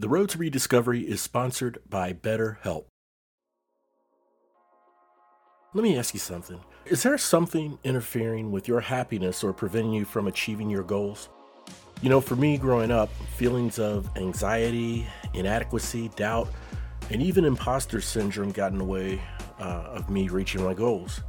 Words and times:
The 0.00 0.08
Road 0.08 0.28
to 0.28 0.38
Rediscovery 0.38 1.00
is 1.00 1.20
sponsored 1.20 1.80
by 1.90 2.12
BetterHelp. 2.12 2.84
Let 5.74 5.82
me 5.82 5.98
ask 5.98 6.14
you 6.14 6.20
something. 6.20 6.60
Is 6.86 7.02
there 7.02 7.18
something 7.18 7.80
interfering 7.82 8.52
with 8.52 8.68
your 8.68 8.78
happiness 8.78 9.42
or 9.42 9.52
preventing 9.52 9.92
you 9.92 10.04
from 10.04 10.28
achieving 10.28 10.70
your 10.70 10.84
goals? 10.84 11.28
You 12.00 12.10
know, 12.10 12.20
for 12.20 12.36
me 12.36 12.58
growing 12.58 12.92
up, 12.92 13.12
feelings 13.36 13.80
of 13.80 14.08
anxiety, 14.16 15.04
inadequacy, 15.34 16.10
doubt, 16.14 16.48
and 17.10 17.20
even 17.20 17.44
imposter 17.44 18.00
syndrome 18.00 18.52
got 18.52 18.70
in 18.70 18.78
the 18.78 18.84
way 18.84 19.20
uh, 19.58 19.82
of 19.96 20.08
me 20.10 20.28
reaching 20.28 20.62
my 20.62 20.74
goals 20.74 21.22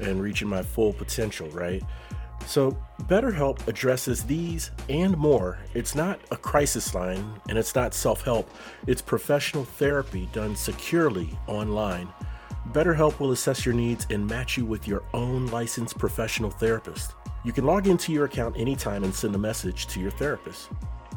and 0.00 0.22
reaching 0.22 0.48
my 0.48 0.62
full 0.62 0.94
potential, 0.94 1.50
right? 1.50 1.82
So, 2.46 2.76
BetterHelp 3.02 3.66
addresses 3.66 4.22
these 4.24 4.70
and 4.88 5.16
more. 5.16 5.58
It's 5.74 5.94
not 5.94 6.20
a 6.30 6.36
crisis 6.36 6.94
line 6.94 7.40
and 7.48 7.58
it's 7.58 7.74
not 7.74 7.94
self 7.94 8.22
help, 8.22 8.50
it's 8.86 9.02
professional 9.02 9.64
therapy 9.64 10.28
done 10.32 10.54
securely 10.54 11.36
online. 11.46 12.08
BetterHelp 12.72 13.20
will 13.20 13.32
assess 13.32 13.66
your 13.66 13.74
needs 13.74 14.06
and 14.10 14.26
match 14.26 14.56
you 14.56 14.64
with 14.64 14.88
your 14.88 15.02
own 15.12 15.46
licensed 15.48 15.98
professional 15.98 16.50
therapist. 16.50 17.14
You 17.44 17.52
can 17.52 17.66
log 17.66 17.86
into 17.86 18.12
your 18.12 18.24
account 18.24 18.56
anytime 18.56 19.04
and 19.04 19.14
send 19.14 19.34
a 19.34 19.38
message 19.38 19.86
to 19.88 20.00
your 20.00 20.10
therapist. 20.10 20.70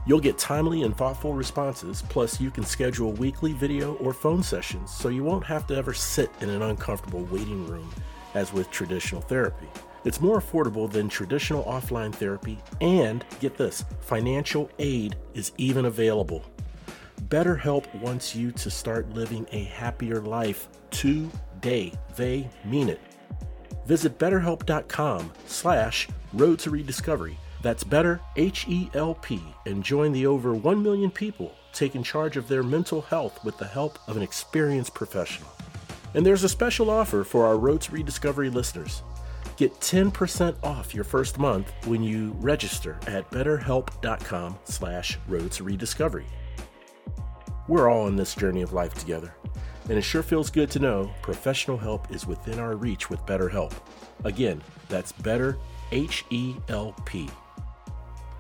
You'll 0.06 0.20
get 0.20 0.38
timely 0.38 0.84
and 0.84 0.96
thoughtful 0.96 1.34
responses, 1.34 2.04
plus, 2.10 2.40
you 2.40 2.50
can 2.50 2.64
schedule 2.64 3.12
weekly 3.14 3.54
video 3.54 3.96
or 3.96 4.14
phone 4.14 4.42
sessions 4.42 4.90
so 4.94 5.10
you 5.10 5.24
won't 5.24 5.46
have 5.46 5.68
to 5.68 5.76
ever 5.76 5.94
sit 5.94 6.32
in 6.42 6.50
an 6.50 6.62
uncomfortable 6.62 7.24
waiting 7.26 7.68
room 7.68 7.94
as 8.34 8.54
with 8.54 8.72
traditional 8.72 9.22
therapy. 9.22 9.68
It's 10.08 10.22
more 10.22 10.40
affordable 10.40 10.90
than 10.90 11.10
traditional 11.10 11.66
offline 11.66 12.16
therapy, 12.16 12.60
and 12.80 13.26
get 13.42 13.58
this 13.58 13.84
financial 14.00 14.72
aid 14.80 15.18
is 15.34 15.52
even 15.58 15.84
available. 15.84 16.46
BetterHelp 17.24 17.94
wants 17.96 18.34
you 18.34 18.54
to 18.54 18.72
start 18.72 19.10
living 19.10 19.46
a 19.52 19.66
happier 19.66 20.22
life 20.22 20.70
today. 20.92 21.92
They 22.16 22.50
mean 22.64 22.88
it. 22.88 23.02
Visit 23.86 24.18
betterhelp.com 24.18 25.34
slash 25.46 26.08
road 26.32 26.60
to 26.60 26.70
rediscovery. 26.70 27.38
That's 27.62 27.84
better, 27.84 28.22
H-E-L-P, 28.38 29.42
and 29.66 29.84
join 29.84 30.14
the 30.14 30.26
over 30.26 30.54
1 30.54 30.82
million 30.82 31.12
people 31.12 31.54
taking 31.74 32.02
charge 32.02 32.38
of 32.38 32.48
their 32.48 32.64
mental 32.64 33.02
health 33.02 33.44
with 33.44 33.58
the 33.58 33.68
help 33.68 34.00
of 34.08 34.16
an 34.16 34.24
experienced 34.24 34.94
professional. 34.94 35.50
And 36.14 36.26
there's 36.26 36.46
a 36.46 36.50
special 36.50 36.90
offer 36.90 37.26
for 37.26 37.46
our 37.46 37.58
Road 37.58 37.82
to 37.82 37.92
Rediscovery 37.92 38.50
listeners. 38.50 39.04
Get 39.58 39.74
10% 39.80 40.64
off 40.64 40.94
your 40.94 41.04
first 41.04 41.40
month 41.40 41.74
when 41.88 42.04
you 42.04 42.36
register 42.40 43.00
at 43.08 43.30
betterhelp.com 43.32 44.60
slash 44.66 45.18
road 45.28 45.52
to 45.54 45.64
rediscovery. 45.64 46.28
We're 47.68 47.90
all 47.90 48.06
on 48.06 48.16
this 48.16 48.36
journey 48.36 48.62
of 48.62 48.74
life 48.74 48.94
together, 48.94 49.34
and 49.90 49.98
it 49.98 50.04
sure 50.04 50.22
feels 50.22 50.52
good 50.52 50.70
to 50.72 50.80
know 50.80 51.12
professional 51.24 51.78
help 51.78 52.12
is 52.12 52.28
within 52.28 52.60
our 52.60 52.76
reach 52.76 53.10
with 53.10 53.20
BetterHelp. 53.26 53.74
Again, 54.24 54.62
that's 54.90 55.12
better 55.12 55.58
H 55.92 56.24
E 56.30 56.56
L 56.70 56.94
P. 57.06 57.28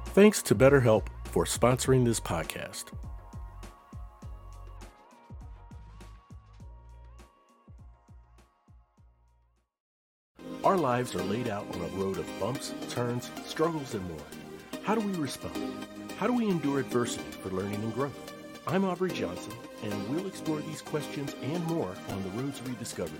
Thanks 0.07 0.43
to 0.43 0.55
BetterHelp 0.55 1.07
for 1.25 1.45
sponsoring 1.45 2.05
this 2.05 2.19
podcast. 2.19 2.91
Our 10.63 10.75
lives 10.75 11.13
are 11.13 11.23
laid 11.23 11.47
out 11.47 11.67
on 11.75 11.81
a 11.81 11.87
road 11.89 12.17
of 12.17 12.39
bumps, 12.39 12.73
turns, 12.89 13.29
struggles, 13.45 13.93
and 13.93 14.03
more. 14.09 14.25
How 14.83 14.95
do 14.95 15.01
we 15.01 15.13
respond? 15.13 15.85
How 16.17 16.25
do 16.25 16.33
we 16.33 16.49
endure 16.49 16.79
adversity 16.79 17.29
for 17.43 17.49
learning 17.49 17.75
and 17.75 17.93
growth? 17.93 18.33
I'm 18.65 18.83
Aubrey 18.83 19.11
Johnson, 19.11 19.53
and 19.83 20.09
we'll 20.09 20.25
explore 20.25 20.59
these 20.61 20.81
questions 20.81 21.35
and 21.43 21.63
more 21.67 21.93
on 22.09 22.23
the 22.23 22.29
road 22.41 22.55
to 22.55 22.63
rediscovery. 22.63 23.19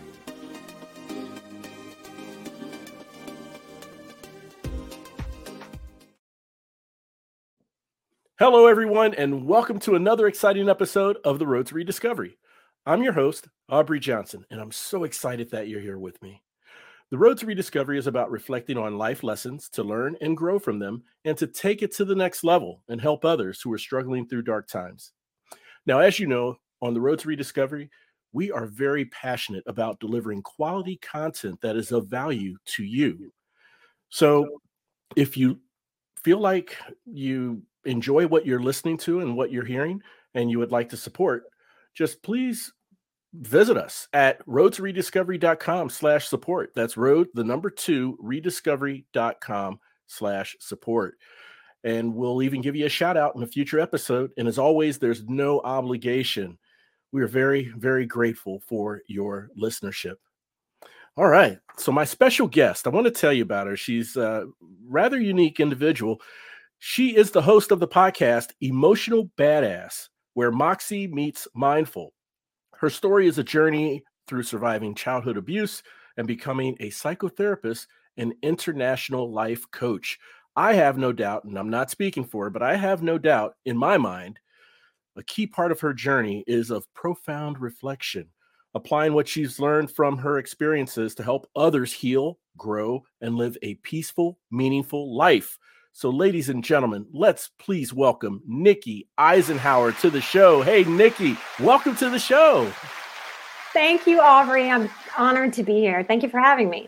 Hello, 8.39 8.65
everyone, 8.65 9.14
and 9.14 9.45
welcome 9.45 9.80
to 9.81 9.95
another 9.95 10.25
exciting 10.27 10.67
episode 10.67 11.17
of 11.23 11.37
The 11.37 11.48
Road 11.48 11.67
to 11.67 11.75
Rediscovery. 11.75 12.39
I'm 12.86 13.04
your 13.04 13.14
host, 13.14 13.48
Aubrey 13.69 13.99
Johnson, 13.99 14.45
and 14.49 14.59
I'm 14.59 14.71
so 14.71 15.04
excited 15.04 15.52
that 15.52 15.67
you're 15.67 15.81
here 15.81 15.99
with 15.99 16.21
me. 16.23 16.42
The 17.09 17.17
Road 17.17 17.37
to 17.37 17.45
Rediscovery 17.45 17.97
is 17.97 18.07
about 18.07 18.31
reflecting 18.31 18.77
on 18.77 18.97
life 18.97 19.23
lessons 19.23 19.69
to 19.69 19.83
learn 19.83 20.17
and 20.19 20.35
grow 20.35 20.59
from 20.59 20.77
them 20.77 21.03
and 21.23 21.37
to 21.37 21.47
take 21.47 21.81
it 21.81 21.93
to 21.95 22.03
the 22.03 22.15
next 22.15 22.43
level 22.43 22.83
and 22.89 22.99
help 22.99 23.23
others 23.23 23.61
who 23.61 23.71
are 23.71 23.77
struggling 23.77 24.27
through 24.27 24.41
dark 24.41 24.67
times. 24.67 25.13
Now, 25.85 25.99
as 25.99 26.19
you 26.19 26.27
know, 26.27 26.57
on 26.81 26.93
The 26.93 26.99
Road 26.99 27.19
to 27.19 27.29
Rediscovery, 27.29 27.89
we 28.33 28.51
are 28.51 28.65
very 28.65 29.05
passionate 29.05 29.63
about 29.67 30.01
delivering 30.01 30.41
quality 30.41 30.97
content 30.97 31.61
that 31.61 31.77
is 31.77 31.93
of 31.93 32.07
value 32.07 32.57
to 32.75 32.83
you. 32.83 33.31
So, 34.09 34.61
if 35.15 35.37
you 35.37 35.61
feel 36.21 36.39
like 36.39 36.75
you 37.05 37.61
enjoy 37.85 38.27
what 38.27 38.45
you're 38.45 38.61
listening 38.61 38.97
to 38.97 39.21
and 39.21 39.37
what 39.37 39.49
you're 39.49 39.63
hearing 39.63 40.01
and 40.33 40.51
you 40.51 40.59
would 40.59 40.73
like 40.73 40.89
to 40.89 40.97
support, 40.97 41.45
just 41.93 42.21
please 42.21 42.73
visit 43.33 43.77
us 43.77 44.08
at 44.14 44.45
roadtorediscovery.com 44.45 45.89
slash 45.89 46.27
support. 46.27 46.71
That's 46.76 46.98
road, 46.98 47.27
the 47.33 47.43
number 47.43 47.70
two, 47.70 48.17
rediscovery.com 48.23 49.80
slash 50.08 50.55
support. 50.60 51.15
And 51.83 52.14
we'll 52.16 52.42
even 52.42 52.61
give 52.61 52.76
you 52.76 52.86
a 52.86 52.89
shout 52.89 53.17
out 53.17 53.36
in 53.36 53.43
a 53.43 53.48
future 53.48 53.80
episode. 53.80 54.32
And 54.37 54.48
as 54.48 54.58
always, 54.58 54.98
there's 54.98 55.23
no 55.27 55.61
obligation. 55.61 56.58
We 57.11 57.21
are 57.21 57.27
very, 57.27 57.71
very 57.77 58.05
grateful 58.05 58.61
for 58.67 59.02
your 59.08 59.49
listenership. 59.60 60.16
All 61.16 61.27
right. 61.27 61.60
So, 61.77 61.92
my 61.92 62.04
special 62.04 62.48
guest, 62.48 62.86
I 62.86 62.89
want 62.89 63.05
to 63.05 63.11
tell 63.11 63.33
you 63.33 63.43
about 63.43 63.67
her. 63.67 63.76
She's 63.76 64.16
a 64.17 64.48
rather 64.87 65.20
unique 65.20 65.60
individual. 65.60 66.21
She 66.80 67.16
is 67.16 67.32
the 67.32 67.42
host 67.42 67.71
of 67.71 67.80
the 67.80 67.87
podcast 67.87 68.52
Emotional 68.61 69.32
Badass, 69.37 70.10
where 70.36 70.52
Moxie 70.52 71.08
meets 71.08 71.48
Mindful. 71.55 72.14
Her 72.80 72.89
story 72.92 73.27
is 73.27 73.39
a 73.39 73.43
journey 73.43 74.04
through 74.27 74.43
surviving 74.43 74.93
childhood 74.93 75.38
abuse 75.38 75.82
and 76.15 76.27
becoming 76.27 76.77
a 76.80 76.89
psychotherapist 76.89 77.88
and 78.17 78.36
international 78.43 79.32
life 79.32 79.70
coach. 79.71 80.20
I 80.55 80.73
have 80.73 80.98
no 80.98 81.11
doubt, 81.11 81.45
and 81.45 81.58
I'm 81.58 81.70
not 81.70 81.89
speaking 81.89 82.23
for 82.23 82.45
her, 82.45 82.49
but 82.49 82.61
I 82.61 82.76
have 82.76 83.02
no 83.02 83.17
doubt 83.17 83.55
in 83.66 83.77
my 83.77 83.98
mind, 83.98 84.39
a 85.16 85.23
key 85.23 85.48
part 85.48 85.71
of 85.71 85.80
her 85.80 85.93
journey 85.93 86.43
is 86.45 86.70
of 86.70 86.92
profound 86.93 87.60
reflection, 87.60 88.30
applying 88.76 89.14
what 89.14 89.27
she's 89.27 89.60
learned 89.60 89.89
from 89.89 90.17
her 90.17 90.37
experiences 90.37 91.16
to 91.16 91.23
help 91.23 91.49
others 91.55 91.92
heal, 91.92 92.37
grow, 92.58 93.04
and 93.21 93.36
live 93.36 93.58
a 93.64 93.76
peaceful, 93.76 94.37
meaningful 94.52 95.16
life. 95.16 95.58
So, 95.97 96.11
ladies 96.11 96.49
and 96.49 96.63
gentlemen, 96.63 97.08
let's 97.11 97.49
please 97.58 97.91
welcome 97.91 98.43
Nikki 98.45 99.08
Eisenhauer 99.17 99.99
to 100.02 100.11
the 100.11 100.21
show. 100.21 100.61
Hey, 100.61 100.83
Nikki, 100.83 101.35
welcome 101.59 101.95
to 101.95 102.11
the 102.11 102.19
show. 102.19 102.71
Thank 103.73 104.05
you, 104.05 104.21
Aubrey. 104.21 104.69
I'm 104.69 104.91
honored 105.17 105.53
to 105.53 105.63
be 105.63 105.80
here. 105.80 106.03
Thank 106.03 106.21
you 106.21 106.30
for 106.30 106.39
having 106.39 106.69
me. 106.69 106.87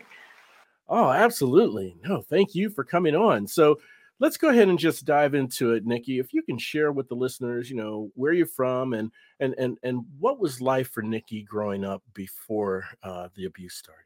Oh, 0.87 1.09
absolutely. 1.09 1.97
No, 2.03 2.21
thank 2.21 2.53
you 2.53 2.69
for 2.69 2.83
coming 2.83 3.15
on. 3.15 3.47
So, 3.47 3.79
let's 4.19 4.37
go 4.37 4.49
ahead 4.49 4.69
and 4.69 4.77
just 4.77 5.05
dive 5.05 5.33
into 5.33 5.73
it, 5.73 5.87
Nikki. 5.87 6.19
If 6.19 6.31
you 6.31 6.43
can 6.43 6.59
share 6.59 6.91
with 6.91 7.09
the 7.09 7.15
listeners, 7.15 7.67
you 7.67 7.77
know, 7.77 8.11
where 8.13 8.33
you're 8.33 8.45
from 8.45 8.93
and 8.93 9.11
and 9.39 9.55
and 9.57 9.79
and 9.81 10.05
what 10.19 10.39
was 10.39 10.61
life 10.61 10.91
for 10.91 11.01
Nikki 11.01 11.41
growing 11.41 11.83
up 11.83 12.03
before 12.13 12.85
uh, 13.01 13.29
the 13.33 13.45
abuse 13.45 13.73
started. 13.73 14.03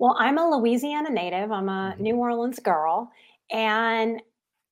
Well, 0.00 0.16
I'm 0.18 0.38
a 0.38 0.48
Louisiana 0.48 1.10
native. 1.10 1.52
I'm 1.52 1.68
a 1.68 1.92
mm-hmm. 1.92 2.02
New 2.02 2.16
Orleans 2.16 2.58
girl, 2.58 3.12
and 3.50 4.22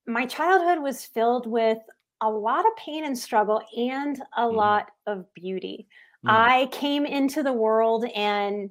my 0.06 0.26
childhood 0.26 0.82
was 0.82 1.04
filled 1.04 1.46
with 1.46 1.78
a 2.20 2.30
lot 2.30 2.66
of 2.66 2.76
pain 2.76 3.04
and 3.04 3.16
struggle 3.16 3.62
and 3.76 4.20
a 4.36 4.42
mm. 4.42 4.54
lot 4.54 4.90
of 5.06 5.32
beauty. 5.34 5.86
Mm. 6.26 6.30
I 6.30 6.66
came 6.72 7.06
into 7.06 7.42
the 7.42 7.52
world 7.52 8.04
and 8.14 8.70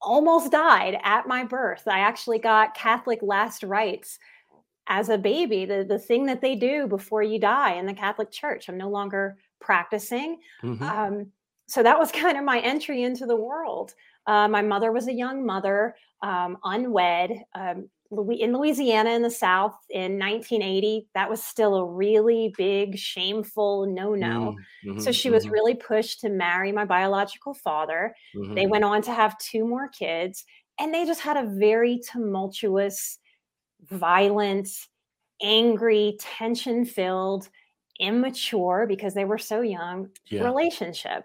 almost 0.00 0.52
died 0.52 0.98
at 1.02 1.26
my 1.26 1.44
birth. 1.44 1.82
I 1.86 2.00
actually 2.00 2.38
got 2.38 2.74
Catholic 2.74 3.18
last 3.22 3.62
rites 3.62 4.18
as 4.88 5.08
a 5.08 5.18
baby, 5.18 5.64
the, 5.64 5.84
the 5.86 5.98
thing 5.98 6.26
that 6.26 6.40
they 6.40 6.54
do 6.54 6.86
before 6.86 7.22
you 7.22 7.40
die 7.40 7.74
in 7.74 7.86
the 7.86 7.94
Catholic 7.94 8.30
Church. 8.30 8.68
I'm 8.68 8.78
no 8.78 8.88
longer 8.88 9.36
practicing. 9.60 10.38
Mm-hmm. 10.62 10.82
Um, 10.82 11.26
so 11.66 11.82
that 11.82 11.98
was 11.98 12.12
kind 12.12 12.38
of 12.38 12.44
my 12.44 12.60
entry 12.60 13.02
into 13.02 13.26
the 13.26 13.36
world. 13.36 13.94
Uh, 14.26 14.48
my 14.48 14.62
mother 14.62 14.92
was 14.92 15.08
a 15.08 15.12
young 15.12 15.44
mother, 15.44 15.96
um, 16.22 16.58
unwed. 16.64 17.32
Um, 17.54 17.88
in 18.10 18.52
Louisiana 18.52 19.10
in 19.10 19.22
the 19.22 19.30
South 19.30 19.76
in 19.90 20.18
1980, 20.18 21.08
that 21.14 21.28
was 21.28 21.42
still 21.42 21.76
a 21.76 21.84
really 21.84 22.52
big, 22.56 22.96
shameful 22.96 23.86
no 23.86 24.14
no. 24.14 24.56
Mm-hmm, 24.84 25.00
so 25.00 25.12
she 25.12 25.30
was 25.30 25.44
mm-hmm. 25.44 25.52
really 25.52 25.74
pushed 25.74 26.20
to 26.20 26.28
marry 26.28 26.72
my 26.72 26.84
biological 26.84 27.54
father. 27.54 28.14
Mm-hmm. 28.34 28.54
They 28.54 28.66
went 28.66 28.84
on 28.84 29.02
to 29.02 29.12
have 29.12 29.38
two 29.38 29.66
more 29.66 29.88
kids, 29.88 30.44
and 30.78 30.92
they 30.92 31.04
just 31.04 31.20
had 31.20 31.36
a 31.36 31.48
very 31.48 32.00
tumultuous, 32.10 33.18
violent, 33.90 34.68
angry, 35.42 36.16
tension 36.20 36.84
filled, 36.84 37.48
immature 38.00 38.86
because 38.88 39.14
they 39.14 39.24
were 39.24 39.38
so 39.38 39.60
young 39.60 40.10
Yeah. 40.26 40.44
relationship. 40.44 41.24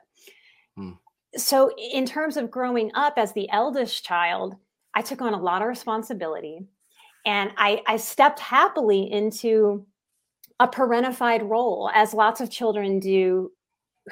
Hmm. 0.76 0.94
So, 1.36 1.72
in 1.78 2.06
terms 2.06 2.38
of 2.38 2.52
growing 2.52 2.92
up 2.94 3.14
as 3.18 3.34
the 3.34 3.50
eldest 3.52 4.06
child, 4.06 4.56
I 4.96 5.02
took 5.02 5.22
on 5.22 5.34
a 5.34 5.42
lot 5.42 5.62
of 5.62 5.68
responsibility 5.68 6.68
and 7.26 7.52
I, 7.58 7.84
I 7.88 7.98
stepped 7.98 8.40
happily 8.40 9.12
into 9.12 9.86
a 10.60 10.68
parentified 10.68 11.48
role, 11.50 11.90
as 11.94 12.14
lots 12.14 12.42
of 12.42 12.52
children 12.52 13.00
do 13.00 13.52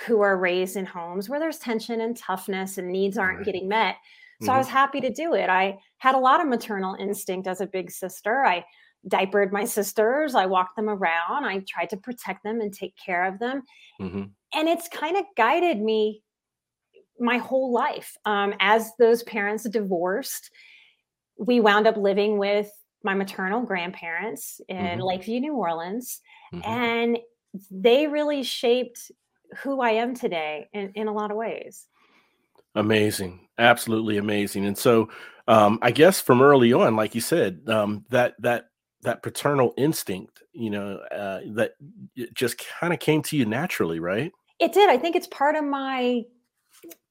who 0.01 0.21
are 0.21 0.37
raised 0.37 0.77
in 0.77 0.85
homes 0.85 1.29
where 1.29 1.39
there's 1.39 1.59
tension 1.59 2.01
and 2.01 2.15
toughness 2.17 2.77
and 2.77 2.91
needs 2.91 3.17
aren't 3.17 3.43
getting 3.45 3.67
met. 3.67 3.95
So 4.41 4.53
I 4.53 4.57
Mhm. 4.57 4.59
was 4.59 4.67
happy 4.67 5.01
to 5.01 5.11
do 5.11 5.33
it. 5.33 5.49
I 5.49 5.79
had 5.97 6.15
a 6.15 6.19
lot 6.19 6.41
of 6.41 6.47
maternal 6.47 6.95
instinct 6.95 7.47
as 7.47 7.61
a 7.61 7.67
big 7.67 7.91
sister. 7.91 8.45
I 8.45 8.65
diapered 9.07 9.51
my 9.53 9.65
sisters, 9.65 10.35
I 10.35 10.45
walked 10.45 10.75
them 10.75 10.89
around, 10.89 11.45
I 11.45 11.59
tried 11.67 11.89
to 11.91 11.97
protect 11.97 12.43
them 12.43 12.61
and 12.61 12.73
take 12.73 12.95
care 12.97 13.25
of 13.25 13.39
them. 13.39 13.63
Mhm. 13.99 14.33
And 14.53 14.67
it's 14.67 14.87
kind 14.89 15.17
of 15.17 15.25
guided 15.37 15.79
me 15.81 16.23
my 17.19 17.37
whole 17.37 17.71
life. 17.71 18.15
Um, 18.25 18.53
as 18.59 18.91
those 18.97 19.23
parents 19.23 19.67
divorced, 19.69 20.51
we 21.37 21.59
wound 21.59 21.87
up 21.87 21.97
living 21.97 22.37
with 22.37 22.71
my 23.03 23.13
maternal 23.13 23.61
grandparents 23.61 24.59
in 24.67 24.99
Mhm. 24.99 25.05
Lakeview, 25.05 25.39
New 25.39 25.55
Orleans, 25.55 26.21
Mhm. 26.53 26.63
and 26.65 27.19
they 27.71 28.07
really 28.07 28.43
shaped 28.43 29.11
who 29.63 29.81
I 29.81 29.91
am 29.91 30.13
today 30.15 30.69
in, 30.73 30.91
in 30.93 31.07
a 31.07 31.13
lot 31.13 31.31
of 31.31 31.37
ways. 31.37 31.87
Amazing, 32.75 33.47
absolutely 33.57 34.17
amazing. 34.17 34.65
And 34.65 34.77
so, 34.77 35.09
um, 35.47 35.79
I 35.81 35.91
guess 35.91 36.21
from 36.21 36.41
early 36.41 36.71
on, 36.71 36.95
like 36.95 37.15
you 37.15 37.21
said, 37.21 37.67
um, 37.67 38.05
that 38.09 38.35
that 38.39 38.65
that 39.01 39.23
paternal 39.23 39.73
instinct, 39.77 40.43
you 40.51 40.69
know, 40.69 40.97
uh, 41.11 41.41
that 41.53 41.73
it 42.15 42.33
just 42.33 42.57
kind 42.79 42.93
of 42.93 42.99
came 42.99 43.21
to 43.23 43.37
you 43.37 43.45
naturally, 43.45 43.99
right? 43.99 44.31
It 44.59 44.73
did. 44.73 44.89
I 44.89 44.97
think 44.97 45.15
it's 45.15 45.27
part 45.27 45.55
of 45.55 45.63
my 45.63 46.23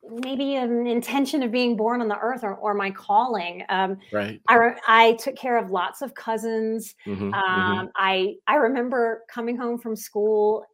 maybe 0.02 0.56
an 0.56 0.86
intention 0.86 1.42
of 1.42 1.50
being 1.52 1.76
born 1.76 2.00
on 2.00 2.08
the 2.08 2.18
earth 2.18 2.42
or, 2.42 2.54
or 2.54 2.74
my 2.74 2.90
calling. 2.90 3.62
Um, 3.68 3.98
Right. 4.12 4.40
I, 4.48 4.54
re- 4.56 4.80
I 4.86 5.12
took 5.14 5.36
care 5.36 5.58
of 5.58 5.70
lots 5.70 6.00
of 6.02 6.14
cousins. 6.14 6.94
Mhm, 7.06 7.30
mhm. 7.30 7.34
Um, 7.34 7.90
I 7.96 8.36
I 8.46 8.56
remember 8.56 9.24
coming 9.30 9.56
home 9.56 9.78
from 9.78 9.96
school 9.96 10.64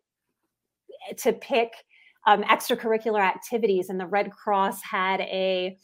eh, 1.11 1.14
to 1.19 1.32
pick 1.32 1.73
um, 2.26 2.43
extracurricular 2.44 3.20
activities, 3.20 3.91
and 3.91 4.00
the 4.00 4.06
Red 4.06 4.31
Cross 4.31 4.82
had 4.82 5.20
a 5.20 5.76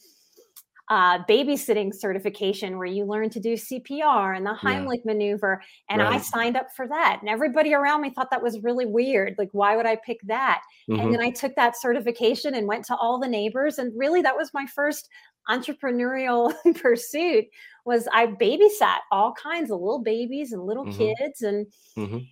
uh, 0.90 1.24
babysitting 1.24 1.94
certification 1.94 2.76
where 2.76 2.86
you 2.86 3.04
learn 3.06 3.30
to 3.30 3.40
do 3.40 3.54
CPR 3.54 4.36
and 4.36 4.44
the 4.44 4.54
Yeah. 4.62 4.86
Heimlich 4.86 5.04
maneuver, 5.06 5.62
and 5.88 6.02
I 6.02 6.18
signed 6.18 6.56
up 6.56 6.66
for 6.76 6.86
that. 6.88 7.18
And 7.20 7.28
everybody 7.30 7.72
around 7.74 8.02
me 8.02 8.10
thought 8.10 8.30
that 8.30 8.42
was 8.42 8.60
really 8.62 8.86
weird. 8.86 9.36
Like, 9.38 9.50
why 9.52 9.76
would 9.76 9.86
I 9.86 9.96
pick 9.96 10.20
that? 10.24 10.62
Mhm. 10.88 11.00
And 11.02 11.12
then 11.14 11.22
I 11.22 11.30
took 11.30 11.54
that 11.56 11.76
certification 11.80 12.54
and 12.54 12.66
went 12.66 12.84
to 12.86 12.96
all 12.96 13.18
the 13.20 13.28
neighbors, 13.28 13.78
and 13.78 13.92
really 13.98 14.20
that 14.22 14.36
was 14.36 14.52
my 14.52 14.66
first 14.66 15.08
entrepreneurial 15.48 16.52
pursuit. 16.82 17.46
Was 17.86 18.08
I 18.12 18.26
babysat 18.26 18.98
all 19.12 19.32
kinds 19.32 19.70
of 19.70 19.80
little 19.80 20.00
babies 20.02 20.52
and 20.52 20.66
little 20.66 20.86
Mhm. 20.86 20.96
kids, 20.96 21.42
and 21.42 21.66
Mhm. 21.96 22.30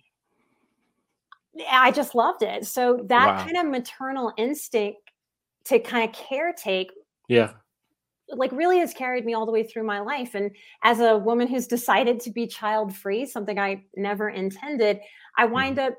I 1.69 1.91
just 1.91 2.15
loved 2.15 2.43
it. 2.43 2.65
So 2.65 2.97
that 3.07 3.35
Wow. 3.35 3.43
kind 3.43 3.57
of 3.57 3.65
maternal 3.71 4.33
instinct 4.37 4.99
to 5.65 5.79
kind 5.79 6.09
of 6.09 6.15
caretake, 6.15 6.89
Yeah. 7.27 7.53
Like 8.31 8.51
really 8.51 8.79
has 8.79 8.93
carried 8.93 9.25
me 9.25 9.33
all 9.33 9.45
the 9.45 9.51
way 9.51 9.63
through 9.63 9.83
my 9.83 9.99
life. 9.99 10.35
And 10.35 10.51
as 10.83 10.99
a 10.99 11.17
woman 11.17 11.47
who's 11.47 11.67
decided 11.67 12.19
to 12.21 12.31
be 12.31 12.47
child 12.47 12.95
free, 12.95 13.25
something 13.25 13.59
I 13.59 13.83
never 13.95 14.29
intended, 14.29 14.99
I 15.37 15.45
wind 15.45 15.77
Mm-hmm. 15.77 15.87
up 15.87 15.97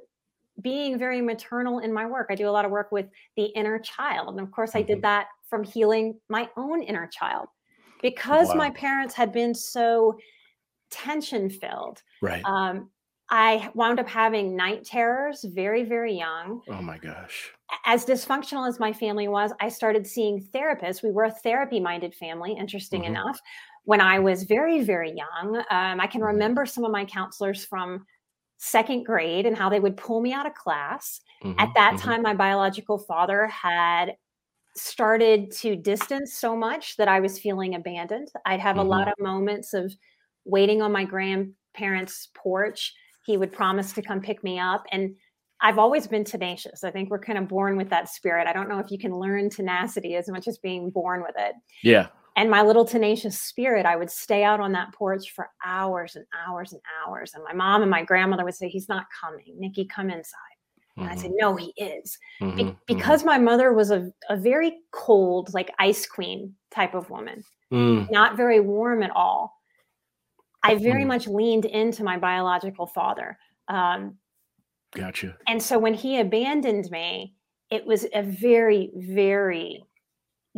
being 0.61 0.99
very 0.99 1.21
maternal 1.21 1.79
in 1.79 1.93
my 1.93 2.06
work. 2.06 2.27
I 2.31 2.35
do 2.35 2.49
a 2.49 2.50
lot 2.50 2.65
of 2.65 2.71
work 2.71 2.93
with 2.93 3.06
the 3.37 3.44
inner 3.44 3.79
child. 3.79 4.37
And 4.37 4.41
of 4.41 4.50
course, 4.53 4.73
I 4.75 4.82
did 4.82 5.03
that 5.03 5.29
from 5.49 5.65
healing 5.65 6.19
my 6.29 6.49
own 6.56 6.82
inner 6.82 7.06
child 7.06 7.49
because 8.03 8.55
my 8.55 8.71
parents 8.71 9.15
had 9.15 9.32
been 9.32 9.55
so 9.55 10.19
tension 10.91 11.49
filled. 11.49 12.03
Right. 12.21 12.44
Um, 12.44 12.91
I 13.31 13.71
wound 13.75 14.00
up 14.00 14.09
having 14.09 14.56
night 14.56 14.85
terrors 14.85 15.44
very, 15.44 15.85
very 15.85 16.15
young. 16.15 16.62
oh 16.69 16.81
my 16.81 16.99
gosh. 16.99 17.53
As 17.85 18.05
dysfunctional 18.05 18.69
as 18.69 18.81
my 18.81 18.93
family 18.93 19.29
was, 19.29 19.53
I 19.61 19.69
started 19.69 20.06
seeing 20.06 20.41
therapists. 20.43 21.03
We 21.03 21.12
were 21.12 21.25
a 21.25 21.31
therapy 21.31 21.79
minded 21.79 22.15
family, 22.15 22.53
interesting 22.53 23.05
Mhm. 23.05 23.05
enough, 23.05 23.41
when 23.85 24.00
I 24.00 24.19
was 24.19 24.43
very, 24.43 24.82
very 24.82 25.12
young. 25.12 25.56
Um, 25.71 26.00
I 26.00 26.06
can 26.09 26.21
Mhm. 26.21 26.23
remember 26.23 26.67
some 26.67 26.85
of 26.85 26.91
my 26.91 27.05
counselors 27.05 27.65
from 27.65 28.06
second 28.59 29.05
grade 29.05 29.47
and 29.47 29.56
how 29.56 29.69
they 29.69 29.81
would 29.81 29.97
pull 29.97 30.21
me 30.21 30.32
out 30.32 30.47
of 30.47 30.55
class. 30.55 31.21
At 31.59 31.69
Mhm, 31.69 31.75
that 31.77 31.97
mhm. 31.97 31.99
time, 31.99 32.23
my 32.23 32.35
biological 32.35 32.99
father 32.99 33.47
had 33.49 34.17
started 34.77 35.50
to 35.50 35.77
distance 35.77 36.35
so 36.35 36.56
much 36.56 36.97
that 36.97 37.09
I 37.09 37.21
was 37.21 37.38
feeling 37.38 37.75
abandoned. 37.75 38.29
I'd 38.47 38.61
have 38.61 38.79
a 38.79 38.82
lot 38.82 39.09
Mhm. 39.09 39.09
of 39.09 39.15
moments 39.19 39.75
of 39.75 39.93
waiting 40.44 40.81
on 40.81 40.93
my 40.93 41.05
grandparents' 41.05 42.29
porch. 42.35 42.94
He 43.31 43.37
would 43.37 43.53
promise 43.53 43.93
to 43.93 44.03
come 44.03 44.21
pick 44.21 44.43
me 44.43 44.59
up. 44.59 44.85
And 44.91 45.15
I've 45.61 45.79
always 45.79 46.09
been 46.09 46.25
tenacious. 46.25 46.82
I 46.82 46.91
think 46.91 47.11
we're 47.11 47.21
kind 47.21 47.38
of 47.38 47.47
born 47.47 47.77
with 47.77 47.88
that 47.91 48.09
spirit. 48.09 48.49
I 48.49 48.53
don't 48.53 48.69
know 48.69 48.81
if 48.81 48.91
you 48.91 48.99
can 48.99 49.15
learn 49.15 49.49
tenacity 49.50 50.17
as 50.17 50.29
much 50.29 50.49
as 50.49 50.59
being 50.59 50.91
born 50.91 51.23
with 51.23 51.37
it. 51.38 51.55
Yeah. 51.85 52.09
And 52.35 52.50
my 52.50 52.62
little 52.62 52.85
tenacious 52.85 53.38
spirit, 53.38 53.87
I 53.87 53.94
would 53.94 54.11
stay 54.11 54.43
out 54.43 54.59
on 54.59 54.73
that 54.73 54.93
porch 54.94 55.31
for 55.31 55.49
hours 55.65 56.17
and 56.17 56.25
hours 56.44 56.73
and 56.73 56.82
hours. 57.06 57.35
And 57.35 57.44
my 57.44 57.53
mom 57.53 57.82
and 57.82 57.91
my 57.91 58.03
grandmother 58.03 58.44
would 58.44 58.55
say, 58.55 58.69
He's 58.69 58.88
not 58.88 59.06
coming. 59.21 59.55
Nikki, 59.59 59.85
come 59.85 60.11
inside. 60.11 60.56
And 60.97 61.09
I 61.09 61.15
Mhm, 61.15 61.21
said, 61.21 61.31
No, 61.35 61.55
he 61.55 61.73
is. 61.77 62.19
Be- 62.41 62.47
mhm, 62.47 62.56
mhm. 62.56 62.77
because 62.88 63.25
my 63.25 63.38
mother 63.38 63.73
was 63.73 63.93
a, 63.93 64.11
a 64.29 64.37
very 64.37 64.79
cold, 64.91 65.55
like 65.55 65.71
ice 65.79 66.05
queen 66.05 66.56
type 66.73 66.94
of 66.94 67.11
woman, 67.11 67.44
Mm, 67.73 68.11
not 68.11 68.37
very 68.37 68.59
warm 68.59 69.05
at 69.05 69.12
all. 69.15 69.59
I 70.62 70.74
very 70.76 71.04
Mm. 71.04 71.08
much 71.08 71.26
leaned 71.26 71.64
into 71.64 72.04
my 72.04 72.18
biological 72.18 72.86
father. 72.86 73.38
Um, 73.68 74.18
gotcha. 74.94 75.36
and 75.46 75.62
so 75.62 75.78
when 75.78 75.94
he 75.94 76.18
abandoned 76.20 76.90
me, 76.90 77.34
it 77.70 77.86
was 77.86 78.06
a 78.12 78.22
very, 78.22 78.90
very 78.94 79.84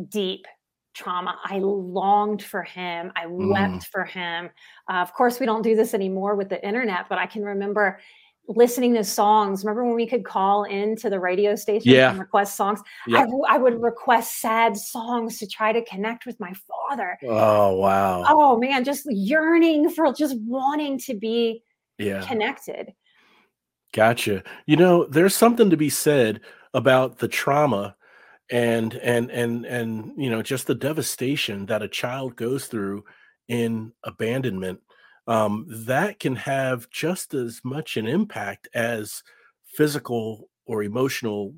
deep 0.09 0.47
trauma. 0.95 1.39
I 1.45 1.59
longed 1.59 2.43
for 2.43 2.63
him. 2.63 3.13
I 3.17 3.27
Mm. 3.27 3.51
wept 3.53 3.87
for 3.87 4.05
him. 4.05 4.51
Uh, 4.91 4.97
of 4.97 5.13
course, 5.15 5.39
we 5.41 5.47
don't 5.47 5.63
do 5.63 5.75
this 5.77 5.95
anymore 5.95 6.35
with 6.37 6.49
the 6.49 6.65
internet, 6.67 7.09
but 7.09 7.19
I 7.19 7.27
can 7.27 7.45
remember 7.45 8.01
listening 8.49 8.95
to 8.95 9.05
songs. 9.05 9.65
Remember 9.65 9.85
when 9.85 9.95
we 9.95 10.07
could 10.07 10.25
call 10.25 10.65
into 10.65 11.09
the 11.09 11.19
radio 11.21 11.55
station 11.55 11.91
Yeah. 11.93 12.11
and 12.11 12.19
request 12.19 12.57
songs? 12.57 12.81
I, 13.07 13.11
Yeah. 13.11 13.25
w- 13.27 13.45
I 13.49 13.57
would 13.59 13.81
request 13.81 14.41
sad 14.41 14.77
songs 14.77 15.39
to 15.39 15.47
try 15.47 15.73
to 15.73 15.85
connect 15.85 16.27
with 16.27 16.39
my 16.41 16.53
father. 16.69 17.19
Oh 17.25 17.77
wow. 17.77 18.25
Oh 18.29 18.59
man, 18.59 18.85
just 18.85 19.07
yearning 19.11 19.91
for 19.91 20.13
just 20.13 20.37
wanting 20.41 20.99
to 21.01 21.15
be 21.15 21.63
yeah. 21.99 22.27
connected. 22.27 22.93
Gotcha. 23.93 24.43
You 24.67 24.77
know, 24.77 25.05
there's 25.05 25.35
something 25.37 25.71
to 25.71 25.77
be 25.77 25.91
said 25.91 26.41
about 26.75 27.19
the 27.19 27.29
trauma 27.29 27.95
and 28.51 28.95
and 28.95 29.31
and 29.31 29.65
and 29.67 30.13
you 30.17 30.29
know 30.31 30.43
just 30.43 30.67
the 30.67 30.75
devastation 30.75 31.67
that 31.67 31.83
a 31.83 31.89
child 31.89 32.37
goes 32.37 32.67
through 32.67 33.05
in 33.49 33.93
abandonment. 34.05 34.81
Um, 35.27 35.67
that 35.69 36.19
can 36.19 36.35
have 36.35 36.91
just 36.91 37.33
as 37.33 37.61
much 37.65 37.97
an 37.97 38.07
impact 38.07 38.69
as 38.75 39.23
physical 39.65 40.49
or 40.67 40.83
emotional 40.83 41.55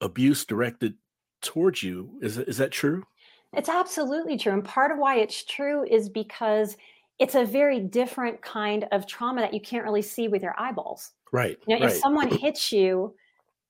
abuse 0.00 0.44
directed 0.44 0.94
towards 1.42 1.82
you. 1.82 2.18
Is 2.22 2.38
is 2.38 2.58
that 2.58 2.70
true? 2.70 3.04
It's 3.52 3.68
absolutely 3.68 4.38
true. 4.38 4.52
And 4.52 4.64
part 4.64 4.92
of 4.92 4.98
why 4.98 5.16
it's 5.16 5.44
true 5.44 5.84
is 5.84 6.08
because 6.08 6.76
it's 7.18 7.34
a 7.34 7.44
very 7.44 7.80
different 7.80 8.40
kind 8.42 8.86
of 8.92 9.06
trauma 9.06 9.40
that 9.40 9.52
you 9.52 9.60
can't 9.60 9.84
really 9.84 10.02
see 10.02 10.28
with 10.28 10.42
your 10.42 10.54
eyeballs. 10.58 11.12
Right. 11.32 11.58
You 11.66 11.76
know, 11.78 11.86
right. 11.86 11.94
if 11.94 12.00
someone 12.00 12.28
hits 12.28 12.72
you, 12.72 13.14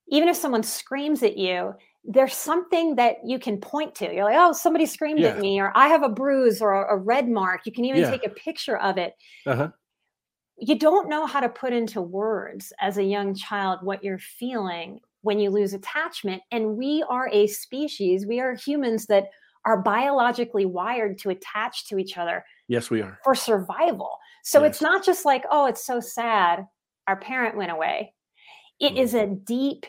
even 0.09 0.29
if 0.29 0.37
someone 0.37 0.63
screams 0.63 1.23
at 1.23 1.37
you, 1.37 1.75
there's 2.05 2.35
something 2.35 2.97
that 2.97 3.17
you 3.25 3.39
can 3.39 3.59
point 3.61 3.95
to. 3.97 4.13
You're 4.13 4.25
like, 4.25 4.37
oh, 4.39 4.53
somebody 4.53 4.87
screamed 4.87 5.21
Yeah. 5.21 5.29
at 5.29 5.39
me, 5.39 5.61
or 5.61 5.73
I 5.77 5.89
have 5.89 6.03
a 6.03 6.09
bruise 6.09 6.63
or 6.63 6.85
a, 6.87 6.97
red 6.97 7.29
mark. 7.29 7.63
You 7.67 7.73
can 7.73 7.85
even 7.85 8.01
Yeah. 8.03 8.11
take 8.11 8.27
a 8.27 8.31
picture 8.31 8.79
of 8.79 8.97
it. 8.99 9.15
uh-huh. 9.47 9.71
You 10.57 10.79
don't 10.79 11.09
know 11.09 11.25
how 11.27 11.41
to 11.41 11.49
put 11.49 11.73
into 11.73 12.03
words 12.03 12.73
as 12.81 12.99
a 12.99 13.03
young 13.05 13.35
child 13.35 13.79
what 13.83 14.05
you're 14.05 14.19
feeling 14.19 15.01
when 15.23 15.39
you 15.39 15.51
lose 15.51 15.73
attachment. 15.75 16.43
And 16.51 16.77
we 16.77 17.03
are 17.09 17.29
a 17.33 17.47
species, 17.47 18.27
we 18.27 18.41
are 18.41 18.55
humans 18.55 19.07
that 19.07 19.29
are 19.67 19.81
biologically 19.83 20.65
wired 20.67 21.19
to 21.19 21.31
attach 21.31 21.87
to 21.89 21.99
each 21.99 22.17
other 22.19 22.45
Yes, 22.69 22.91
we 22.91 23.01
are. 23.03 23.19
for 23.25 23.35
survival. 23.35 24.17
So 24.43 24.65
it's 24.65 24.81
not 24.81 25.05
just 25.05 25.25
like, 25.27 25.45
oh, 25.51 25.67
it's 25.67 25.85
so 25.85 26.01
sad. 26.01 26.67
Our 27.07 27.17
parent 27.21 27.57
went 27.57 27.71
away. 27.71 28.15
It 28.81 28.95
Mhm. 28.95 28.99
is 28.99 29.15
a 29.15 29.27
deep, 29.27 29.87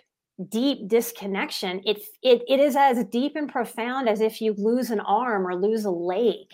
deep 0.50 0.88
disconnection. 0.88 1.81
It, 1.86 2.01
it 2.24 2.43
it 2.48 2.60
is 2.60 2.75
as 2.75 3.03
deep 3.05 3.36
and 3.36 3.51
profound 3.51 4.10
as 4.10 4.21
if 4.21 4.41
you 4.41 4.53
lose 4.57 4.89
an 4.89 5.00
arm 5.01 5.48
or 5.48 5.55
lose 5.55 5.86
a 5.86 5.91
leg. 5.91 6.48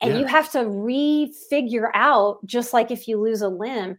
And 0.00 0.14
Yeah. 0.14 0.20
you 0.20 0.26
have 0.26 0.50
to 0.52 0.58
refigure 0.64 1.90
out, 1.94 2.44
just 2.44 2.72
like 2.72 2.90
if 2.90 3.06
you 3.06 3.20
lose 3.20 3.40
a 3.42 3.48
limb, 3.48 3.98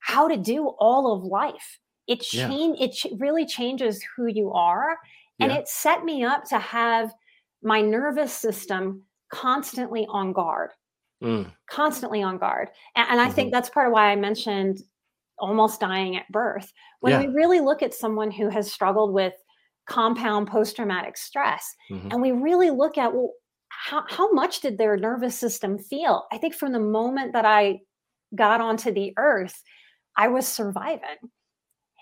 how 0.00 0.28
to 0.28 0.36
do 0.36 0.68
all 0.78 1.12
of 1.14 1.24
life. 1.24 1.78
it 2.06 2.20
change 2.20 2.78
yeah. 2.78 2.86
it 2.86 2.92
ch- 2.92 3.06
really 3.18 3.44
changes 3.46 4.02
who 4.16 4.26
you 4.26 4.52
are 4.52 4.96
and 5.40 5.50
yeah. 5.50 5.58
it 5.58 5.68
set 5.68 6.04
me 6.04 6.24
up 6.24 6.44
to 6.44 6.58
have 6.58 7.12
my 7.62 7.80
nervous 7.80 8.32
system 8.32 9.02
constantly 9.32 10.06
on 10.08 10.32
guard 10.32 10.70
mm. 11.22 11.50
constantly 11.68 12.22
on 12.22 12.38
guard 12.38 12.68
and, 12.94 13.08
and 13.10 13.20
i 13.20 13.24
mm-hmm. 13.24 13.34
think 13.34 13.52
that's 13.52 13.70
part 13.70 13.88
of 13.88 13.92
why 13.92 14.10
i 14.12 14.16
mentioned 14.16 14.82
almost 15.38 15.80
dying 15.80 16.16
at 16.16 16.30
birth 16.30 16.72
when 17.00 17.12
yeah. 17.12 17.20
we 17.20 17.34
really 17.34 17.60
look 17.60 17.82
at 17.82 17.94
someone 17.94 18.30
who 18.30 18.48
has 18.48 18.72
struggled 18.72 19.12
with 19.12 19.34
compound 19.86 20.48
post-traumatic 20.48 21.16
stress 21.16 21.74
mm-hmm. 21.90 22.08
and 22.10 22.20
we 22.20 22.32
really 22.32 22.70
look 22.70 22.98
at 22.98 23.12
well 23.12 23.32
how, 23.68 24.04
how 24.08 24.30
much 24.32 24.60
did 24.60 24.78
their 24.78 24.96
nervous 24.96 25.38
system 25.38 25.78
feel 25.78 26.26
i 26.32 26.38
think 26.38 26.54
from 26.54 26.72
the 26.72 26.80
moment 26.80 27.32
that 27.32 27.44
i 27.44 27.78
got 28.34 28.60
onto 28.60 28.92
the 28.92 29.12
earth 29.16 29.62
i 30.16 30.26
was 30.26 30.46
surviving 30.46 31.00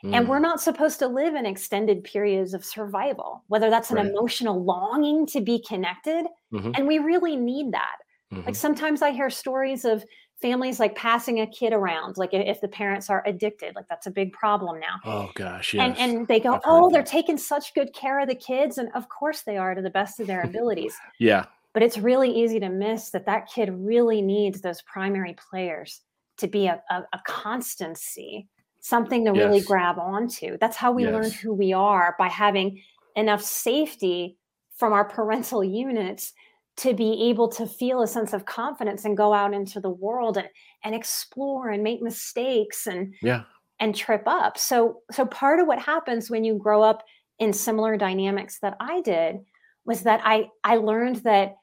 mm. 0.02 0.14
and 0.14 0.26
we're 0.28 0.38
mm. 0.38 0.42
not 0.42 0.62
supposed 0.62 0.98
to 0.98 1.06
live 1.06 1.34
in 1.34 1.44
extended 1.44 2.02
periods 2.04 2.54
of 2.54 2.64
survival 2.64 3.44
whether 3.48 3.68
that's 3.68 3.90
an 3.90 3.96
right. 3.96 4.06
emotional 4.06 4.64
longing 4.64 5.26
to 5.26 5.40
be 5.40 5.62
connected 5.68 6.24
mm-hmm. 6.52 6.70
and 6.74 6.86
we 6.86 6.98
really 6.98 7.36
need 7.36 7.70
that 7.72 7.96
mm-hmm. 8.32 8.46
like 8.46 8.56
sometimes 8.56 9.02
i 9.02 9.10
hear 9.10 9.28
stories 9.28 9.84
of 9.84 10.04
families 10.40 10.80
like 10.80 10.94
passing 10.96 11.40
a 11.40 11.46
kid 11.46 11.72
around 11.72 12.16
like 12.16 12.30
if 12.32 12.60
the 12.60 12.68
parents 12.68 13.08
are 13.08 13.22
addicted 13.26 13.74
like 13.74 13.86
that's 13.88 14.06
a 14.06 14.10
big 14.10 14.32
problem 14.32 14.78
now 14.80 14.96
oh 15.04 15.30
gosh 15.34 15.74
yes. 15.74 15.96
and 15.98 16.16
and 16.16 16.28
they 16.28 16.40
go 16.40 16.60
oh 16.64 16.90
they're 16.90 17.02
taking 17.02 17.38
such 17.38 17.72
good 17.74 17.92
care 17.94 18.20
of 18.20 18.28
the 18.28 18.34
kids 18.34 18.78
and 18.78 18.90
of 18.94 19.08
course 19.08 19.42
they 19.42 19.56
are 19.56 19.74
to 19.74 19.82
the 19.82 19.90
best 19.90 20.20
of 20.20 20.26
their 20.26 20.42
abilities 20.44 20.94
yeah 21.18 21.44
but 21.72 21.82
it's 21.82 21.98
really 21.98 22.30
easy 22.30 22.60
to 22.60 22.68
miss 22.68 23.10
that 23.10 23.26
that 23.26 23.48
kid 23.52 23.70
really 23.72 24.20
needs 24.20 24.60
those 24.60 24.82
primary 24.82 25.34
players 25.50 26.02
to 26.36 26.46
be 26.46 26.66
a, 26.66 26.82
a, 26.90 27.02
a 27.12 27.20
constancy 27.26 28.48
something 28.80 29.24
to 29.24 29.32
yes. 29.34 29.44
really 29.44 29.60
grab 29.60 29.98
onto 29.98 30.58
that's 30.58 30.76
how 30.76 30.90
we 30.90 31.04
yes. 31.04 31.12
learn 31.12 31.30
who 31.30 31.54
we 31.54 31.72
are 31.72 32.16
by 32.18 32.28
having 32.28 32.82
enough 33.16 33.42
safety 33.42 34.36
from 34.76 34.92
our 34.92 35.04
parental 35.04 35.62
units 35.64 36.32
to 36.76 36.92
be 36.92 37.28
able 37.30 37.48
to 37.48 37.66
feel 37.66 38.02
a 38.02 38.06
sense 38.06 38.32
of 38.32 38.46
confidence 38.46 39.04
and 39.04 39.16
go 39.16 39.32
out 39.32 39.54
into 39.54 39.80
the 39.80 39.90
world 39.90 40.36
and, 40.36 40.48
and 40.82 40.94
explore 40.94 41.70
and 41.70 41.82
make 41.82 42.02
mistakes 42.02 42.86
and 42.86 43.14
yeah 43.22 43.42
and 43.80 43.94
trip 43.94 44.22
up 44.26 44.56
so 44.56 45.02
so 45.10 45.26
part 45.26 45.60
of 45.60 45.66
what 45.66 45.78
happens 45.78 46.30
when 46.30 46.44
you 46.44 46.54
grow 46.54 46.82
up 46.82 47.02
in 47.38 47.52
similar 47.52 47.96
dynamics 47.96 48.58
that 48.60 48.76
i 48.80 49.00
did 49.00 49.38
was 49.84 50.02
that 50.02 50.20
i 50.24 50.48
i 50.62 50.76
learned 50.76 51.16
that 51.16 51.56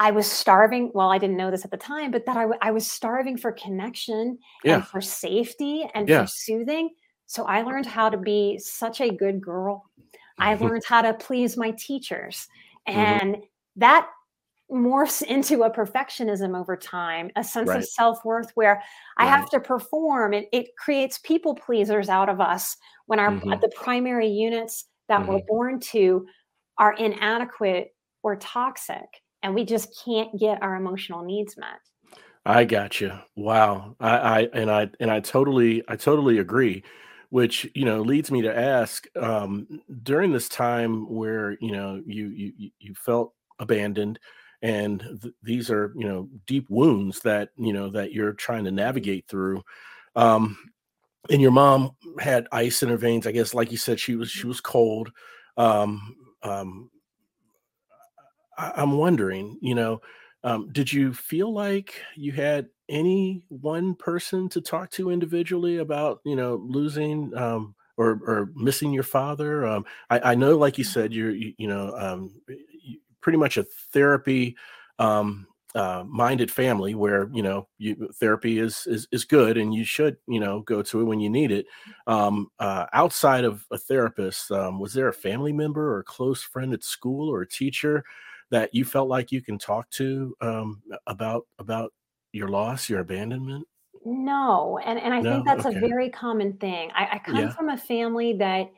i 0.00 0.10
was 0.10 0.30
starving 0.30 0.90
well 0.94 1.10
i 1.10 1.18
didn't 1.18 1.36
know 1.36 1.50
this 1.50 1.64
at 1.64 1.70
the 1.70 1.76
time 1.76 2.10
but 2.10 2.26
that 2.26 2.36
I, 2.36 2.42
w- 2.42 2.58
I 2.60 2.72
was 2.72 2.90
starving 2.90 3.36
for 3.36 3.52
connection 3.52 4.38
yeah. 4.64 4.76
and 4.76 4.86
for 4.86 5.00
safety 5.00 5.88
and 5.94 6.08
yeah. 6.08 6.22
for 6.22 6.28
soothing 6.28 6.90
so 7.26 7.44
i 7.44 7.62
learned 7.62 7.86
how 7.86 8.08
to 8.08 8.18
be 8.18 8.58
such 8.58 9.00
a 9.00 9.08
good 9.08 9.40
girl 9.40 9.88
i 10.38 10.54
learned 10.54 10.82
how 10.86 11.02
to 11.02 11.14
please 11.14 11.56
my 11.56 11.70
teachers 11.72 12.48
mm-hmm. 12.88 12.98
and 12.98 13.34
mm-hmm. 13.36 13.44
that 13.76 14.08
morphs 14.70 15.22
into 15.22 15.62
a 15.62 15.70
perfectionism 15.70 16.58
over 16.58 16.76
time, 16.76 17.30
a 17.36 17.44
sense 17.44 17.68
right. 17.68 17.78
of 17.78 17.84
self 17.86 18.24
worth 18.24 18.50
where 18.54 18.82
I 19.16 19.26
have 19.26 19.48
to 19.50 19.60
perform. 19.60 20.34
It, 20.34 20.48
it 20.52 20.76
creates 20.76 21.18
people 21.18 21.54
pleasers 21.54 22.08
out 22.08 22.28
of 22.28 22.40
us 22.40 22.76
when 23.06 23.18
our 23.18 23.30
mm-hmm. 23.30 23.60
the 23.60 23.70
primary 23.74 24.28
units 24.28 24.84
that 25.08 25.20
mm-hmm. 25.20 25.32
we're 25.32 25.42
born 25.46 25.80
to 25.80 26.26
are 26.76 26.92
inadequate 26.94 27.94
or 28.22 28.36
toxic, 28.36 29.06
and 29.42 29.54
we 29.54 29.64
just 29.64 30.00
can't 30.04 30.38
get 30.38 30.62
our 30.62 30.76
emotional 30.76 31.22
needs 31.22 31.56
met. 31.56 31.80
I 32.44 32.64
got 32.64 33.00
you. 33.00 33.12
Wow. 33.36 33.96
I, 34.00 34.16
I 34.16 34.48
and 34.52 34.70
I 34.70 34.90
and 35.00 35.10
I 35.10 35.20
totally 35.20 35.82
I 35.88 35.96
totally 35.96 36.38
agree. 36.38 36.82
Which 37.30 37.70
you 37.74 37.84
know 37.84 38.00
leads 38.00 38.30
me 38.30 38.40
to 38.40 38.58
ask 38.58 39.06
um, 39.16 39.82
during 40.02 40.32
this 40.32 40.48
time 40.48 41.06
where 41.12 41.58
you 41.60 41.72
know 41.72 42.02
you 42.06 42.28
you 42.28 42.70
you 42.78 42.94
felt 42.94 43.34
abandoned 43.58 44.18
and 44.62 45.00
th- 45.22 45.34
these 45.42 45.70
are 45.70 45.92
you 45.96 46.06
know 46.06 46.28
deep 46.46 46.66
wounds 46.68 47.20
that 47.20 47.50
you 47.56 47.72
know 47.72 47.90
that 47.90 48.12
you're 48.12 48.32
trying 48.32 48.64
to 48.64 48.70
navigate 48.70 49.26
through 49.28 49.62
um 50.16 50.56
and 51.30 51.42
your 51.42 51.50
mom 51.50 51.90
had 52.18 52.48
ice 52.52 52.82
in 52.82 52.88
her 52.88 52.96
veins 52.96 53.26
i 53.26 53.32
guess 53.32 53.54
like 53.54 53.70
you 53.70 53.76
said 53.76 54.00
she 54.00 54.16
was 54.16 54.30
she 54.30 54.46
was 54.46 54.60
cold 54.60 55.12
um 55.56 56.16
um 56.42 56.90
I, 58.56 58.82
am 58.82 58.92
wondering 58.98 59.58
you 59.60 59.74
know 59.74 60.00
um, 60.44 60.68
did 60.72 60.92
you 60.92 61.12
feel 61.12 61.52
like 61.52 62.00
you 62.16 62.32
had 62.32 62.68
any 62.88 63.42
one 63.48 63.94
person 63.94 64.48
to 64.50 64.60
talk 64.60 64.90
to 64.92 65.10
individually 65.10 65.78
about 65.78 66.20
you 66.24 66.36
know 66.36 66.56
losing 66.64 67.36
um, 67.36 67.74
or 67.96 68.20
or 68.24 68.50
missing 68.54 68.92
your 68.92 69.02
father? 69.02 69.66
Um, 69.66 69.84
I, 70.10 70.20
I 70.20 70.34
know 70.34 70.56
like 70.56 70.78
you 70.78 70.84
said 70.84 71.12
you're 71.12 71.32
you, 71.32 71.54
you 71.58 71.68
know 71.68 71.94
um, 71.96 72.40
pretty 73.20 73.38
much 73.38 73.56
a 73.56 73.64
therapy 73.92 74.56
um, 74.98 75.46
uh, 75.74 76.02
minded 76.08 76.50
family 76.50 76.94
where 76.94 77.28
you 77.32 77.42
know 77.42 77.68
you, 77.78 78.08
therapy 78.14 78.58
is, 78.58 78.86
is 78.86 79.06
is 79.12 79.24
good 79.24 79.58
and 79.58 79.74
you 79.74 79.84
should 79.84 80.16
you 80.26 80.40
know 80.40 80.60
go 80.60 80.82
to 80.82 81.00
it 81.00 81.04
when 81.04 81.20
you 81.20 81.28
need 81.28 81.50
it 81.50 81.66
um, 82.06 82.48
uh, 82.58 82.86
outside 82.92 83.44
of 83.44 83.64
a 83.70 83.78
therapist 83.78 84.50
um, 84.50 84.78
was 84.80 84.94
there 84.94 85.08
a 85.08 85.12
family 85.12 85.52
member 85.52 85.94
or 85.94 86.00
a 86.00 86.04
close 86.04 86.42
friend 86.42 86.72
at 86.72 86.82
school 86.82 87.28
or 87.28 87.42
a 87.42 87.48
teacher 87.48 88.02
that 88.50 88.74
you 88.74 88.84
felt 88.84 89.08
like 89.08 89.30
you 89.30 89.42
can 89.42 89.58
talk 89.58 89.88
to 89.90 90.34
um, 90.40 90.82
about 91.06 91.46
about 91.58 91.92
your 92.32 92.48
loss 92.48 92.88
your 92.88 93.00
abandonment 93.00 93.66
no 94.06 94.78
and 94.84 94.98
and 94.98 95.12
i 95.12 95.20
no? 95.20 95.32
think 95.32 95.44
that's 95.44 95.66
okay. 95.66 95.76
a 95.76 95.80
very 95.80 96.08
common 96.08 96.54
thing 96.54 96.90
i, 96.94 97.16
I 97.16 97.18
come 97.18 97.36
yeah. 97.36 97.50
from 97.50 97.68
a 97.68 97.76
family 97.76 98.32
that 98.34 98.70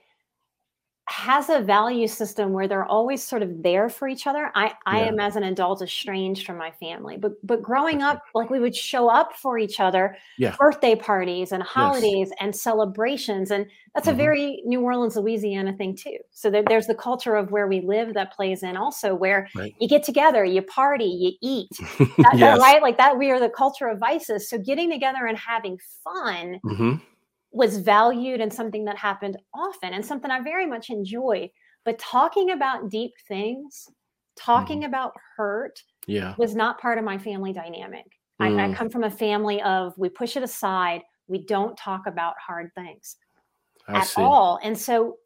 has 1.10 1.48
a 1.50 1.60
value 1.60 2.06
system 2.06 2.52
where 2.52 2.68
they're 2.68 2.84
always 2.84 3.22
sort 3.22 3.42
of 3.42 3.62
there 3.64 3.88
for 3.88 4.06
each 4.06 4.28
other. 4.28 4.52
I, 4.54 4.72
I 4.86 5.00
yeah. 5.00 5.06
am 5.08 5.18
as 5.18 5.34
an 5.34 5.42
adult 5.42 5.82
estranged 5.82 6.46
from 6.46 6.56
my 6.56 6.70
family, 6.70 7.16
but 7.16 7.32
but 7.44 7.62
growing 7.62 8.00
up, 8.00 8.22
like 8.34 8.48
we 8.48 8.60
would 8.60 8.76
show 8.76 9.08
up 9.08 9.34
for 9.34 9.58
each 9.58 9.80
other, 9.80 10.16
yeah. 10.38 10.54
birthday 10.56 10.94
parties 10.94 11.50
and 11.50 11.62
holidays 11.62 12.28
yes. 12.30 12.38
and 12.40 12.54
celebrations, 12.54 13.50
and 13.50 13.66
that's 13.94 14.06
mm-hmm. 14.06 14.14
a 14.14 14.22
very 14.22 14.62
New 14.64 14.82
Orleans, 14.82 15.16
Louisiana 15.16 15.72
thing 15.72 15.96
too. 15.96 16.18
So 16.30 16.48
there, 16.48 16.62
there's 16.62 16.86
the 16.86 16.94
culture 16.94 17.34
of 17.34 17.50
where 17.50 17.66
we 17.66 17.80
live 17.80 18.14
that 18.14 18.32
plays 18.32 18.62
in 18.62 18.76
also, 18.76 19.14
where 19.14 19.48
right. 19.56 19.74
you 19.80 19.88
get 19.88 20.04
together, 20.04 20.44
you 20.44 20.62
party, 20.62 21.04
you 21.04 21.32
eat, 21.42 21.70
that, 21.98 22.34
yes. 22.34 22.38
that, 22.38 22.58
right? 22.60 22.82
Like 22.82 22.98
that. 22.98 23.18
We 23.18 23.32
are 23.32 23.40
the 23.40 23.48
culture 23.50 23.88
of 23.88 23.98
vices. 23.98 24.48
So 24.48 24.58
getting 24.58 24.90
together 24.90 25.26
and 25.26 25.36
having 25.36 25.78
fun. 26.04 26.60
Mm-hmm 26.64 26.96
was 27.52 27.78
valued 27.78 28.40
and 28.40 28.52
something 28.52 28.84
that 28.84 28.96
happened 28.96 29.36
often 29.52 29.92
and 29.92 30.04
something 30.04 30.30
I 30.30 30.40
very 30.40 30.66
much 30.66 30.90
enjoyed. 30.90 31.50
But 31.84 31.98
talking 31.98 32.50
about 32.50 32.90
deep 32.90 33.12
things, 33.26 33.88
talking 34.36 34.82
mm. 34.82 34.86
about 34.86 35.12
hurt, 35.36 35.82
yeah, 36.06 36.34
was 36.38 36.54
not 36.54 36.80
part 36.80 36.98
of 36.98 37.04
my 37.04 37.18
family 37.18 37.52
dynamic. 37.52 38.06
Mm. 38.40 38.58
I, 38.58 38.64
I, 38.64 38.68
mm. 38.68 38.76
come 38.76 38.90
from 38.90 39.04
a 39.04 39.10
family 39.10 39.60
of 39.62 39.94
we 39.96 40.08
push 40.08 40.36
it 40.36 40.42
aside, 40.42 41.02
we 41.26 41.44
don't 41.44 41.76
talk 41.76 42.06
about 42.06 42.34
hard 42.44 42.70
things 42.74 43.16
I 43.88 43.98
at 43.98 44.06
see. 44.06 44.22
all. 44.22 44.58
And 44.62 44.78
so 44.78 45.18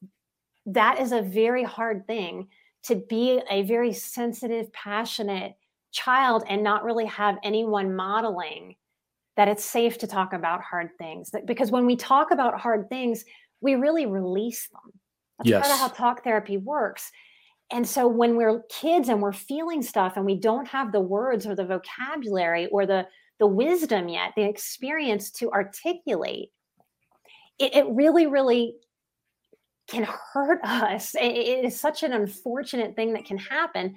that 0.67 1.01
is 1.01 1.13
a 1.13 1.23
very 1.23 1.65
hard 1.65 2.07
thing 2.07 2.49
to 2.85 2.97
be 2.97 3.41
a 3.51 3.63
very 3.63 3.93
sensitive, 3.93 4.73
passionate 4.73 5.55
child 5.93 6.45
and 6.49 6.63
not 6.63 6.85
really 6.85 7.07
have 7.07 7.39
anyone 7.43 7.95
modeling 7.95 8.77
that 9.37 9.49
it's 9.49 9.65
safe 9.65 9.99
to 9.99 10.07
talk 10.07 10.33
about 10.33 10.63
hard 10.63 10.91
things. 10.99 11.31
That, 11.31 11.47
because 11.47 11.71
when 11.71 11.87
we 11.87 11.97
talk 11.97 12.31
about 12.31 12.59
hard 12.59 12.89
things, 12.89 13.25
we 13.61 13.75
really 13.75 14.07
release 14.07 14.69
them. 14.69 14.93
That's 15.39 15.51
yes. 15.51 15.67
part 15.67 15.75
of 15.75 15.81
how 15.81 15.89
talk 15.89 16.25
therapy 16.25 16.57
works. 16.57 17.11
And 17.73 17.87
so 17.87 18.07
when 18.07 18.37
we're 18.37 18.63
kids 18.71 19.09
and 19.09 19.21
we're 19.21 19.33
feeling 19.33 19.83
stuff 19.83 20.17
and 20.17 20.25
we 20.25 20.37
don't 20.37 20.69
have 20.69 20.93
the 20.93 21.01
words 21.01 21.47
or 21.47 21.55
the 21.55 21.65
vocabulary 21.65 22.67
or 22.67 22.87
the 22.87 23.07
the 23.41 23.47
wisdom 23.49 24.09
yet, 24.09 24.33
the 24.37 24.45
experience 24.45 25.31
to 25.33 25.51
articulate, 25.51 26.51
it, 27.59 27.75
it 27.75 27.87
really, 27.89 28.29
really 28.29 28.77
can 29.89 30.07
hurt 30.33 30.61
us. 30.65 31.15
It, 31.15 31.25
it 31.25 31.65
is 31.65 31.79
such 31.79 32.03
an 32.03 32.13
unfortunate 32.13 32.95
thing 32.95 33.15
that 33.15 33.25
can 33.25 33.39
happen 33.39 33.97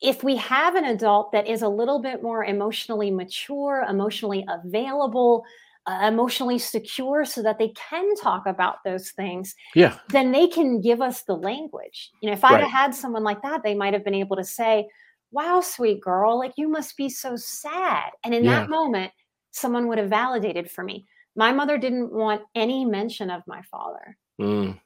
if 0.00 0.22
we 0.22 0.36
have 0.36 0.74
an 0.74 0.84
adult 0.84 1.32
that 1.32 1.46
is 1.46 1.62
a 1.62 1.68
little 1.68 2.00
bit 2.00 2.22
more 2.22 2.44
emotionally 2.44 3.10
mature, 3.10 3.84
emotionally 3.88 4.44
available, 4.48 5.44
uh, 5.86 6.06
emotionally 6.06 6.58
secure 6.58 7.24
so 7.24 7.42
that 7.42 7.58
they 7.58 7.68
can 7.68 8.14
talk 8.16 8.46
about 8.46 8.76
those 8.84 9.10
things 9.10 9.54
yeah 9.74 9.98
then 10.08 10.32
they 10.32 10.46
can 10.46 10.80
give 10.80 11.02
us 11.02 11.22
the 11.24 11.34
language 11.34 12.10
you 12.22 12.26
know 12.26 12.32
if 12.32 12.42
i 12.42 12.54
right. 12.54 12.70
had 12.70 12.94
someone 12.94 13.22
like 13.22 13.42
that 13.42 13.62
they 13.62 13.74
might 13.74 13.92
have 13.92 14.04
been 14.04 14.14
able 14.14 14.34
to 14.34 14.44
say 14.44 14.86
wow 15.30 15.60
sweet 15.60 16.00
girl 16.00 16.38
like 16.38 16.52
you 16.56 16.68
must 16.68 16.96
be 16.96 17.08
so 17.08 17.36
sad 17.36 18.10
and 18.24 18.32
in 18.32 18.44
yeah. 18.44 18.60
that 18.60 18.70
moment 18.70 19.12
someone 19.50 19.86
would 19.86 19.98
have 19.98 20.08
validated 20.08 20.70
for 20.70 20.82
me 20.82 21.06
my 21.36 21.52
mother 21.52 21.76
didn't 21.76 22.10
want 22.10 22.40
any 22.54 22.84
mention 22.84 23.28
of 23.28 23.42
my 23.46 23.60
father 23.70 24.16
mm. 24.40 24.78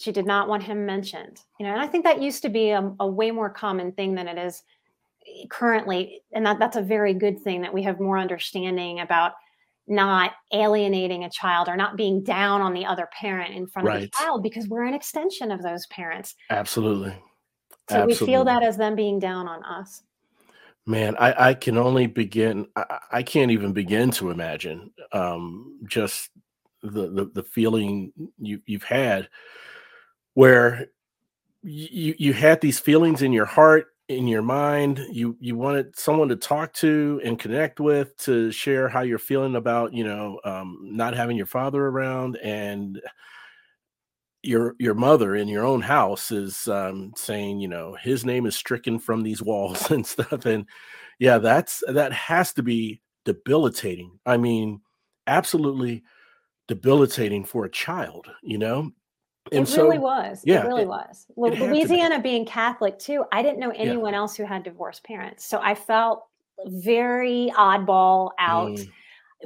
She 0.00 0.12
did 0.12 0.26
not 0.26 0.48
want 0.48 0.62
him 0.62 0.86
mentioned. 0.86 1.42
You 1.58 1.66
know, 1.66 1.72
and 1.72 1.80
I 1.80 1.86
think 1.86 2.04
that 2.04 2.22
used 2.22 2.42
to 2.42 2.48
be 2.48 2.70
a, 2.70 2.92
a 3.00 3.06
way 3.06 3.30
more 3.30 3.50
common 3.50 3.92
thing 3.92 4.14
than 4.14 4.26
it 4.28 4.38
is 4.38 4.62
currently. 5.50 6.22
And 6.32 6.44
that, 6.46 6.58
that's 6.58 6.76
a 6.76 6.82
very 6.82 7.12
good 7.12 7.38
thing 7.38 7.60
that 7.60 7.74
we 7.74 7.82
have 7.82 8.00
more 8.00 8.18
understanding 8.18 9.00
about 9.00 9.32
not 9.86 10.32
alienating 10.54 11.24
a 11.24 11.30
child 11.30 11.68
or 11.68 11.76
not 11.76 11.96
being 11.96 12.22
down 12.22 12.62
on 12.62 12.72
the 12.72 12.86
other 12.86 13.08
parent 13.12 13.54
in 13.54 13.66
front 13.66 13.86
Right. 13.86 13.96
of 13.96 14.02
the 14.02 14.16
child 14.16 14.42
because 14.42 14.68
we're 14.68 14.84
an 14.84 14.94
extension 14.94 15.50
of 15.50 15.62
those 15.62 15.86
parents. 15.88 16.34
Absolutely. 16.48 17.14
So 17.90 18.06
we 18.06 18.14
feel 18.14 18.44
that 18.44 18.62
as 18.62 18.76
them 18.76 18.94
being 18.94 19.18
down 19.18 19.48
on 19.48 19.64
us. 19.64 20.04
Man, 20.86 21.16
I, 21.18 21.50
I 21.50 21.54
can 21.54 21.76
only 21.76 22.06
begin. 22.06 22.66
I, 22.74 22.84
I 22.88 22.98
I 23.18 23.22
can't 23.22 23.50
even 23.50 23.72
begin 23.72 24.10
to 24.12 24.30
imagine 24.30 24.92
um, 25.12 25.78
just 25.86 26.30
the, 26.82 27.10
the 27.10 27.30
the 27.34 27.42
feeling 27.42 28.12
you 28.38 28.60
you've 28.66 28.84
had, 28.84 29.28
where 30.34 30.86
you 31.62 32.14
you 32.18 32.32
had 32.32 32.60
these 32.60 32.78
feelings 32.80 33.22
in 33.22 33.32
your 33.32 33.46
heart, 33.46 33.88
in 34.08 34.26
your 34.28 34.42
mind. 34.42 35.04
You 35.10 35.36
you 35.40 35.56
wanted 35.56 35.98
someone 35.98 36.28
to 36.28 36.36
talk 36.36 36.72
to 36.74 37.20
and 37.24 37.38
connect 37.38 37.80
with, 37.80 38.16
to 38.18 38.50
share 38.52 38.88
how 38.88 39.02
you're 39.02 39.18
feeling 39.18 39.56
about 39.56 39.94
you 39.94 40.04
know 40.04 40.40
um, 40.44 40.78
not 40.82 41.14
having 41.16 41.36
your 41.36 41.46
father 41.46 41.86
around, 41.86 42.36
and 42.38 43.00
your 44.42 44.74
your 44.78 44.94
mother 44.94 45.36
in 45.36 45.48
your 45.48 45.64
own 45.64 45.82
house 45.82 46.30
is 46.30 46.66
um, 46.68 47.12
saying, 47.16 47.60
you 47.60 47.68
know, 47.68 47.96
his 48.00 48.24
name 48.24 48.46
is 48.46 48.56
stricken 48.56 48.98
from 48.98 49.22
these 49.22 49.42
walls 49.42 49.90
and 49.90 50.06
stuff. 50.06 50.46
And 50.46 50.66
yeah, 51.18 51.38
that's 51.38 51.82
that 51.88 52.12
has 52.12 52.52
to 52.54 52.62
be 52.62 53.00
debilitating. 53.24 54.18
I 54.24 54.36
mean, 54.38 54.80
absolutely 55.26 56.02
debilitating 56.68 57.44
for 57.44 57.64
a 57.64 57.70
child, 57.70 58.28
you 58.42 58.58
know. 58.58 58.92
And 59.52 59.68
it 59.68 59.76
really 59.76 59.96
so, 59.96 60.02
was. 60.02 60.42
yeah, 60.44 60.62
it 60.62 60.66
really 60.66 60.82
it- 60.82 60.88
was. 60.88 61.26
Well, 61.36 61.52
it 61.52 61.56
to 61.56 61.64
be. 61.64 61.70
Louisiana 61.84 62.20
being 62.20 62.44
Catholic 62.46 62.98
too, 62.98 63.24
I 63.32 63.42
didn't 63.42 63.58
know 63.58 63.72
Yeah. 63.72 63.80
anyone 63.80 64.14
else 64.14 64.36
who 64.36 64.44
had 64.44 64.62
divorced 64.62 65.04
parents. 65.04 65.44
So 65.46 65.58
I 65.62 65.74
felt 65.74 66.26
very 66.66 67.52
oddball 67.56 68.30
out. 68.38 68.70
Mm, 68.72 68.88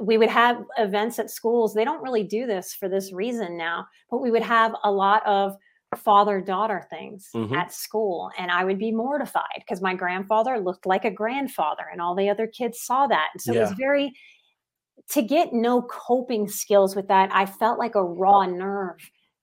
We 0.01 0.17
would 0.17 0.27
have 0.29 0.61
events 0.77 1.19
at 1.19 1.29
schools. 1.29 1.73
They 1.73 1.85
don't 1.85 2.03
really 2.03 2.23
do 2.23 2.45
this 2.45 2.73
for 2.73 2.89
this 2.89 3.13
reason 3.13 3.55
now, 3.55 3.87
but 4.11 4.17
we 4.21 4.29
would 4.29 4.41
have 4.43 4.75
a 4.83 4.91
lot 4.91 5.25
of 5.25 5.55
father 5.95 6.41
daughter 6.41 6.85
things 6.89 7.29
Mhm. 7.33 7.55
at 7.55 7.71
school. 7.71 8.29
And 8.37 8.51
I 8.51 8.65
would 8.65 8.77
be 8.77 8.91
mortified 8.91 9.55
because 9.59 9.81
my 9.81 9.93
grandfather 9.95 10.59
looked 10.59 10.85
like 10.85 11.05
a 11.05 11.11
grandfather 11.11 11.85
and 11.89 12.01
all 12.01 12.13
the 12.13 12.29
other 12.29 12.45
kids 12.47 12.81
saw 12.81 13.07
that. 13.07 13.29
And 13.33 13.41
so 13.41 13.53
it 13.53 13.59
was 13.61 13.71
very, 13.71 14.11
to 15.11 15.21
get 15.21 15.53
no 15.53 15.81
coping 15.83 16.49
skills 16.49 16.93
with 16.93 17.07
that, 17.07 17.29
I 17.33 17.45
felt 17.45 17.79
like 17.79 17.95
a 17.95 18.03
raw 18.03 18.45
nerve 18.45 18.97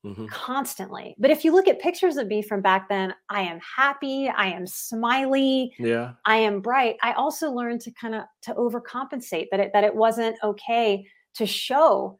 mhm. 0.04 0.28
constantly. 0.28 1.14
But 1.18 1.30
if 1.30 1.44
you 1.44 1.52
look 1.52 1.68
at 1.68 1.80
pictures 1.80 2.16
of 2.16 2.26
me 2.26 2.42
from 2.42 2.60
back 2.60 2.88
then, 2.88 3.14
I 3.28 3.42
am 3.42 3.60
happy, 3.60 4.28
I 4.28 4.46
am 4.46 4.66
smiley, 4.66 5.72
Yeah. 5.78 6.12
I 6.24 6.36
am 6.36 6.60
bright. 6.60 6.96
I 7.02 7.12
also 7.12 7.50
learned 7.50 7.80
to 7.82 7.90
kind 7.92 8.14
of 8.14 8.24
to 8.42 8.54
overcompensate 8.54 9.48
that 9.50 9.60
it 9.60 9.70
that 9.72 9.84
it 9.84 9.94
wasn't 9.94 10.36
okay 10.42 11.06
to 11.34 11.46
show 11.46 12.18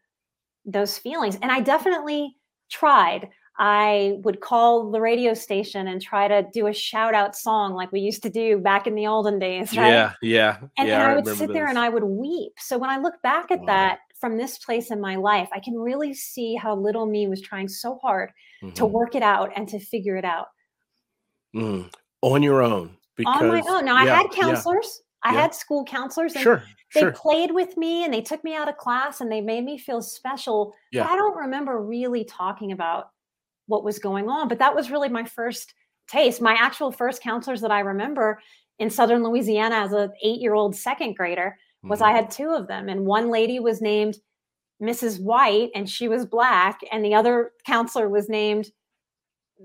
those 0.65 0.97
feelings. 0.99 1.37
And 1.43 1.51
I 1.51 1.61
definitely 1.61 2.37
tried. 2.71 3.29
I 3.59 4.15
would 4.25 4.41
call 4.41 4.91
the 4.91 5.01
radio 5.01 5.35
station 5.35 5.87
and 5.89 6.01
try 6.01 6.27
to 6.27 6.47
do 6.55 6.69
a 6.69 6.73
shout 6.73 7.15
out 7.15 7.37
song 7.37 7.75
like 7.75 7.93
we 7.93 8.01
used 8.01 8.23
to 8.23 8.31
do 8.31 8.59
back 8.59 8.87
in 8.87 8.95
the 8.95 9.07
olden 9.07 9.39
days, 9.39 9.77
right? 9.77 9.89
Yeah. 9.89 10.13
Yeah. 10.23 10.57
And, 10.79 10.89
yeah. 10.89 10.95
and 10.95 11.03
I, 11.03 11.15
would 11.15 11.27
remember 11.27 11.35
sit 11.35 11.53
there 11.53 11.69
and. 11.69 11.79
I 11.79 11.91
would 11.91 12.05
weep. 12.05 12.53
So 12.59 12.79
when 12.79 12.89
I 12.89 12.97
look 12.99 13.21
back 13.23 13.51
at 13.51 13.61
Wow. 13.61 13.67
that 13.67 13.99
from 14.23 14.37
this 14.37 14.57
place 14.57 14.93
in 14.93 15.01
my 15.01 15.17
life, 15.17 15.49
I 15.53 15.59
can 15.59 15.75
really 15.75 16.15
see 16.15 16.55
how 16.55 16.77
little 16.77 17.07
me 17.07 17.27
was 17.27 17.43
trying 17.43 17.67
so 17.67 17.97
hard 17.97 18.31
to 18.77 18.85
Mhm. 18.85 18.91
work 18.93 19.17
it 19.17 19.23
out 19.25 19.51
and 19.57 19.69
to 19.69 19.81
figure 19.81 20.15
it 20.17 20.25
out 20.25 20.47
Mm. 21.57 21.93
on 22.23 22.41
your 22.41 22.63
own 22.63 22.97
because 23.17 23.43
on 23.43 23.49
my 23.49 23.63
own. 23.69 23.85
Now 23.85 23.97
I 23.97 24.05
yeah, 24.05 24.17
had 24.19 24.27
yeah, 24.33 24.43
counselors. 24.43 25.03
I 25.25 25.33
yeah. 25.35 25.41
had 25.41 25.55
school 25.57 25.85
counselors 25.85 26.35
and 26.35 26.43
Sure. 26.45 26.63
they 26.95 27.01
Sure. 27.01 27.11
played 27.13 27.51
with 27.51 27.77
me 27.77 28.05
and 28.05 28.15
they 28.15 28.21
took 28.23 28.45
me 28.45 28.55
out 28.55 28.69
of 28.69 28.77
class 28.77 29.21
and 29.21 29.31
they 29.31 29.41
made 29.41 29.65
me 29.65 29.77
feel 29.77 30.01
special. 30.01 30.73
Yeah. 30.93 31.09
I 31.09 31.17
don't 31.17 31.37
remember 31.37 31.81
really 31.83 32.25
talking 32.25 32.71
about 32.71 33.11
what 33.67 33.83
was 33.83 33.99
going 33.99 34.29
on. 34.29 34.47
But 34.47 34.61
that 34.61 34.73
was 34.75 34.89
really 34.93 35.09
my 35.09 35.25
first 35.25 35.75
taste. 36.07 36.41
My 36.41 36.55
actual 36.55 36.93
first 36.93 37.23
counselors 37.23 37.61
that 37.63 37.73
I 37.73 37.81
remember 37.81 38.41
in 38.79 38.89
southern 38.89 39.25
Louisiana 39.25 39.75
as 39.77 39.93
an 39.93 40.13
eight-year-old 40.23 40.77
second 40.77 41.17
grader 41.17 41.59
was 41.83 42.01
Mhm. 42.01 42.07
I 42.07 42.13
had 42.13 42.31
two 42.31 42.51
of 42.51 42.69
them. 42.69 42.89
And 42.89 43.07
one 43.07 43.31
lady 43.31 43.59
was 43.61 43.81
named 43.81 44.17
Mrs. 44.83 45.23
White 45.23 45.71
and 45.75 45.89
she 45.89 46.09
was 46.09 46.27
black, 46.27 46.81
and 46.91 47.05
the 47.05 47.15
other 47.15 47.53
counselor 47.67 48.09
was 48.09 48.29
named 48.29 48.71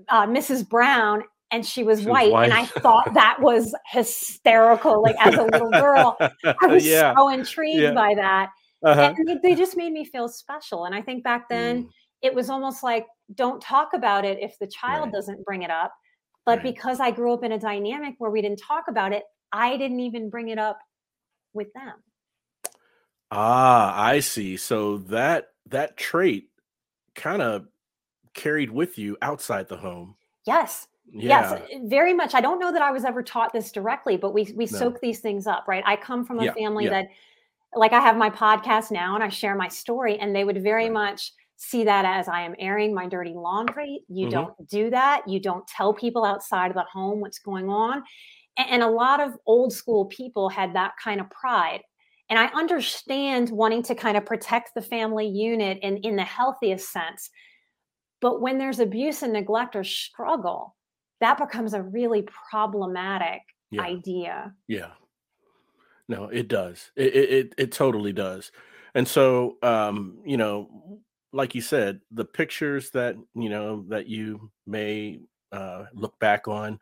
uh, 0.08 0.26
Mrs. 0.26 0.68
Brown 0.68 1.24
and 1.50 1.66
she 1.66 1.82
was 1.82 2.00
was 2.00 2.06
white. 2.06 2.32
And 2.44 2.52
I 2.52 2.66
thought 2.66 3.14
that 3.14 3.38
was 3.40 3.74
hysterical. 3.86 5.02
Like 5.02 5.16
as 5.18 5.34
a 5.34 5.42
little 5.42 5.70
girl, 5.70 6.16
I 6.62 6.66
was 6.66 6.86
yeah. 6.86 7.14
so 7.16 7.28
intrigued 7.30 7.80
yeah. 7.82 7.92
by 7.94 8.14
that. 8.14 8.50
Uh-huh. 8.84 9.12
And 9.16 9.26
they, 9.28 9.38
they 9.42 9.54
just 9.56 9.76
made 9.76 9.92
me 9.92 10.04
feel 10.04 10.28
special. 10.28 10.84
And 10.84 10.94
I 10.94 11.02
think 11.02 11.24
back 11.24 11.48
then 11.48 11.84
Mm, 11.84 11.88
it 12.22 12.34
was 12.34 12.48
almost 12.50 12.82
like, 12.84 13.06
don't 13.34 13.60
talk 13.60 13.90
about 13.94 14.24
it 14.24 14.38
if 14.40 14.56
the 14.60 14.66
child 14.68 15.06
Right. 15.06 15.12
doesn't 15.14 15.44
bring 15.44 15.62
it 15.62 15.70
up. 15.70 15.92
But 16.46 16.58
Right. 16.58 16.74
because 16.74 17.00
I 17.00 17.10
grew 17.10 17.32
up 17.32 17.42
in 17.42 17.52
a 17.52 17.58
dynamic 17.58 18.14
where 18.18 18.30
we 18.30 18.40
didn't 18.42 18.60
talk 18.60 18.84
about 18.88 19.12
it, 19.12 19.24
I 19.52 19.76
didn't 19.76 20.00
even 20.00 20.30
bring 20.30 20.48
it 20.48 20.58
up 20.58 20.78
with 21.54 21.72
them. 21.74 21.94
Ah, 23.30 24.00
I 24.02 24.20
see. 24.20 24.56
So 24.56 24.98
that 24.98 25.52
that 25.66 25.96
trait 25.96 26.50
kind 27.14 27.42
of 27.42 27.68
carried 28.34 28.70
with 28.70 28.98
you 28.98 29.16
outside 29.22 29.68
the 29.68 29.76
home. 29.78 30.16
Yes. 30.46 30.88
Yeah. 31.10 31.58
Yes, 31.60 31.62
very 31.84 32.12
much. 32.14 32.34
I 32.34 32.40
don't 32.40 32.58
know 32.58 32.72
that 32.72 32.82
I 32.82 32.90
was 32.90 33.04
ever 33.04 33.22
taught 33.22 33.52
this 33.52 33.72
directly, 33.72 34.16
but 34.16 34.32
we 34.34 34.52
we 34.56 34.66
No. 34.70 34.78
soak 34.78 35.00
these 35.00 35.20
things 35.20 35.46
up, 35.46 35.66
right? 35.68 35.82
I 35.86 35.96
come 35.96 36.24
from 36.24 36.40
a 36.40 36.46
Yeah, 36.46 36.54
family 36.54 36.84
yeah. 36.84 36.90
that 36.90 37.08
like 37.74 37.92
I 37.92 38.00
have 38.00 38.16
my 38.16 38.30
podcast 38.30 38.90
now 38.90 39.14
and 39.14 39.24
I 39.24 39.28
share 39.28 39.54
my 39.56 39.68
story 39.68 40.18
and 40.18 40.34
they 40.34 40.44
would 40.44 40.62
very 40.62 40.84
Right. 40.84 40.92
much 40.92 41.32
see 41.56 41.84
that 41.84 42.04
as 42.06 42.28
I 42.28 42.42
am 42.42 42.54
airing 42.58 42.94
my 42.94 43.06
dirty 43.08 43.34
laundry. 43.34 44.04
You 44.08 44.28
Mhm. 44.28 44.30
don't 44.30 44.68
do 44.68 44.90
that. 44.90 45.28
You 45.28 45.40
don't 45.40 45.66
tell 45.66 45.94
people 45.94 46.24
outside 46.24 46.70
of 46.70 46.74
the 46.76 46.84
home 46.84 47.20
what's 47.20 47.38
going 47.40 47.68
on. 47.70 48.04
A- 48.58 48.62
And, 48.62 48.82
a 48.82 48.88
lot 48.88 49.20
of 49.20 49.36
old 49.46 49.72
school 49.72 50.06
people 50.06 50.48
had 50.50 50.74
that 50.74 50.94
kind 51.02 51.20
of 51.20 51.30
pride. 51.30 51.82
And 52.30 52.38
I 52.38 52.46
understand 52.46 53.50
wanting 53.50 53.82
to 53.84 53.94
kind 53.94 54.16
of 54.16 54.26
protect 54.26 54.74
the 54.74 54.82
family 54.82 55.26
unit 55.26 55.78
in, 55.82 55.98
in 55.98 56.16
the 56.16 56.24
healthiest 56.24 56.92
sense. 56.92 57.30
But 58.20 58.40
when 58.40 58.58
there's 58.58 58.80
abuse 58.80 59.22
and 59.22 59.32
neglect 59.32 59.76
or 59.76 59.84
struggle, 59.84 60.76
that 61.20 61.38
becomes 61.38 61.74
a 61.74 61.82
really 61.82 62.26
problematic 62.50 63.42
Yeah. 63.70 63.82
idea. 63.82 64.54
Yeah. 64.66 64.92
No, 66.08 66.24
it 66.28 66.48
does. 66.48 66.90
It, 66.96 67.14
it 67.14 67.30
it 67.30 67.54
it 67.58 67.72
totally 67.72 68.12
does. 68.12 68.50
And 68.94 69.06
so 69.06 69.56
um, 69.62 70.18
you 70.24 70.36
know, 70.36 71.00
like 71.32 71.54
you 71.54 71.60
said, 71.60 72.00
the 72.10 72.24
pictures 72.24 72.90
that, 72.90 73.16
you 73.34 73.48
know, 73.48 73.84
that 73.88 74.08
you 74.08 74.50
may 74.66 75.20
uh 75.52 75.84
look 75.94 76.18
back 76.18 76.48
on 76.48 76.78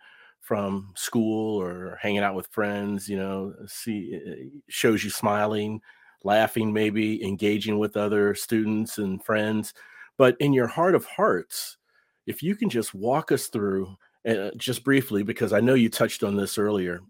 from 0.47 0.93
school 0.97 1.61
or 1.61 1.99
hanging 2.01 2.23
out 2.23 2.37
with 2.37 2.47
friends, 2.53 3.09
you 3.09 3.17
know, 3.19 3.53
see 3.67 4.21
uh, 4.27 4.59
shows 4.69 5.03
you 5.03 5.11
smiling, 5.11 5.81
laughing 6.23 6.73
maybe, 6.73 7.25
engaging 7.25 7.79
with 7.79 7.97
other 7.97 8.35
students 8.35 8.99
and 8.99 9.25
friends. 9.25 9.75
But 10.17 10.37
in 10.41 10.53
your 10.53 10.69
heart 10.69 10.95
of 10.95 11.05
hearts, 11.05 11.79
if 12.27 12.43
you 12.43 12.55
can 12.57 12.71
just 12.71 12.95
walk 12.95 13.33
us 13.33 13.49
through 13.49 13.97
uh, 14.29 14.51
just 14.57 14.85
briefly 14.85 15.23
because 15.25 15.53
I 15.53 15.61
know 15.61 15.75
you 15.75 15.89
touched 15.91 16.23
on 16.23 16.37
this 16.37 16.59
earlier. 16.59 17.01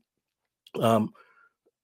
Um 0.81 1.13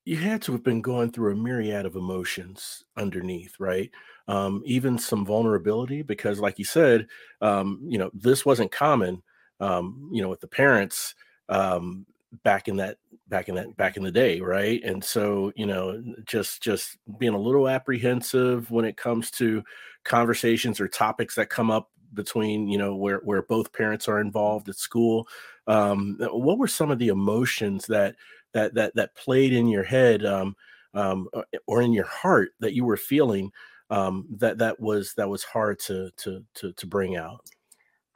you 0.04 0.16
had 0.16 0.42
to 0.42 0.52
have 0.52 0.64
been 0.64 0.82
going 0.82 1.12
through 1.12 1.32
a 1.32 1.36
myriad 1.36 1.86
of 1.86 1.94
emotions 1.94 2.84
underneath, 2.96 3.54
right? 3.60 3.90
Um, 4.26 4.62
even 4.64 4.98
some 4.98 5.24
vulnerability, 5.24 6.02
because, 6.02 6.40
like 6.40 6.58
you 6.58 6.64
said, 6.64 7.06
um, 7.40 7.80
you 7.86 7.98
know, 7.98 8.10
this 8.12 8.44
wasn't 8.44 8.72
common, 8.72 9.22
um, 9.60 10.10
you 10.12 10.20
know, 10.20 10.28
with 10.28 10.40
the 10.40 10.48
parents 10.48 11.14
um, 11.52 12.06
back 12.42 12.66
in 12.66 12.76
that 12.76 12.96
back 13.28 13.48
in 13.48 13.54
that 13.54 13.76
back 13.76 13.96
in 13.96 14.02
the 14.02 14.10
day, 14.10 14.40
right? 14.40 14.82
And 14.82 15.04
so, 15.04 15.52
you 15.54 15.66
know, 15.66 16.02
just 16.24 16.62
just 16.62 16.96
being 17.18 17.34
a 17.34 17.38
little 17.38 17.68
apprehensive 17.68 18.70
when 18.70 18.84
it 18.84 18.96
comes 18.96 19.30
to 19.32 19.62
conversations 20.04 20.80
or 20.80 20.88
topics 20.88 21.34
that 21.34 21.50
come 21.50 21.70
up 21.70 21.90
between, 22.14 22.68
you 22.68 22.78
know, 22.78 22.96
where 22.96 23.18
where 23.18 23.42
both 23.42 23.72
parents 23.72 24.08
are 24.08 24.20
involved 24.20 24.68
at 24.70 24.76
school. 24.76 25.28
Um, 25.66 26.16
what 26.20 26.58
were 26.58 26.68
some 26.68 26.90
of 26.90 26.98
the 26.98 27.08
emotions 27.08 27.86
that 27.86 28.16
that 28.52 28.74
that 28.74 28.94
that 28.94 29.14
played 29.14 29.52
in 29.52 29.68
your 29.68 29.84
head 29.84 30.24
um, 30.24 30.56
um, 30.94 31.28
uh, 31.34 31.42
or 31.66 31.82
in 31.82 31.92
your 31.92 32.06
heart 32.06 32.52
that 32.60 32.74
you 32.74 32.84
were 32.84 32.96
feeling 32.96 33.52
um, 33.90 34.26
that 34.38 34.56
that 34.58 34.80
was 34.80 35.12
that 35.14 35.28
was 35.28 35.44
hard 35.44 35.78
to 35.80 36.10
to 36.16 36.42
to 36.54 36.72
to 36.72 36.86
bring 36.86 37.16
out. 37.16 37.44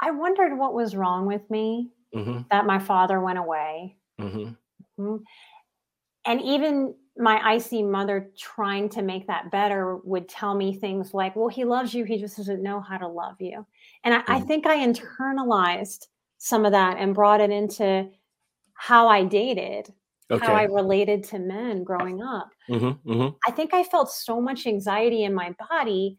I 0.00 0.10
wondered 0.10 0.56
what 0.56 0.74
was 0.74 0.96
wrong 0.96 1.26
with 1.26 1.48
me 1.50 1.90
hmm 2.16 2.42
that 2.50 2.66
my 2.66 2.78
father 2.78 3.20
went 3.20 3.38
away. 3.38 3.96
hmm 4.18 4.56
Mhm. 4.98 5.24
And 6.24 6.40
even 6.42 6.94
my 7.16 7.40
icy 7.42 7.82
mother 7.82 8.30
trying 8.36 8.88
to 8.90 9.02
make 9.02 9.26
that 9.26 9.50
better 9.50 9.96
would 9.98 10.28
tell 10.28 10.54
me 10.54 10.74
things 10.78 11.14
like, 11.14 11.34
well, 11.36 11.48
he 11.48 11.64
loves 11.64 11.94
you. 11.94 12.04
He 12.04 12.18
just 12.18 12.36
doesn't 12.36 12.62
know 12.62 12.80
how 12.80 12.98
to 12.98 13.08
love 13.08 13.36
you. 13.40 13.64
And 14.04 14.14
I, 14.14 14.22
I 14.26 14.40
Mhm. 14.40 14.46
think 14.46 14.66
I 14.66 14.78
internalized 14.86 16.08
some 16.38 16.66
of 16.66 16.72
that 16.72 16.98
and 16.98 17.14
brought 17.14 17.40
it 17.40 17.50
into 17.50 18.10
how 18.74 19.08
I 19.08 19.24
dated. 19.24 19.94
okay. 20.30 20.44
how 20.44 20.54
I 20.54 20.64
related 20.64 21.24
to 21.24 21.38
men 21.38 21.84
growing 21.84 22.22
up. 22.22 22.50
Mm-hmm, 22.68 23.10
mm-hmm. 23.10 23.36
I 23.46 23.52
think 23.52 23.72
I 23.74 23.84
felt 23.84 24.10
so 24.10 24.40
much 24.40 24.66
anxiety 24.66 25.24
in 25.24 25.34
my 25.34 25.54
body, 25.70 26.18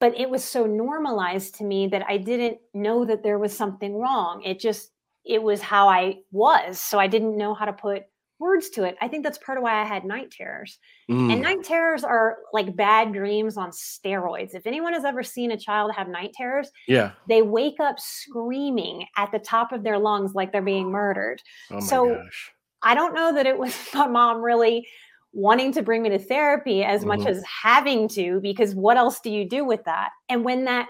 but 0.00 0.18
it 0.18 0.28
was 0.28 0.44
so 0.44 0.66
normalized 0.66 1.54
to 1.56 1.64
me 1.64 1.86
that 1.88 2.04
I 2.08 2.18
didn't 2.18 2.58
know 2.74 3.04
that 3.04 3.22
there 3.22 3.38
was 3.38 3.56
something 3.56 3.96
wrong. 3.96 4.42
It 4.42 4.60
just, 4.60 4.90
it 5.24 5.42
was 5.42 5.60
how 5.60 5.88
I 5.88 6.16
was. 6.30 6.80
So 6.80 6.98
I 6.98 7.06
didn't 7.06 7.36
know 7.36 7.54
how 7.54 7.64
to 7.64 7.72
put 7.72 8.04
words 8.38 8.68
to 8.70 8.84
it. 8.84 8.96
I 9.00 9.08
think 9.08 9.24
that's 9.24 9.38
part 9.38 9.58
of 9.58 9.64
why 9.64 9.80
I 9.80 9.84
had 9.84 10.04
night 10.04 10.30
terrors. 10.30 10.78
Mm. 11.10 11.32
And 11.32 11.42
night 11.42 11.64
terrors 11.64 12.04
are 12.04 12.38
like 12.52 12.76
bad 12.76 13.12
dreams 13.12 13.56
on 13.56 13.70
steroids. 13.70 14.54
If 14.54 14.66
anyone 14.66 14.92
has 14.92 15.04
ever 15.04 15.22
seen 15.22 15.52
a 15.52 15.56
child 15.56 15.92
have 15.94 16.08
night 16.08 16.32
terrors, 16.34 16.70
yeah, 16.86 17.12
they 17.28 17.42
wake 17.42 17.80
up 17.80 17.98
screaming 17.98 19.06
at 19.16 19.32
the 19.32 19.38
top 19.38 19.72
of 19.72 19.82
their 19.82 19.98
lungs 19.98 20.34
like 20.34 20.52
they're 20.52 20.62
being 20.62 20.90
murdered. 20.90 21.40
Oh 21.70 21.80
so 21.80 22.14
gosh. 22.14 22.52
I 22.82 22.94
don't 22.94 23.14
know 23.14 23.34
that 23.34 23.46
it 23.46 23.58
was 23.58 23.74
my 23.94 24.06
mom 24.06 24.42
really 24.42 24.86
wanting 25.32 25.72
to 25.72 25.82
bring 25.82 26.02
me 26.02 26.08
to 26.10 26.18
therapy 26.18 26.82
as 26.82 27.00
mm-hmm. 27.00 27.08
much 27.08 27.26
as 27.26 27.42
having 27.44 28.08
to 28.08 28.40
because 28.40 28.74
what 28.74 28.96
else 28.96 29.20
do 29.20 29.30
you 29.30 29.48
do 29.48 29.64
with 29.64 29.84
that? 29.84 30.10
And 30.28 30.44
when 30.44 30.64
that 30.64 30.88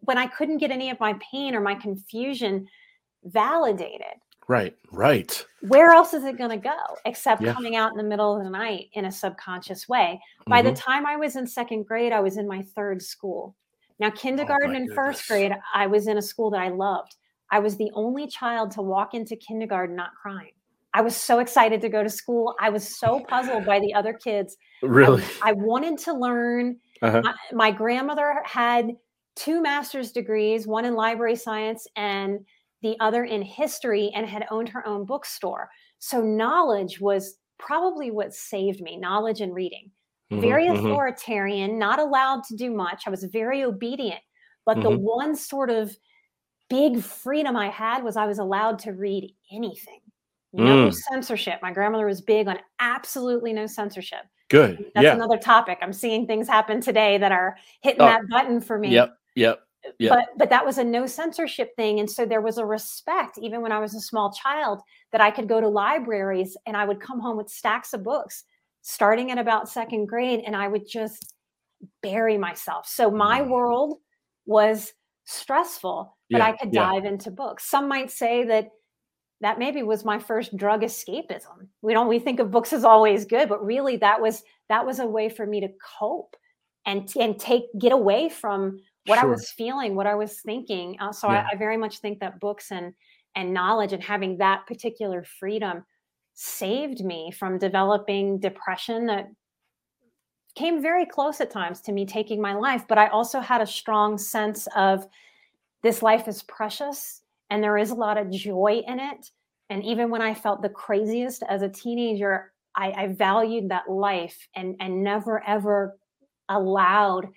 when 0.00 0.18
I 0.18 0.26
couldn't 0.26 0.58
get 0.58 0.70
any 0.70 0.90
of 0.90 1.00
my 1.00 1.18
pain 1.30 1.54
or 1.54 1.60
my 1.60 1.74
confusion 1.74 2.66
validated, 3.24 4.16
Right, 4.48 4.74
right. 4.90 5.44
Where 5.60 5.90
else 5.90 6.14
is 6.14 6.24
it 6.24 6.38
going 6.38 6.50
to 6.50 6.56
go 6.56 6.78
except 7.04 7.42
yeah. 7.42 7.52
coming 7.52 7.76
out 7.76 7.90
in 7.90 7.98
the 7.98 8.02
middle 8.02 8.34
of 8.34 8.42
the 8.42 8.50
night 8.50 8.86
in 8.94 9.04
a 9.04 9.12
subconscious 9.12 9.86
way? 9.86 10.20
By 10.46 10.62
mm-hmm. 10.62 10.70
the 10.70 10.74
time 10.74 11.04
I 11.04 11.16
was 11.16 11.36
in 11.36 11.46
second 11.46 11.86
grade, 11.86 12.12
I 12.12 12.20
was 12.20 12.38
in 12.38 12.48
my 12.48 12.62
third 12.74 13.02
school. 13.02 13.54
Now, 14.00 14.08
oh 14.08 14.12
kindergarten 14.12 14.70
oh 14.70 14.76
and 14.76 14.94
first 14.94 15.28
grade, 15.28 15.52
I 15.74 15.86
was 15.86 16.06
in 16.06 16.16
a 16.16 16.22
school 16.22 16.50
that 16.52 16.62
I 16.62 16.70
loved. 16.70 17.16
I 17.50 17.58
was 17.58 17.76
the 17.76 17.90
only 17.92 18.26
child 18.26 18.70
to 18.72 18.82
walk 18.82 19.12
into 19.12 19.36
kindergarten 19.36 19.94
not 19.94 20.14
crying. 20.20 20.52
I 20.98 21.00
was 21.00 21.14
so 21.14 21.38
excited 21.38 21.80
to 21.82 21.88
go 21.88 22.02
to 22.02 22.10
school. 22.10 22.56
I 22.58 22.70
was 22.70 22.98
so 22.98 23.20
puzzled 23.20 23.64
by 23.64 23.78
the 23.78 23.94
other 23.94 24.12
kids. 24.12 24.56
Really? 24.82 25.22
I, 25.40 25.50
I 25.50 25.52
wanted 25.52 25.96
to 26.00 26.12
learn. 26.12 26.76
Uh-huh. 27.00 27.22
My, 27.22 27.34
my 27.52 27.70
grandmother 27.70 28.42
had 28.44 28.90
two 29.36 29.62
master's 29.62 30.10
degrees, 30.10 30.66
one 30.66 30.84
in 30.84 30.94
library 30.94 31.36
science 31.36 31.86
and 31.94 32.40
the 32.82 32.96
other 32.98 33.22
in 33.22 33.42
history 33.42 34.10
and 34.12 34.26
had 34.26 34.46
owned 34.50 34.68
her 34.70 34.84
own 34.88 35.04
bookstore. 35.04 35.70
So 36.00 36.20
knowledge 36.20 37.00
was 37.00 37.36
probably 37.60 38.10
what 38.10 38.34
saved 38.34 38.80
me 38.80 38.96
knowledge 38.96 39.40
and 39.40 39.54
reading. 39.54 39.92
Mm-hmm, 40.32 40.40
very 40.40 40.66
mm-hmm. 40.66 40.84
authoritarian, 40.84 41.78
not 41.78 42.00
allowed 42.00 42.42
to 42.48 42.56
do 42.56 42.72
much. 42.72 43.04
I 43.06 43.10
was 43.10 43.22
very 43.22 43.62
obedient. 43.62 44.20
But 44.66 44.78
mm-hmm. 44.78 44.90
the 44.90 44.98
one 44.98 45.36
sort 45.36 45.70
of 45.70 45.96
big 46.68 47.00
freedom 47.00 47.56
I 47.56 47.68
had 47.68 48.02
was 48.02 48.16
I 48.16 48.26
was 48.26 48.40
allowed 48.40 48.80
to 48.80 48.90
read 48.90 49.32
anything. 49.52 50.00
No 50.58 50.88
mm. 50.88 50.94
censorship. 50.94 51.60
My 51.62 51.72
grandmother 51.72 52.06
was 52.06 52.20
big 52.20 52.48
on 52.48 52.58
absolutely 52.80 53.52
no 53.52 53.66
censorship. 53.66 54.20
Good. 54.48 54.90
That's 54.94 55.04
yeah. 55.04 55.14
another 55.14 55.38
topic. 55.38 55.78
I'm 55.82 55.92
seeing 55.92 56.26
things 56.26 56.48
happen 56.48 56.80
today 56.80 57.18
that 57.18 57.32
are 57.32 57.56
hitting 57.82 58.02
oh. 58.02 58.06
that 58.06 58.22
button 58.28 58.60
for 58.60 58.78
me. 58.78 58.90
Yep. 58.90 59.14
Yep 59.36 59.60
yeah. 59.98 60.10
but 60.10 60.26
but 60.36 60.50
that 60.50 60.64
was 60.64 60.78
a 60.78 60.84
no 60.84 61.06
censorship 61.06 61.74
thing 61.76 62.00
and 62.00 62.10
so 62.10 62.26
there 62.26 62.40
was 62.40 62.58
a 62.58 62.64
respect 62.64 63.38
even 63.38 63.62
when 63.62 63.72
i 63.72 63.78
was 63.78 63.94
a 63.94 64.00
small 64.00 64.32
child 64.32 64.80
that 65.12 65.20
i 65.20 65.30
could 65.30 65.48
go 65.48 65.60
to 65.60 65.68
libraries 65.68 66.56
and 66.66 66.76
i 66.76 66.84
would 66.84 67.00
come 67.00 67.20
home 67.20 67.36
with 67.36 67.48
stacks 67.48 67.92
of 67.92 68.02
books 68.02 68.44
starting 68.82 69.30
at 69.30 69.38
about 69.38 69.68
second 69.68 70.06
grade 70.06 70.42
and 70.46 70.56
i 70.56 70.68
would 70.68 70.88
just 70.88 71.34
bury 72.02 72.36
myself 72.36 72.86
so 72.86 73.10
my 73.10 73.40
mm. 73.40 73.48
world 73.48 73.98
was 74.46 74.92
stressful 75.24 76.16
but 76.30 76.38
yeah, 76.38 76.46
i 76.46 76.52
could 76.52 76.72
dive 76.72 77.04
yeah. 77.04 77.10
into 77.10 77.30
books 77.30 77.68
some 77.68 77.88
might 77.88 78.10
say 78.10 78.44
that 78.44 78.68
that 79.40 79.58
maybe 79.58 79.82
was 79.82 80.04
my 80.04 80.18
first 80.18 80.56
drug 80.56 80.82
escapism 80.82 81.68
we 81.82 81.92
don't 81.92 82.08
we 82.08 82.18
think 82.18 82.40
of 82.40 82.50
books 82.50 82.72
as 82.72 82.84
always 82.84 83.24
good 83.24 83.48
but 83.48 83.64
really 83.64 83.96
that 83.96 84.20
was 84.20 84.42
that 84.68 84.84
was 84.84 84.98
a 84.98 85.06
way 85.06 85.28
for 85.28 85.46
me 85.46 85.60
to 85.60 85.68
cope 85.98 86.36
and 86.86 87.12
and 87.20 87.38
take 87.38 87.64
get 87.78 87.92
away 87.92 88.28
from 88.28 88.78
what 89.08 89.18
sure. 89.18 89.28
I 89.28 89.30
was 89.30 89.50
feeling, 89.50 89.94
what 89.94 90.06
I 90.06 90.14
was 90.14 90.40
thinking. 90.40 90.96
Uh, 91.00 91.12
so 91.12 91.30
yeah. 91.30 91.46
I, 91.50 91.54
I, 91.54 91.56
very 91.56 91.76
much 91.76 91.98
think 91.98 92.20
that 92.20 92.40
books 92.40 92.70
and 92.70 92.92
and 93.34 93.54
knowledge 93.54 93.92
and 93.92 94.02
having 94.02 94.38
that 94.38 94.66
particular 94.66 95.24
freedom 95.38 95.84
saved 96.34 97.04
me 97.04 97.32
from 97.36 97.58
developing 97.58 98.38
depression 98.38 99.06
that 99.06 99.26
came 100.54 100.82
very 100.82 101.06
close 101.06 101.40
at 101.40 101.50
times 101.50 101.80
to 101.82 101.92
me 101.92 102.04
taking 102.04 102.40
my 102.40 102.54
life. 102.54 102.84
But 102.88 102.98
I 102.98 103.08
also 103.08 103.40
had 103.40 103.60
a 103.60 103.66
strong 103.66 104.18
sense 104.18 104.66
of 104.74 105.06
this 105.82 106.02
life 106.02 106.26
is 106.26 106.42
precious 106.42 107.22
and 107.50 107.62
there 107.62 107.78
is 107.78 107.90
a 107.90 107.94
lot 107.94 108.18
of 108.18 108.30
joy 108.30 108.82
in 108.86 109.00
it. 109.00 109.30
And 109.70 109.84
even 109.84 110.10
when 110.10 110.22
I 110.22 110.34
felt 110.34 110.62
the 110.62 110.68
craziest 110.68 111.42
as 111.48 111.62
a 111.62 111.68
teenager, 111.68 112.52
I, 112.74 112.92
I 112.92 113.06
valued 113.08 113.70
that 113.70 113.90
life 113.90 114.48
and 114.54 114.76
and 114.80 115.02
never 115.02 115.42
ever 115.46 115.98
allowed 116.48 117.28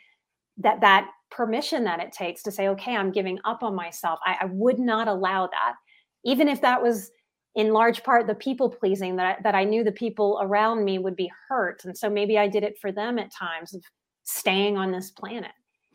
that 0.58 0.82
that 0.82 1.10
permission 1.30 1.84
that 1.86 2.00
it 2.00 2.12
takes 2.12 2.44
to 2.44 2.52
say, 2.52 2.68
okay, 2.70 2.96
I'm 2.96 3.12
giving 3.12 3.40
up 3.46 3.64
on 3.64 3.74
myself. 3.74 4.20
I, 4.26 4.38
I 4.42 4.46
would 4.46 4.80
not 4.80 5.08
allow 5.08 5.48
that, 5.48 5.76
even 6.24 6.48
if 6.48 6.62
that 6.62 6.82
was 6.82 7.12
in 7.56 7.74
large 7.74 8.04
part 8.04 8.28
the 8.28 8.36
people 8.36 8.70
pleasing 8.70 9.18
that 9.18 9.38
I, 9.38 9.42
that 9.42 9.56
I 9.56 9.66
knew 9.66 9.84
the 9.84 9.92
people 9.92 10.40
around 10.42 10.86
me 10.86 11.00
would 11.00 11.16
be 11.16 11.32
hurt, 11.50 11.84
and 11.86 11.98
so 11.98 12.10
maybe 12.10 12.38
I 12.38 12.48
did 12.48 12.64
it 12.64 12.78
for 12.80 12.92
them 12.92 13.20
at 13.20 13.34
times 13.34 13.74
of 13.74 13.84
staying 14.24 14.78
on 14.78 14.92
this 14.92 15.12
planet. 15.12 15.52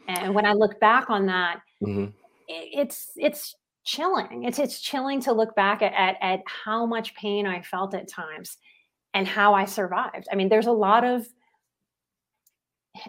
And 0.08 0.34
when 0.34 0.46
I 0.46 0.52
look 0.52 0.78
back 0.78 1.10
on 1.10 1.26
that, 1.26 1.60
mm-hmm. 1.82 2.10
it's 2.48 3.10
it's 3.16 3.54
chilling. 3.86 4.44
It's 4.44 4.58
it's 4.58 4.80
chilling 4.80 5.20
to 5.22 5.32
look 5.32 5.54
back 5.54 5.80
at, 5.80 5.94
at 5.94 6.16
at 6.20 6.40
how 6.46 6.84
much 6.84 7.14
pain 7.14 7.46
I 7.46 7.62
felt 7.62 7.94
at 7.94 8.08
times 8.08 8.58
and 9.14 9.26
how 9.26 9.54
I 9.54 9.64
survived. 9.64 10.26
I 10.30 10.34
mean, 10.34 10.50
there's 10.50 10.66
a 10.66 10.72
lot 10.72 11.04
of 11.04 11.26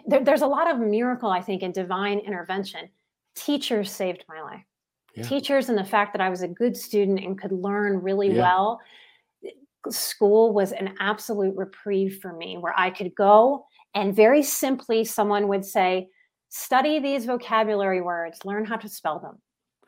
there, 0.06 0.24
there's 0.24 0.42
a 0.42 0.46
lot 0.46 0.70
of 0.70 0.78
miracle, 0.78 1.30
I 1.30 1.42
think, 1.42 1.62
in 1.62 1.72
divine 1.72 2.20
intervention. 2.20 2.88
Teachers 3.34 3.90
saved 3.90 4.24
my 4.28 4.40
life. 4.40 4.64
Yeah. 5.14 5.24
Teachers 5.24 5.68
and 5.68 5.76
the 5.76 5.84
fact 5.84 6.12
that 6.14 6.20
I 6.20 6.30
was 6.30 6.42
a 6.42 6.48
good 6.48 6.76
student 6.76 7.20
and 7.20 7.38
could 7.38 7.52
learn 7.52 8.02
really 8.02 8.30
yeah. 8.30 8.40
well. 8.40 8.80
School 9.90 10.52
was 10.52 10.72
an 10.72 10.94
absolute 11.00 11.56
reprieve 11.56 12.18
for 12.20 12.32
me 12.32 12.56
where 12.58 12.74
I 12.76 12.90
could 12.90 13.14
go 13.14 13.64
and 13.94 14.14
very 14.14 14.42
simply 14.42 15.04
someone 15.04 15.48
would 15.48 15.64
say, 15.64 16.08
study 16.50 16.98
these 16.98 17.24
vocabulary 17.24 18.00
words, 18.00 18.44
learn 18.44 18.64
how 18.64 18.76
to 18.76 18.88
spell 18.88 19.18
them. 19.18 19.38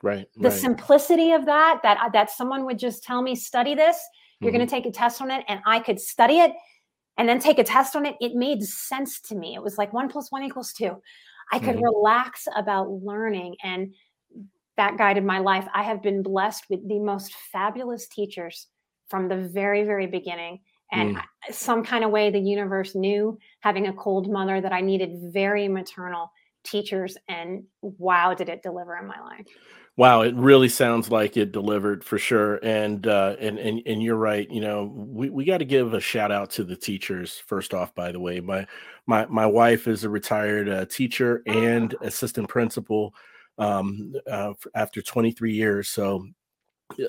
Right. 0.03 0.27
The 0.37 0.49
right. 0.49 0.59
simplicity 0.59 1.33
of 1.33 1.47
that, 1.47 1.81
that 1.83 2.13
that 2.13 2.31
someone 2.31 2.65
would 2.65 2.79
just 2.79 3.03
tell 3.03 3.23
me, 3.23 3.35
study 3.35 3.75
this, 3.75 3.99
you're 4.41 4.51
mm-hmm. 4.51 4.59
going 4.59 4.69
to 4.69 4.75
take 4.75 4.87
a 4.87 4.91
test 4.91 5.21
on 5.21 5.31
it, 5.31 5.45
and 5.49 5.61
I 5.67 5.81
could 5.81 6.01
study 6.01 6.39
it 6.39 6.53
and 7.19 7.29
then 7.29 7.39
take 7.39 7.59
a 7.59 7.65
test 7.65 7.95
on 7.97 8.07
it, 8.07 8.17
it 8.21 8.35
made 8.35 8.63
sense 8.63 9.21
to 9.21 9.35
me. 9.35 9.55
It 9.55 9.63
was 9.63 9.77
like 9.77 9.93
one 9.93 10.09
plus 10.09 10.33
one 10.33 10.43
equals 10.43 10.73
two. 10.73 11.03
I 11.53 11.59
could 11.59 11.77
mm-hmm. 11.77 11.85
relax 11.85 12.47
about 12.57 12.91
learning, 12.91 13.57
and 13.63 13.93
that 14.77 14.97
guided 14.97 15.25
my 15.25 15.39
life. 15.41 15.67
I 15.75 15.83
have 15.83 16.03
been 16.03 16.23
blessed 16.23 16.65
with 16.71 16.89
the 16.89 16.99
most 16.99 17.35
fabulous 17.53 18.09
teachers 18.09 18.69
from 19.09 19.29
the 19.29 19.37
very, 19.37 19.83
very 19.83 20.07
beginning. 20.07 20.61
And 20.93 21.17
mm. 21.17 21.23
some 21.51 21.85
kind 21.85 22.03
of 22.03 22.11
way 22.11 22.31
the 22.31 22.41
universe 22.41 22.95
knew 22.95 23.39
having 23.61 23.89
a 23.89 23.93
cold 23.93 24.31
mother 24.31 24.61
that 24.61 24.73
I 24.73 24.81
needed 24.81 25.33
very 25.33 25.69
maternal 25.69 26.33
teachers. 26.65 27.17
And 27.29 27.65
wow, 27.83 28.33
did 28.35 28.49
it 28.49 28.63
deliver 28.63 28.97
in 28.97 29.07
my 29.07 29.21
life. 29.21 29.47
Wow, 29.97 30.23
it 30.23 30.35
really 30.35 30.69
sounds 30.69 31.11
like 31.11 31.37
it 31.37 31.53
delivered 31.53 32.03
for 32.05 32.19
sure. 32.19 32.59
And 32.63 33.07
uh, 33.07 33.37
and 33.39 33.59
and 33.59 33.83
and 33.87 34.03
you're 34.03 34.17
right. 34.17 34.51
You 34.51 34.61
know, 34.63 34.85
we, 34.85 35.29
we 35.29 35.45
got 35.45 35.59
to 35.59 35.65
give 35.67 35.93
a 35.93 36.01
shout 36.01 36.33
out 36.33 36.51
to 36.53 36.65
the 36.65 36.77
teachers 36.77 37.37
first 37.39 37.75
off. 37.75 37.95
By 37.95 38.13
the 38.13 38.21
way, 38.21 38.41
my 38.41 38.67
my 39.07 39.27
my 39.27 39.47
wife 39.47 39.87
is 39.89 40.05
a 40.05 40.09
retired 40.11 40.69
uh, 40.69 40.87
teacher 40.87 41.43
and 41.47 41.95
assistant 42.03 42.49
principal 42.49 43.15
um, 43.59 44.15
uh, 44.31 44.55
after 44.75 45.03
23 45.03 45.53
years. 45.53 45.89
So 45.89 46.27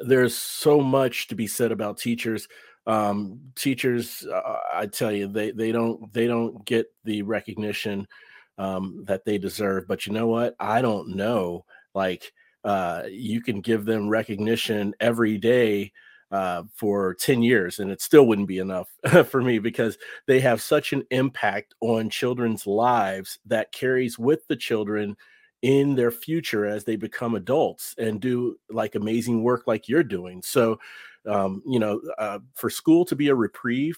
there's 0.04 0.36
so 0.36 0.80
much 0.82 1.28
to 1.28 1.36
be 1.36 1.48
said 1.48 1.72
about 1.72 1.98
teachers. 1.98 2.48
Um, 2.88 3.40
teachers, 3.56 4.26
uh, 4.26 4.58
I 4.74 4.88
tell 4.88 5.12
you, 5.12 5.28
they 5.28 5.52
they 5.52 5.72
don't 5.72 6.12
they 6.14 6.28
don't 6.28 6.64
get 6.66 6.88
the 7.04 7.22
recognition 7.24 8.08
um, 8.58 9.04
that 9.08 9.26
they 9.26 9.38
deserve. 9.38 9.88
But 9.88 10.06
you 10.06 10.14
know 10.14 10.28
what? 10.28 10.56
I 10.60 10.82
don't 10.82 11.16
know, 11.16 11.66
like 11.94 12.32
uh, 12.64 13.04
you 13.10 13.42
can 13.42 13.62
give 13.62 13.86
them 13.86 14.10
recognition 14.10 14.94
every 15.00 15.38
day 15.38 15.92
uh, 16.32 16.64
for 16.74 17.14
10 17.16 17.44
years 17.44 17.80
and 17.80 17.92
it 17.92 18.02
still 18.02 18.26
wouldn't 18.26 18.48
be 18.48 18.60
enough 18.60 18.90
for 19.28 19.42
me 19.42 19.60
because 19.60 19.98
they 20.28 20.40
have 20.40 20.62
such 20.62 20.94
an 20.94 21.04
impact 21.12 21.74
on 21.82 22.10
children's 22.10 22.66
lives 22.66 23.40
that 23.46 23.72
carries 23.74 24.18
with 24.18 24.48
the 24.48 24.56
children 24.56 25.18
in 25.62 25.94
their 25.96 26.10
future 26.10 26.66
as 26.66 26.84
they 26.84 26.96
become 26.96 27.36
adults 27.36 27.94
and 27.98 28.22
do 28.22 28.58
like 28.70 28.96
amazing 28.96 29.44
work 29.44 29.64
like 29.68 29.88
you're 29.88 30.04
doing 30.04 30.42
so 30.42 30.80
um, 31.28 31.62
you 31.68 31.80
know 31.80 32.02
uh, 32.18 32.40
for 32.56 32.70
school 32.70 33.06
to 33.06 33.16
be 33.16 33.28
a 33.28 33.36
reprieve 33.36 33.98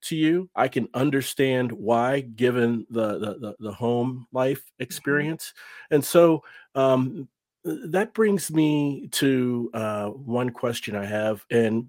to 0.00 0.16
you 0.16 0.48
i 0.56 0.66
can 0.66 0.88
understand 0.94 1.70
why 1.70 2.20
given 2.20 2.86
the 2.90 3.18
the, 3.18 3.54
the, 3.60 3.72
home 3.72 4.26
life 4.32 4.60
mm-hmm. 4.60 4.82
experience 4.82 5.54
and 5.90 6.04
so 6.04 6.42
um, 6.74 7.28
that 7.64 8.14
brings 8.14 8.50
me 8.50 9.08
to 9.12 9.70
uh, 9.74 10.08
one 10.08 10.50
question 10.50 10.94
I 10.96 11.06
have, 11.06 11.44
and 11.50 11.88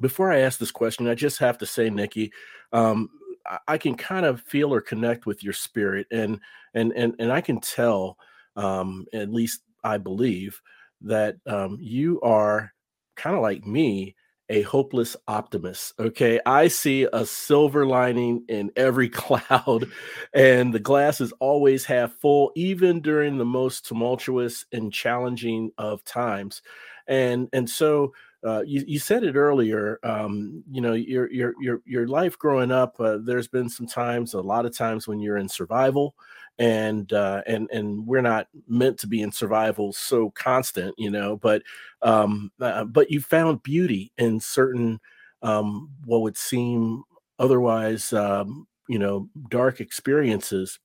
before 0.00 0.32
I 0.32 0.40
ask 0.40 0.58
this 0.58 0.70
question, 0.70 1.08
I 1.08 1.14
just 1.14 1.38
have 1.38 1.58
to 1.58 1.66
say, 1.66 1.90
Nikki, 1.90 2.32
um, 2.72 3.10
I, 3.46 3.58
I 3.68 3.78
can 3.78 3.96
kind 3.96 4.24
of 4.24 4.40
feel 4.42 4.72
or 4.72 4.80
connect 4.80 5.26
with 5.26 5.42
your 5.42 5.52
spirit, 5.52 6.06
and 6.10 6.40
and 6.74 6.92
and 6.92 7.14
and 7.18 7.32
I 7.32 7.40
can 7.40 7.60
tell, 7.60 8.18
um, 8.56 9.06
at 9.12 9.32
least 9.32 9.62
I 9.84 9.98
believe 9.98 10.60
that 11.02 11.36
um, 11.46 11.78
you 11.80 12.20
are 12.20 12.72
kind 13.16 13.34
of 13.34 13.42
like 13.42 13.66
me 13.66 14.14
a 14.50 14.62
hopeless 14.62 15.16
optimist. 15.28 15.94
Okay. 15.98 16.40
I 16.44 16.68
see 16.68 17.06
a 17.10 17.24
silver 17.24 17.86
lining 17.86 18.44
in 18.48 18.70
every 18.76 19.08
cloud, 19.08 19.86
and 20.34 20.74
the 20.74 20.80
glass 20.80 21.20
is 21.22 21.32
always 21.40 21.86
half 21.86 22.12
full, 22.14 22.52
even 22.56 23.00
during 23.00 23.38
the 23.38 23.44
most 23.44 23.86
tumultuous 23.86 24.66
and 24.72 24.92
challenging 24.92 25.70
of 25.78 26.04
times. 26.04 26.60
And 27.06 27.48
and 27.52 27.70
so 27.70 28.12
uh, 28.44 28.62
you, 28.66 28.82
you 28.86 28.98
said 28.98 29.22
it 29.22 29.36
earlier. 29.36 29.98
Um, 30.02 30.64
you 30.70 30.80
know, 30.80 30.94
your 30.94 31.30
your 31.30 31.54
your 31.60 31.80
your 31.84 32.08
life 32.08 32.38
growing 32.38 32.72
up. 32.72 32.96
Uh, 32.98 33.18
there's 33.22 33.48
been 33.48 33.68
some 33.68 33.86
times, 33.86 34.34
a 34.34 34.40
lot 34.40 34.66
of 34.66 34.76
times, 34.76 35.06
when 35.06 35.20
you're 35.20 35.36
in 35.36 35.48
survival, 35.48 36.14
and 36.60 37.10
uh, 37.14 37.42
and 37.46 37.68
and 37.72 38.06
we're 38.06 38.20
not 38.20 38.46
meant 38.68 38.98
to 38.98 39.06
be 39.06 39.22
in 39.22 39.32
survival 39.32 39.94
so 39.94 40.30
constant, 40.32 40.94
you 40.98 41.10
know. 41.10 41.36
But 41.38 41.62
um, 42.02 42.52
uh, 42.60 42.84
but 42.84 43.10
you 43.10 43.20
found 43.20 43.62
beauty 43.62 44.12
in 44.18 44.38
certain 44.38 45.00
um, 45.42 45.90
what 46.04 46.20
would 46.20 46.36
seem 46.36 47.02
otherwise, 47.38 48.12
um, 48.12 48.68
you 48.88 48.98
know, 48.98 49.28
dark 49.48 49.80
experiences. 49.80 50.78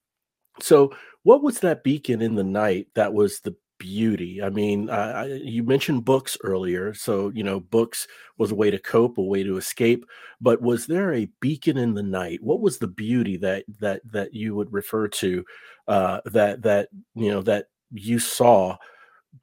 So, 0.61 0.95
what 1.23 1.43
was 1.43 1.59
that 1.59 1.83
beacon 1.83 2.21
in 2.21 2.35
the 2.35 2.43
night 2.43 2.87
that 2.95 3.13
was 3.13 3.41
the 3.41 3.53
beauty. 3.77 4.41
I 4.41 4.49
mean, 4.49 4.89
I, 4.89 5.25
you 5.25 5.63
mentioned 5.63 6.05
books 6.05 6.37
earlier, 6.43 6.93
so 6.93 7.29
you 7.29 7.43
know, 7.43 7.59
books 7.59 8.07
was 8.37 8.51
a 8.51 8.55
way 8.55 8.71
to 8.71 8.79
cope, 8.79 9.17
a 9.17 9.21
way 9.21 9.43
to 9.43 9.57
escape. 9.57 10.05
But 10.41 10.61
was 10.61 10.87
there 10.87 11.13
a 11.13 11.29
beacon 11.39 11.77
in 11.77 11.93
the 11.93 12.03
night? 12.03 12.41
What 12.41 12.61
was 12.61 12.77
the 12.77 12.87
beauty 12.87 13.37
that 13.37 13.65
that 13.79 14.01
that 14.11 14.33
you 14.33 14.55
would 14.55 14.71
refer 14.71 15.07
to? 15.07 15.45
Uh, 15.87 16.21
that 16.25 16.61
that 16.63 16.89
you 17.13 17.31
know 17.31 17.41
that 17.43 17.67
you 17.91 18.19
saw 18.19 18.77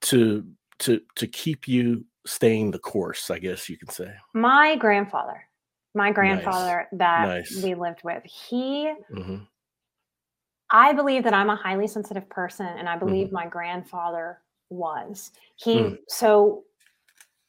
to 0.03 0.47
to 0.81 1.01
to 1.17 1.27
keep 1.27 1.69
you 1.69 2.05
staying 2.27 2.71
the 2.71 2.79
course. 2.79 3.31
I 3.31 3.39
guess 3.39 3.69
you 3.69 3.77
can 3.77 3.89
say. 3.89 4.13
My 4.35 4.77
grandfather, 4.77 5.43
my 5.95 6.13
grandfather 6.13 6.89
nice. 6.93 6.99
that 6.99 7.29
nice. 7.29 7.63
we 7.63 7.75
lived 7.75 8.03
with, 8.05 8.23
he. 8.25 8.93
Mm-hmm 9.13 9.45
I 10.73 10.95
believe 10.95 11.23
that 11.25 11.35
I'm 11.35 11.51
a 11.51 11.57
highly 11.57 11.87
sensitive 11.87 12.29
person, 12.31 12.67
and 12.67 12.89
I 12.89 12.97
believe 12.97 13.27
mm-hmm. 13.27 13.37
my 13.37 13.47
grandfather 13.47 14.39
was. 14.71 15.31
He 15.57 15.77
mm. 15.77 15.99
so 16.09 16.65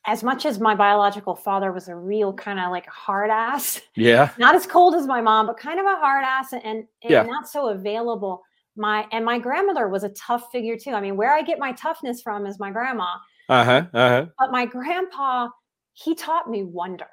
as 0.06 0.22
much 0.22 0.46
as 0.46 0.60
my 0.60 0.76
biological 0.76 1.34
father 1.34 1.72
was 1.72 1.88
a 1.88 1.96
real 1.96 2.34
kind 2.34 2.60
of 2.60 2.70
like 2.70 2.86
a 2.86 2.92
hard 2.92 3.30
ass, 3.30 3.80
yeah, 3.96 4.32
not 4.38 4.54
as 4.54 4.68
cold 4.68 4.94
as 4.94 5.08
my 5.08 5.22
mom, 5.22 5.48
but 5.48 5.58
kind 5.58 5.80
of 5.80 5.86
a 5.86 5.96
hard 5.96 6.26
ass 6.26 6.52
and, 6.52 6.64
and 6.64 6.86
yeah. 7.02 7.24
not 7.24 7.48
so 7.48 7.70
available. 7.70 8.44
My 8.76 9.08
and 9.12 9.24
my 9.24 9.40
grandmother 9.40 9.88
was 9.88 10.04
a 10.04 10.10
tough 10.10 10.52
figure 10.52 10.78
too. 10.78 10.92
I 10.92 11.02
mean, 11.02 11.16
where 11.16 11.34
I 11.34 11.42
get 11.42 11.60
my 11.60 11.72
toughness 11.72 12.22
from 12.22 12.46
is 12.46 12.60
my 12.60 12.72
grandma. 12.72 13.08
Uh 13.48 13.64
huh. 13.64 13.86
Uh 13.94 14.10
huh. 14.10 14.26
But 14.38 14.52
my 14.52 14.66
grandpa, 14.66 15.48
he 15.94 16.14
taught 16.14 16.50
me 16.50 16.64
wonder. 16.64 17.08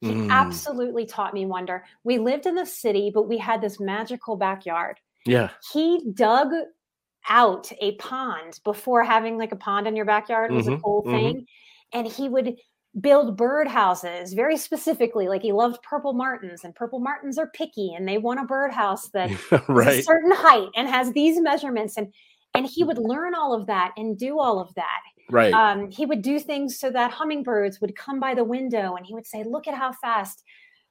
He 0.00 0.12
mm. 0.12 0.30
absolutely 0.30 1.06
taught 1.06 1.34
me 1.34 1.44
wonder. 1.44 1.84
We 2.04 2.18
lived 2.18 2.46
in 2.46 2.54
the 2.54 2.66
city, 2.66 3.10
but 3.12 3.28
we 3.28 3.36
had 3.36 3.60
this 3.60 3.80
magical 3.80 4.36
backyard. 4.36 5.00
Yeah. 5.28 5.50
He 5.72 6.10
dug 6.14 6.52
out 7.28 7.70
a 7.80 7.94
pond 7.96 8.60
before 8.64 9.04
having 9.04 9.38
like 9.38 9.52
a 9.52 9.56
pond 9.56 9.86
in 9.86 9.96
your 9.96 10.06
backyard 10.06 10.50
was 10.52 10.66
mm-hmm, 10.66 10.74
a 10.74 10.80
cool 10.80 11.02
mm-hmm. 11.02 11.16
thing. 11.16 11.46
And 11.92 12.06
he 12.06 12.28
would 12.28 12.56
build 13.00 13.36
bird 13.36 13.68
houses 13.68 14.32
very 14.32 14.56
specifically. 14.56 15.28
Like 15.28 15.42
he 15.42 15.52
loved 15.52 15.82
purple 15.82 16.12
martins, 16.14 16.64
and 16.64 16.74
purple 16.74 17.00
martins 17.00 17.38
are 17.38 17.48
picky 17.48 17.94
and 17.94 18.08
they 18.08 18.18
want 18.18 18.40
a 18.40 18.44
birdhouse 18.44 19.08
that 19.10 19.30
right. 19.68 20.00
a 20.00 20.02
certain 20.02 20.32
height 20.32 20.68
and 20.74 20.88
has 20.88 21.12
these 21.12 21.40
measurements. 21.40 21.96
And 21.96 22.12
and 22.54 22.66
he 22.66 22.82
would 22.82 22.98
learn 22.98 23.34
all 23.34 23.54
of 23.54 23.66
that 23.66 23.92
and 23.96 24.18
do 24.18 24.38
all 24.38 24.58
of 24.58 24.74
that. 24.74 25.00
Right. 25.30 25.52
Um, 25.52 25.90
he 25.90 26.06
would 26.06 26.22
do 26.22 26.40
things 26.40 26.78
so 26.78 26.90
that 26.90 27.12
hummingbirds 27.12 27.80
would 27.80 27.94
come 27.94 28.18
by 28.18 28.34
the 28.34 28.44
window 28.44 28.96
and 28.96 29.04
he 29.04 29.14
would 29.14 29.26
say, 29.26 29.44
Look 29.44 29.68
at 29.68 29.74
how 29.74 29.92
fast 29.92 30.42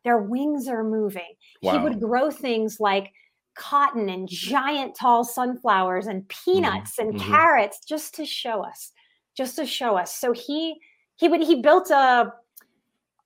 their 0.03 0.19
wings 0.19 0.67
are 0.67 0.83
moving. 0.83 1.33
Wow. 1.61 1.73
He 1.73 1.79
would 1.79 1.99
grow 1.99 2.29
things 2.29 2.77
like 2.79 3.11
cotton 3.57 4.09
and 4.09 4.27
giant 4.29 4.95
tall 4.95 5.23
sunflowers 5.23 6.07
and 6.07 6.23
mm-hmm, 6.23 6.51
peanuts 6.51 6.97
mm-hmm. 6.97 7.09
and 7.09 7.21
carrots 7.21 7.79
just 7.85 8.15
to 8.15 8.25
show 8.25 8.63
us 8.63 8.91
just 9.37 9.55
to 9.55 9.65
show 9.65 9.95
us. 9.95 10.15
So 10.15 10.33
he 10.33 10.75
he 11.15 11.29
would 11.29 11.41
he 11.41 11.61
built 11.61 11.91
a 11.91 12.33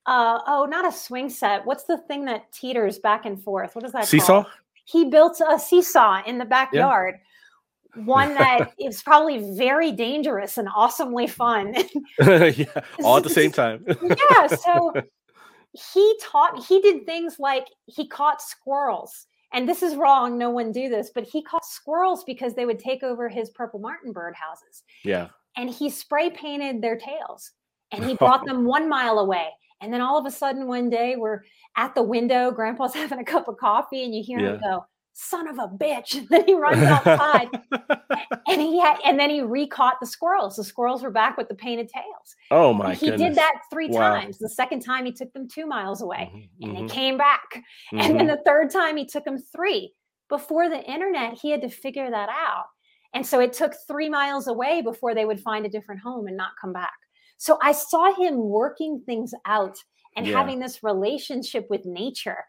uh 0.06 0.38
oh 0.46 0.66
not 0.68 0.86
a 0.86 0.92
swing 0.92 1.30
set. 1.30 1.64
What's 1.64 1.84
the 1.84 1.98
thing 2.06 2.26
that 2.26 2.52
teeters 2.52 2.98
back 2.98 3.24
and 3.24 3.42
forth? 3.42 3.74
What 3.74 3.84
is 3.84 3.92
that 3.92 4.06
seesaw? 4.06 4.42
called? 4.42 4.46
he 4.84 5.06
built 5.06 5.40
a 5.48 5.58
seesaw 5.58 6.22
in 6.26 6.38
the 6.38 6.44
backyard. 6.44 7.14
Yeah. 7.96 8.02
one 8.04 8.34
that 8.38 8.72
is 8.78 9.02
probably 9.02 9.56
very 9.56 9.90
dangerous 9.90 10.58
and 10.58 10.68
awesomely 10.76 11.26
fun. 11.26 11.74
Yeah 12.20 12.66
all 13.02 13.16
at 13.16 13.22
the 13.22 13.30
same 13.30 13.50
time. 13.50 13.84
Yeah 13.88 14.46
so 14.48 14.92
he 15.72 16.18
taught 16.20 16.62
he 16.66 16.82
did 16.82 17.06
things 17.06 17.36
like 17.38 17.66
he 17.86 18.06
caught 18.06 18.42
squirrels 18.42 19.26
and 19.52 19.68
this 19.68 19.82
is 19.82 19.96
wrong 19.96 20.38
no 20.38 20.50
one 20.50 20.72
do 20.72 20.88
this 20.88 21.10
but 21.14 21.24
he 21.24 21.42
caught 21.42 21.64
squirrels 21.64 22.24
because 22.24 22.54
they 22.54 22.66
would 22.66 22.78
take 22.78 23.02
over 23.02 23.28
his 23.28 23.50
purple 23.50 23.80
martin 23.80 24.12
bird 24.12 24.34
houses 24.34 24.82
yeah. 25.04 25.28
And 25.56 25.68
he 25.68 25.90
spray 25.90 26.30
painted 26.30 26.80
their 26.80 26.96
tails 26.96 27.52
and 27.90 28.04
he 28.04 28.14
brought 28.18 28.44
them 28.46 28.64
one 28.64 28.88
mile 28.88 29.18
away. 29.18 29.48
And 29.80 29.92
then 29.92 30.00
all 30.00 30.18
of 30.18 30.26
a 30.26 30.30
sudden 30.30 30.66
one 30.66 30.88
day 30.88 31.16
we're 31.16 31.40
at 31.76 31.94
the 31.94 32.02
window 32.02 32.50
grandpa's 32.50 32.94
having 32.94 33.18
a 33.18 33.24
cup 33.24 33.48
of 33.48 33.56
coffee 33.56 34.04
and 34.04 34.14
you 34.14 34.22
hear 34.22 34.38
yeah. 34.38 34.54
him 34.54 34.60
go 34.60 34.86
son 35.12 35.48
of 35.48 35.58
a 35.58 35.68
bitch. 35.68 36.14
And 36.22 36.28
then 36.28 36.46
he 36.46 36.54
runs 36.54 36.82
outside 36.82 37.48
and 38.48 38.60
he 38.60 38.78
had, 38.80 38.96
and 39.04 39.18
then 39.18 39.30
he 39.30 39.42
recaught 39.42 39.94
the 40.00 40.06
squirrels. 40.06 40.56
The 40.56 40.64
squirrels 40.64 41.02
were 41.02 41.10
back 41.10 41.36
with 41.36 41.48
the 41.48 41.54
painted 41.54 41.88
tails. 41.88 42.36
Oh 42.50 42.72
my 42.72 42.94
He 42.94 43.10
goodness. 43.10 43.28
did 43.28 43.34
that 43.36 43.54
three 43.70 43.88
wow. 43.88 44.14
times. 44.14 44.38
The 44.38 44.48
second 44.48 44.80
time 44.80 45.04
he 45.04 45.12
took 45.12 45.32
them 45.32 45.48
two 45.48 45.66
miles 45.66 46.02
away 46.02 46.30
mm-hmm, 46.34 46.64
and 46.64 46.72
mm-hmm. 46.76 46.86
they 46.86 46.94
came 46.94 47.16
back. 47.16 47.42
Mm-hmm. 47.54 47.98
And 48.02 48.18
then 48.18 48.26
mm-hmm. 48.26 48.36
the 48.36 48.42
third 48.44 48.70
time 48.70 48.96
he 48.96 49.06
took 49.06 49.24
them 49.24 49.38
three. 49.38 49.92
Before 50.28 50.68
the 50.68 50.82
internet, 50.82 51.34
he 51.34 51.50
had 51.50 51.60
to 51.62 51.68
figure 51.68 52.10
that 52.10 52.28
out. 52.30 52.64
And 53.14 53.26
so 53.26 53.40
it 53.40 53.52
took 53.52 53.74
three 53.86 54.08
miles 54.08 54.46
away 54.46 54.80
before 54.80 55.14
they 55.14 55.26
would 55.26 55.40
find 55.40 55.66
a 55.66 55.68
different 55.68 56.00
home 56.00 56.26
and 56.26 56.36
not 56.36 56.52
come 56.58 56.72
back. 56.72 56.94
So 57.36 57.58
I 57.60 57.72
saw 57.72 58.14
him 58.14 58.38
working 58.38 59.02
things 59.04 59.34
out 59.44 59.76
and 60.16 60.26
yeah. 60.26 60.38
having 60.38 60.58
this 60.58 60.82
relationship 60.82 61.66
with 61.68 61.84
nature. 61.84 62.44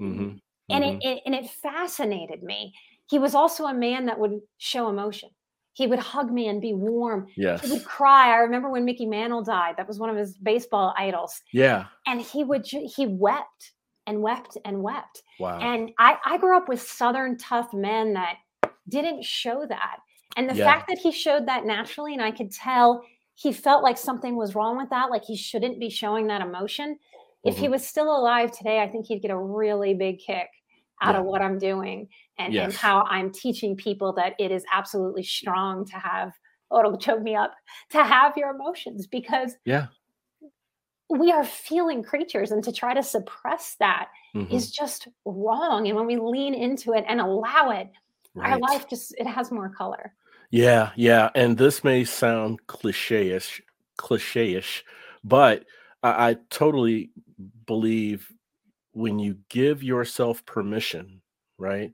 Mm-hmm 0.00 0.36
and 0.72 0.84
mm-hmm. 0.84 1.00
it, 1.02 1.16
it 1.18 1.22
and 1.26 1.34
it 1.34 1.48
fascinated 1.50 2.42
me 2.42 2.72
he 3.06 3.18
was 3.18 3.34
also 3.34 3.66
a 3.66 3.74
man 3.74 4.06
that 4.06 4.18
would 4.18 4.40
show 4.58 4.88
emotion 4.88 5.28
he 5.74 5.86
would 5.86 5.98
hug 5.98 6.30
me 6.30 6.48
and 6.48 6.60
be 6.60 6.74
warm. 6.74 7.26
Yes. 7.36 7.64
He 7.64 7.72
would 7.72 7.84
cry. 7.84 8.34
I 8.34 8.38
remember 8.38 8.70
when 8.70 8.84
Mickey 8.84 9.06
Mantle 9.06 9.42
died. 9.42 9.74
That 9.78 9.88
was 9.88 9.98
one 9.98 10.10
of 10.10 10.16
his 10.16 10.36
baseball 10.36 10.94
idols. 10.98 11.40
Yeah. 11.52 11.86
And 12.06 12.20
he 12.20 12.44
would 12.44 12.66
he 12.66 13.06
wept 13.06 13.72
and 14.06 14.20
wept 14.20 14.58
and 14.64 14.82
wept. 14.82 15.22
Wow. 15.38 15.58
And 15.60 15.90
I 15.98 16.16
I 16.24 16.38
grew 16.38 16.56
up 16.56 16.68
with 16.68 16.82
southern 16.82 17.38
tough 17.38 17.72
men 17.72 18.12
that 18.14 18.36
didn't 18.88 19.24
show 19.24 19.64
that. 19.68 19.96
And 20.36 20.48
the 20.48 20.54
yeah. 20.54 20.64
fact 20.64 20.88
that 20.88 20.98
he 20.98 21.10
showed 21.10 21.46
that 21.46 21.64
naturally 21.64 22.12
and 22.12 22.22
I 22.22 22.32
could 22.32 22.52
tell 22.52 23.02
he 23.34 23.52
felt 23.52 23.82
like 23.82 23.96
something 23.96 24.36
was 24.36 24.54
wrong 24.54 24.76
with 24.76 24.90
that, 24.90 25.10
like 25.10 25.24
he 25.24 25.36
shouldn't 25.36 25.80
be 25.80 25.88
showing 25.88 26.26
that 26.26 26.42
emotion. 26.42 26.98
If 27.44 27.54
mm-hmm. 27.54 27.62
he 27.62 27.68
was 27.70 27.86
still 27.86 28.14
alive 28.14 28.52
today, 28.52 28.80
I 28.80 28.88
think 28.88 29.06
he'd 29.06 29.22
get 29.22 29.30
a 29.30 29.38
really 29.38 29.94
big 29.94 30.18
kick 30.18 30.48
out 31.02 31.14
yeah. 31.14 31.20
of 31.20 31.26
what 31.26 31.42
I'm 31.42 31.58
doing 31.58 32.08
and, 32.38 32.54
yes. 32.54 32.64
and 32.64 32.72
how 32.72 33.02
I'm 33.02 33.30
teaching 33.30 33.76
people 33.76 34.12
that 34.14 34.34
it 34.38 34.50
is 34.50 34.64
absolutely 34.72 35.24
strong 35.24 35.84
to 35.86 35.96
have, 35.96 36.32
oh, 36.70 36.78
it'll 36.78 36.96
choke 36.96 37.22
me 37.22 37.34
up, 37.34 37.52
to 37.90 38.02
have 38.02 38.36
your 38.36 38.50
emotions 38.50 39.06
because 39.06 39.56
yeah, 39.64 39.88
we 41.10 41.30
are 41.30 41.44
feeling 41.44 42.02
creatures 42.02 42.52
and 42.52 42.64
to 42.64 42.72
try 42.72 42.94
to 42.94 43.02
suppress 43.02 43.76
that 43.80 44.08
mm-hmm. 44.34 44.54
is 44.54 44.70
just 44.70 45.08
wrong. 45.26 45.86
And 45.86 45.96
when 45.96 46.06
we 46.06 46.16
lean 46.16 46.54
into 46.54 46.92
it 46.92 47.04
and 47.06 47.20
allow 47.20 47.70
it, 47.70 47.90
right. 48.34 48.52
our 48.52 48.58
life 48.58 48.88
just, 48.88 49.14
it 49.18 49.26
has 49.26 49.50
more 49.50 49.68
color. 49.68 50.14
Yeah. 50.50 50.90
Yeah. 50.96 51.30
And 51.34 51.58
this 51.58 51.82
may 51.82 52.04
sound 52.04 52.66
cliche-ish, 52.66 53.60
cliche-ish, 53.96 54.84
but 55.24 55.64
I, 56.02 56.30
I 56.30 56.36
totally 56.50 57.10
believe 57.66 58.30
when 58.92 59.18
you 59.18 59.38
give 59.48 59.82
yourself 59.82 60.44
permission, 60.46 61.20
right, 61.58 61.92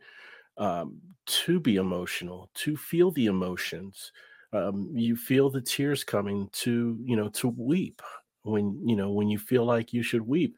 um, 0.56 1.00
to 1.26 1.60
be 1.60 1.76
emotional, 1.76 2.50
to 2.54 2.76
feel 2.76 3.10
the 3.12 3.26
emotions, 3.26 4.12
um, 4.52 4.90
you 4.94 5.16
feel 5.16 5.50
the 5.50 5.60
tears 5.60 6.04
coming 6.04 6.48
to, 6.52 6.98
you 7.04 7.16
know, 7.16 7.28
to 7.28 7.48
weep 7.48 8.02
when, 8.42 8.80
you 8.88 8.96
know, 8.96 9.10
when 9.10 9.28
you 9.28 9.38
feel 9.38 9.64
like 9.64 9.92
you 9.92 10.02
should 10.02 10.26
weep, 10.26 10.56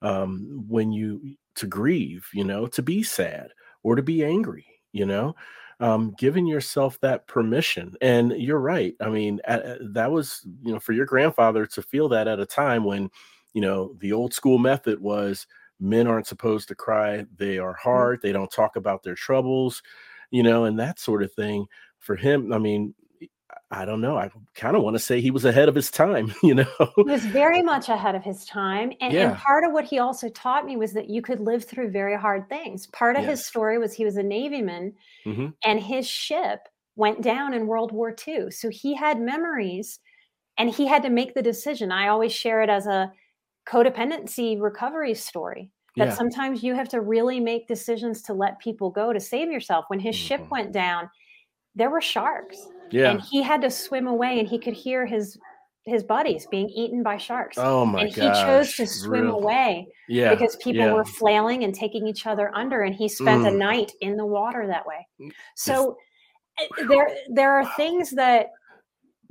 um, 0.00 0.64
when 0.68 0.92
you, 0.92 1.36
to 1.56 1.66
grieve, 1.66 2.26
you 2.32 2.44
know, 2.44 2.66
to 2.66 2.82
be 2.82 3.02
sad 3.02 3.50
or 3.82 3.96
to 3.96 4.02
be 4.02 4.24
angry, 4.24 4.66
you 4.92 5.04
know, 5.04 5.34
um, 5.80 6.14
giving 6.16 6.46
yourself 6.46 6.98
that 7.00 7.26
permission. 7.26 7.94
And 8.00 8.32
you're 8.32 8.60
right. 8.60 8.94
I 9.00 9.08
mean, 9.08 9.40
that 9.46 10.10
was, 10.10 10.46
you 10.62 10.72
know, 10.72 10.78
for 10.78 10.92
your 10.92 11.06
grandfather 11.06 11.66
to 11.66 11.82
feel 11.82 12.08
that 12.10 12.28
at 12.28 12.40
a 12.40 12.46
time 12.46 12.84
when, 12.84 13.10
you 13.52 13.60
know, 13.60 13.94
the 13.98 14.12
old 14.12 14.32
school 14.32 14.58
method 14.58 15.00
was 15.00 15.46
men 15.82 16.06
aren't 16.06 16.26
supposed 16.26 16.68
to 16.68 16.74
cry. 16.74 17.26
They 17.36 17.58
are 17.58 17.72
mm-hmm. 17.72 17.88
hard. 17.88 18.20
They 18.22 18.32
don't 18.32 18.50
talk 18.50 18.76
about 18.76 19.02
their 19.02 19.16
troubles, 19.16 19.82
you 20.30 20.42
know, 20.42 20.64
and 20.64 20.78
that 20.78 20.98
sort 20.98 21.22
of 21.22 21.32
thing. 21.34 21.66
For 21.98 22.16
him, 22.16 22.52
I 22.52 22.58
mean, 22.58 22.94
I 23.70 23.84
don't 23.84 24.00
know. 24.00 24.16
I 24.16 24.30
kind 24.54 24.76
of 24.76 24.82
want 24.82 24.94
to 24.94 25.00
say 25.00 25.20
he 25.20 25.30
was 25.30 25.44
ahead 25.44 25.68
of 25.68 25.74
his 25.74 25.90
time, 25.90 26.34
you 26.42 26.54
know. 26.54 26.66
He 26.96 27.02
was 27.02 27.24
very 27.24 27.62
much 27.62 27.88
ahead 27.88 28.14
of 28.14 28.22
his 28.22 28.44
time. 28.44 28.92
And, 29.00 29.12
yeah. 29.12 29.30
and 29.30 29.38
part 29.38 29.64
of 29.64 29.72
what 29.72 29.84
he 29.84 29.98
also 29.98 30.28
taught 30.28 30.64
me 30.64 30.76
was 30.76 30.92
that 30.92 31.10
you 31.10 31.22
could 31.22 31.40
live 31.40 31.64
through 31.64 31.90
very 31.90 32.16
hard 32.16 32.48
things. 32.48 32.86
Part 32.88 33.16
of 33.16 33.22
yes. 33.22 33.30
his 33.30 33.46
story 33.46 33.78
was 33.78 33.92
he 33.92 34.04
was 34.04 34.16
a 34.16 34.22
Navyman 34.22 34.92
mm-hmm. 35.26 35.48
and 35.64 35.80
his 35.80 36.06
ship 36.06 36.68
went 36.96 37.22
down 37.22 37.54
in 37.54 37.66
World 37.66 37.92
War 37.92 38.14
II. 38.26 38.50
So 38.50 38.68
he 38.68 38.94
had 38.94 39.20
memories 39.20 39.98
and 40.58 40.70
he 40.70 40.86
had 40.86 41.02
to 41.04 41.10
make 41.10 41.34
the 41.34 41.42
decision. 41.42 41.90
I 41.90 42.08
always 42.08 42.32
share 42.32 42.62
it 42.62 42.68
as 42.68 42.86
a 42.86 43.10
codependency 43.68 44.60
recovery 44.60 45.14
story 45.14 45.70
that 45.96 46.08
yeah. 46.08 46.14
sometimes 46.14 46.62
you 46.62 46.74
have 46.74 46.88
to 46.88 47.00
really 47.00 47.38
make 47.38 47.68
decisions 47.68 48.22
to 48.22 48.32
let 48.32 48.58
people 48.58 48.90
go 48.90 49.12
to 49.12 49.20
save 49.20 49.50
yourself. 49.50 49.84
When 49.88 50.00
his 50.00 50.16
mm-hmm. 50.16 50.26
ship 50.26 50.50
went 50.50 50.72
down, 50.72 51.10
there 51.74 51.90
were 51.90 52.00
sharks 52.00 52.68
yeah. 52.92 53.10
And 53.10 53.20
he 53.20 53.42
had 53.42 53.62
to 53.62 53.70
swim 53.70 54.06
away 54.06 54.38
and 54.38 54.46
he 54.46 54.58
could 54.58 54.74
hear 54.74 55.04
his 55.06 55.38
his 55.84 56.04
buddies 56.04 56.46
being 56.48 56.68
eaten 56.68 57.02
by 57.02 57.16
sharks. 57.16 57.58
Oh 57.58 57.84
my 57.84 58.02
And 58.02 58.14
gosh, 58.14 58.36
he 58.38 58.44
chose 58.44 58.76
to 58.76 58.86
swim 58.86 59.22
really? 59.22 59.32
away 59.32 59.88
yeah, 60.08 60.32
because 60.32 60.54
people 60.56 60.84
yeah. 60.84 60.92
were 60.92 61.04
flailing 61.04 61.64
and 61.64 61.74
taking 61.74 62.06
each 62.06 62.24
other 62.24 62.54
under 62.54 62.82
and 62.82 62.94
he 62.94 63.08
spent 63.08 63.42
mm. 63.42 63.48
a 63.48 63.50
night 63.50 63.90
in 64.00 64.16
the 64.16 64.26
water 64.26 64.64
that 64.68 64.86
way. 64.86 65.04
Mm, 65.20 65.32
so 65.56 65.96
eh, 66.60 66.84
there 66.86 67.16
there 67.30 67.52
are 67.58 67.64
wow. 67.64 67.72
things 67.76 68.10
that 68.10 68.50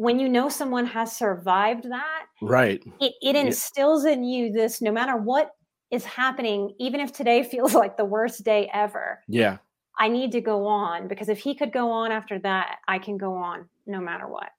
when 0.01 0.17
you 0.17 0.27
know 0.27 0.49
someone 0.49 0.87
has 0.87 1.15
survived 1.15 1.83
that, 1.91 2.25
right. 2.41 2.83
It 2.99 3.13
it 3.21 3.35
instills 3.35 4.03
yeah. 4.03 4.13
in 4.13 4.23
you 4.23 4.51
this 4.51 4.81
no 4.81 4.91
matter 4.91 5.15
what 5.15 5.51
is 5.91 6.03
happening, 6.05 6.73
even 6.79 6.99
if 6.99 7.13
today 7.13 7.43
feels 7.51 7.75
like 7.75 7.97
the 7.97 8.05
worst 8.05 8.43
day 8.43 8.67
ever. 8.73 9.19
Yeah. 9.27 9.57
I 9.99 10.07
need 10.07 10.31
to 10.31 10.41
go 10.41 10.65
on 10.65 11.07
because 11.07 11.29
if 11.29 11.37
he 11.37 11.53
could 11.53 11.71
go 11.71 11.91
on 11.91 12.11
after 12.11 12.39
that, 12.39 12.77
I 12.87 12.97
can 12.97 13.17
go 13.17 13.35
on 13.35 13.69
no 13.85 14.01
matter 14.01 14.27
what. 14.27 14.49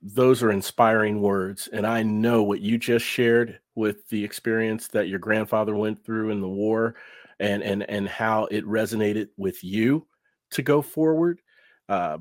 Those 0.00 0.42
are 0.42 0.50
inspiring 0.50 1.20
words. 1.20 1.68
And 1.70 1.86
I 1.86 2.02
know 2.02 2.42
what 2.42 2.62
you 2.62 2.78
just 2.78 3.04
shared 3.04 3.58
with 3.74 4.08
the 4.08 4.24
experience 4.24 4.88
that 4.88 5.08
your 5.08 5.18
grandfather 5.18 5.74
went 5.74 6.02
through 6.02 6.30
in 6.30 6.40
the 6.40 6.48
war 6.48 6.94
and 7.38 7.62
and 7.62 7.82
and 7.90 8.08
how 8.08 8.46
it 8.46 8.64
resonated 8.64 9.28
with 9.36 9.62
you 9.62 10.06
to 10.52 10.62
go 10.62 10.80
forward. 10.80 11.42
Uh, 11.86 12.16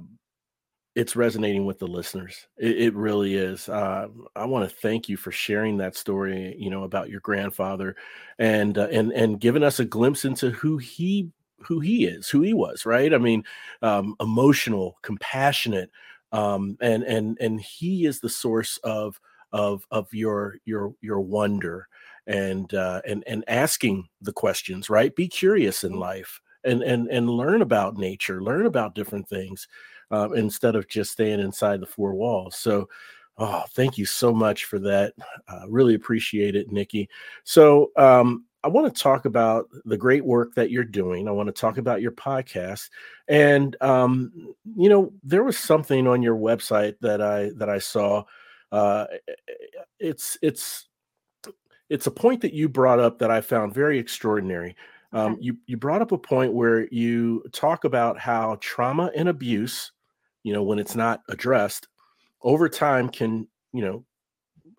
it's 0.96 1.16
resonating 1.16 1.66
with 1.66 1.80
the 1.80 1.88
listeners. 1.88 2.48
It, 2.58 2.78
it 2.78 2.94
really 2.94 3.36
is. 3.36 3.68
Uh, 3.68 4.08
I 4.36 4.46
want 4.46 4.70
to 4.70 4.76
thank 4.76 5.10
you 5.10 5.18
for 5.18 5.32
sharing 5.32 5.78
that 5.78 5.96
story, 5.96 6.56
you 6.60 6.70
know, 6.70 6.84
about 6.84 7.10
your 7.10 7.20
grandfather, 7.22 7.96
and 8.38 8.78
uh, 8.78 8.88
and 8.92 9.12
and 9.12 9.40
giving 9.40 9.64
us 9.64 9.80
a 9.80 9.86
glimpse 9.86 10.26
into 10.26 10.52
who 10.52 10.78
he 10.78 11.30
who 11.60 11.80
he 11.80 12.06
is, 12.06 12.30
who 12.30 12.42
he 12.42 12.54
was, 12.54 12.86
right? 12.86 13.14
I 13.14 13.18
mean, 13.18 13.44
um, 13.82 14.16
emotional, 14.20 14.98
compassionate, 15.02 15.90
um, 16.32 16.78
and 16.82 17.04
and 17.04 17.38
and 17.40 17.60
he 17.60 18.06
is 18.06 18.20
the 18.20 18.30
source 18.30 18.78
of 18.84 19.20
of 19.52 19.86
of 19.92 20.14
your 20.14 20.58
your 20.66 20.94
your 21.02 21.22
wonder 21.22 21.88
and 22.28 22.74
uh, 22.74 23.02
and 23.08 23.24
and 23.26 23.44
asking 23.48 24.08
the 24.22 24.34
questions, 24.34 24.90
right? 24.90 25.16
Be 25.16 25.28
curious 25.28 25.84
in 25.84 25.94
mm-hmm. 25.94 26.02
life 26.02 26.40
and 26.64 26.84
and 26.84 27.08
and 27.08 27.30
learn 27.30 27.62
about 27.64 27.98
nature, 27.98 28.44
learn 28.44 28.66
about 28.68 28.96
different 28.96 29.28
things 29.28 29.68
um, 30.14 30.36
instead 30.36 30.76
of 30.76 30.88
just 30.88 31.12
staying 31.12 31.40
inside 31.40 31.80
the 31.80 31.88
four 31.88 32.14
walls. 32.14 32.56
So. 32.56 32.90
Oh, 33.40 33.64
thank 33.72 33.98
you 33.98 34.06
so 34.06 34.32
much 34.32 34.66
for 34.66 34.78
that. 34.78 35.16
Uh, 35.48 35.62
really 35.68 35.96
appreciate 35.96 36.56
it, 36.56 36.72
Nikki. 36.72 37.10
So, 37.44 37.90
um, 37.98 38.46
I 38.64 38.70
want 38.70 38.94
to 38.94 39.02
talk 39.02 39.26
about 39.26 39.68
the 39.86 39.98
great 39.98 40.24
work 40.24 40.54
that 40.56 40.72
you're 40.72 40.84
doing. 40.84 41.28
I 41.28 41.32
want 41.32 41.48
to 41.48 41.54
talk 41.54 41.78
about 41.78 42.02
your 42.02 42.12
podcast, 42.12 42.90
and 43.28 43.76
um, 43.82 44.32
you 44.78 44.88
know, 44.88 45.12
there 45.24 45.44
was 45.44 45.58
something 45.58 46.08
on 46.08 46.22
your 46.22 46.38
website 46.38 46.96
that 47.02 47.22
I 47.22 47.52
that 47.58 47.70
I 47.70 47.80
saw. 47.80 48.24
Uh, 48.72 49.06
it's 50.00 50.38
it's 50.42 50.88
it's 51.90 52.08
a 52.08 52.12
point 52.12 52.42
that 52.42 52.54
you 52.54 52.70
brought 52.70 53.00
up 53.00 53.20
that 53.20 53.32
I 53.32 53.42
found 53.42 53.74
very 53.74 54.00
extraordinary. 54.00 54.76
Um, 55.12 55.38
you 55.42 55.58
you 55.68 55.76
brought 55.76 56.02
up 56.02 56.12
a 56.12 56.18
point 56.18 56.54
where 56.54 56.88
you 56.88 57.44
talk 57.52 57.84
about 57.84 58.18
how 58.18 58.58
trauma 58.62 59.12
and 59.16 59.28
abuse, 59.28 59.92
you 60.44 60.54
know, 60.54 60.64
when 60.64 60.80
it's 60.80 60.96
not 60.96 61.22
addressed, 61.30 61.88
over 62.42 62.70
time 62.70 63.10
can 63.10 63.48
you 63.72 63.82
know, 63.82 64.06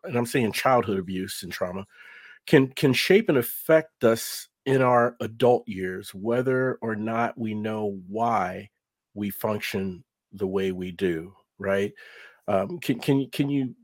and 0.05 0.17
I'm 0.17 0.27
saying 0.27 0.53
childhood 0.53 0.99
abuse 0.99 1.43
and 1.43 1.53
trauma 1.53 1.87
can 2.47 2.69
can 2.69 2.93
shape 2.93 3.29
and 3.29 3.39
affect 3.39 4.05
us 4.05 4.49
in 4.67 4.81
our 4.81 5.17
adult 5.21 5.67
years 5.69 6.15
whether 6.15 6.79
or 6.81 6.97
not 6.97 7.37
we 7.37 7.55
know 7.55 8.01
why 8.09 8.71
we 9.15 9.31
function 9.31 10.03
the 10.33 10.47
way 10.47 10.73
we 10.73 10.91
do 10.91 11.35
right? 11.59 11.93
Um, 12.49 12.79
can, 12.79 12.99
can, 12.99 13.21
you 13.21 13.29
can 13.29 13.49
you 13.49 13.75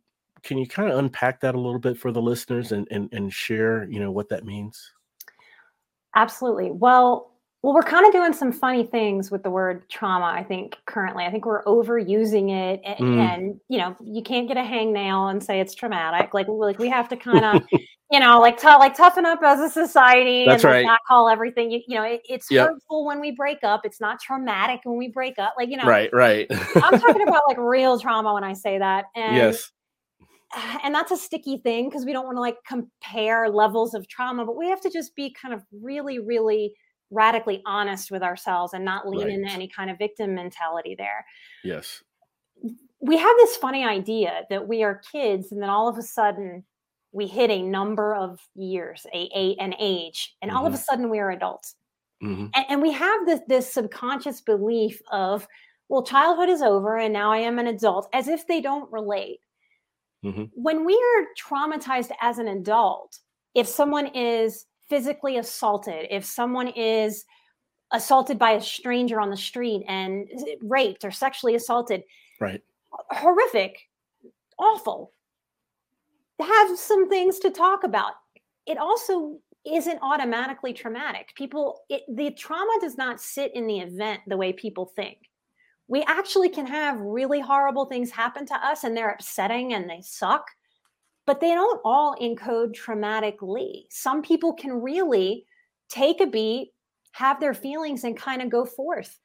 can 0.42 0.58
you 0.58 0.66
kind 0.66 0.90
of 0.90 0.98
unpack 0.98 1.40
that 1.40 1.54
a 1.54 1.60
little 1.60 1.78
bit 1.78 1.98
for 1.98 2.12
the 2.12 2.22
listeners 2.22 2.72
and, 2.72 2.86
and 2.90 3.12
and 3.12 3.32
share 3.32 3.84
you 3.90 4.00
know 4.00 4.10
what 4.10 4.28
that 4.28 4.44
means? 4.44 4.92
Absolutely. 6.14 6.70
Well 6.70 7.32
well, 7.62 7.74
we're 7.74 7.82
kind 7.82 8.06
of 8.06 8.12
doing 8.12 8.32
some 8.32 8.52
funny 8.52 8.84
things 8.84 9.30
with 9.30 9.42
the 9.42 9.50
word 9.50 9.86
trauma, 9.90 10.24
I 10.24 10.42
think, 10.42 10.78
currently. 10.86 11.24
I 11.24 11.30
think 11.30 11.44
we're 11.44 11.62
overusing 11.64 12.50
it. 12.50 12.80
And, 12.84 12.98
mm. 12.98 13.18
and 13.18 13.60
you 13.68 13.76
know, 13.76 13.94
you 14.02 14.22
can't 14.22 14.48
get 14.48 14.56
a 14.56 14.62
hangnail 14.62 15.30
and 15.30 15.42
say 15.42 15.60
it's 15.60 15.74
traumatic. 15.74 16.32
Like, 16.32 16.48
like 16.48 16.78
we 16.78 16.88
have 16.88 17.06
to 17.10 17.18
kind 17.18 17.44
of, 17.44 17.62
you 18.10 18.18
know, 18.18 18.40
like, 18.40 18.58
t- 18.58 18.66
like 18.66 18.96
toughen 18.96 19.26
up 19.26 19.40
as 19.42 19.60
a 19.60 19.68
society 19.68 20.46
That's 20.46 20.64
and 20.64 20.72
right. 20.72 20.86
not 20.86 21.00
call 21.06 21.28
everything, 21.28 21.70
you, 21.70 21.82
you 21.86 21.96
know, 21.96 22.02
it, 22.04 22.22
it's 22.26 22.50
yep. 22.50 22.68
hurtful 22.68 23.04
when 23.04 23.20
we 23.20 23.32
break 23.32 23.58
up. 23.62 23.84
It's 23.84 24.00
not 24.00 24.20
traumatic 24.22 24.80
when 24.84 24.96
we 24.96 25.08
break 25.08 25.38
up. 25.38 25.52
Like, 25.58 25.68
you 25.68 25.76
know, 25.76 25.84
right, 25.84 26.08
right. 26.14 26.46
I'm 26.76 26.98
talking 26.98 27.22
about 27.28 27.42
like 27.46 27.58
real 27.58 28.00
trauma 28.00 28.32
when 28.32 28.44
I 28.44 28.54
say 28.54 28.78
that. 28.78 29.06
And, 29.14 29.36
yes. 29.36 29.70
And 30.82 30.94
that's 30.94 31.12
a 31.12 31.16
sticky 31.16 31.58
thing 31.58 31.90
because 31.90 32.06
we 32.06 32.12
don't 32.12 32.24
want 32.24 32.36
to 32.36 32.40
like 32.40 32.56
compare 32.66 33.48
levels 33.50 33.94
of 33.94 34.08
trauma, 34.08 34.44
but 34.46 34.56
we 34.56 34.68
have 34.68 34.80
to 34.80 34.90
just 34.90 35.14
be 35.14 35.32
kind 35.40 35.54
of 35.54 35.62
really, 35.70 36.18
really 36.18 36.74
radically 37.10 37.62
honest 37.66 38.10
with 38.10 38.22
ourselves 38.22 38.72
and 38.72 38.84
not 38.84 39.08
lean 39.08 39.26
right. 39.26 39.30
into 39.30 39.50
any 39.50 39.68
kind 39.68 39.90
of 39.90 39.98
victim 39.98 40.34
mentality 40.34 40.94
there. 40.96 41.24
Yes. 41.64 42.02
We 43.00 43.16
have 43.16 43.36
this 43.38 43.56
funny 43.56 43.84
idea 43.84 44.42
that 44.50 44.68
we 44.68 44.82
are 44.82 45.02
kids 45.10 45.52
and 45.52 45.62
then 45.62 45.70
all 45.70 45.88
of 45.88 45.98
a 45.98 46.02
sudden 46.02 46.64
we 47.12 47.26
hit 47.26 47.50
a 47.50 47.62
number 47.62 48.14
of 48.14 48.40
years, 48.54 49.06
a, 49.12 49.28
a 49.34 49.56
an 49.58 49.74
age, 49.78 50.36
and 50.42 50.50
mm-hmm. 50.50 50.58
all 50.58 50.66
of 50.66 50.72
a 50.72 50.76
mm-hmm. 50.76 50.82
sudden 50.82 51.10
we 51.10 51.18
are 51.18 51.30
adults. 51.30 51.76
Mm-hmm. 52.22 52.46
And, 52.54 52.66
and, 52.68 52.82
we 52.82 52.92
have 52.92 53.26
this 53.26 53.40
this 53.48 53.72
subconscious 53.72 54.42
belief 54.42 55.00
of, 55.10 55.48
well, 55.88 56.02
childhood 56.02 56.50
is 56.50 56.60
over 56.60 56.98
and 56.98 57.12
now 57.12 57.32
I 57.32 57.38
am 57.38 57.58
an 57.58 57.66
adult, 57.66 58.08
as 58.12 58.28
if 58.28 58.46
they 58.46 58.60
don't 58.60 58.92
relate. 58.92 59.40
Mm-hmm. 60.24 60.44
When 60.52 60.84
we 60.84 60.94
are 60.94 61.26
traumatized 61.42 62.10
as 62.20 62.38
an 62.38 62.48
adult, 62.48 63.18
if 63.54 63.66
someone 63.66 64.08
is 64.08 64.66
physically 64.90 65.38
assaulted, 65.38 66.08
if 66.10 66.24
someone 66.24 66.68
is 66.68 67.24
assaulted 67.92 68.38
by 68.38 68.52
a 68.52 68.60
stranger 68.60 69.20
on 69.20 69.30
the 69.30 69.36
street 69.36 69.84
and 69.88 70.28
raped 70.60 71.04
or 71.04 71.10
sexually 71.10 71.54
assaulted, 71.54 72.02
right? 72.40 72.62
Horrific, 73.10 73.88
awful. 74.58 75.12
Have 76.40 76.78
some 76.78 77.08
things 77.08 77.38
to 77.40 77.50
talk 77.50 77.84
about. 77.84 78.12
It 78.66 78.78
also 78.78 79.38
isn't 79.64 79.98
automatically 80.02 80.72
traumatic. 80.72 81.34
People, 81.34 81.80
it, 81.88 82.02
the 82.08 82.30
trauma 82.32 82.78
does 82.80 82.96
not 82.96 83.20
sit 83.20 83.54
in 83.54 83.66
the 83.66 83.80
event 83.80 84.20
the 84.26 84.36
way 84.36 84.52
people 84.52 84.86
think. 84.86 85.18
We 85.88 86.02
actually 86.04 86.48
can 86.48 86.66
have 86.66 87.00
really 87.00 87.40
horrible 87.40 87.84
things 87.84 88.10
happen 88.10 88.46
to 88.46 88.54
us 88.54 88.84
and 88.84 88.96
they're 88.96 89.10
upsetting 89.10 89.74
and 89.74 89.88
they 89.88 90.00
suck 90.02 90.46
but 91.30 91.38
they 91.38 91.54
don't 91.54 91.80
all 91.84 92.16
encode 92.20 92.74
traumatically. 92.74 93.84
Some 93.88 94.20
people 94.20 94.52
can 94.52 94.72
really 94.72 95.46
take 95.88 96.20
a 96.20 96.26
beat, 96.26 96.72
have 97.12 97.38
their 97.38 97.54
feelings, 97.54 98.02
and 98.02 98.16
kind 98.16 98.42
of 98.42 98.50
go 98.50 98.64
forth. 98.64 99.16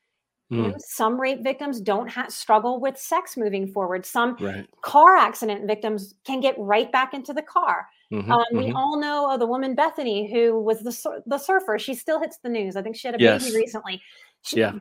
Mm. 0.51 0.55
You 0.55 0.61
know, 0.61 0.69
hmm. 0.69 0.77
some 0.77 1.19
rape 1.19 1.41
victims 1.41 1.81
don't 1.81 2.07
ha- 2.07 2.27
struggle 2.27 2.79
with 2.79 2.95
sex 2.95 3.35
moving 3.35 3.65
forward. 3.65 4.05
Some 4.05 4.37
right. 4.39 4.69
car 4.81 5.17
accident 5.17 5.65
victims 5.65 6.13
can 6.25 6.41
get 6.41 6.53
right 6.59 6.91
back 6.91 7.15
into 7.15 7.33
the 7.33 7.41
car. 7.41 7.87
Mm-hmm, 8.13 8.31
um, 8.31 8.39
mm-hmm. 8.39 8.57
We 8.59 8.71
all 8.73 8.99
know 8.99 9.31
of 9.31 9.39
the 9.39 9.47
woman 9.47 9.73
Bethany 9.73 10.31
who 10.31 10.59
was 10.61 10.81
the 10.81 10.91
sur- 10.91 11.23
the 11.25 11.39
surfer. 11.39 11.79
She 11.79 11.95
still 11.95 12.19
hits 12.19 12.37
the 12.37 12.49
news. 12.49 12.75
I 12.75 12.83
think 12.83 12.97
she 12.97 13.07
had 13.07 13.19
a 13.19 13.23
yes. 13.23 13.45
baby 13.45 13.55
recently. 13.55 13.99
She, 14.43 14.59
yeah 14.59 14.73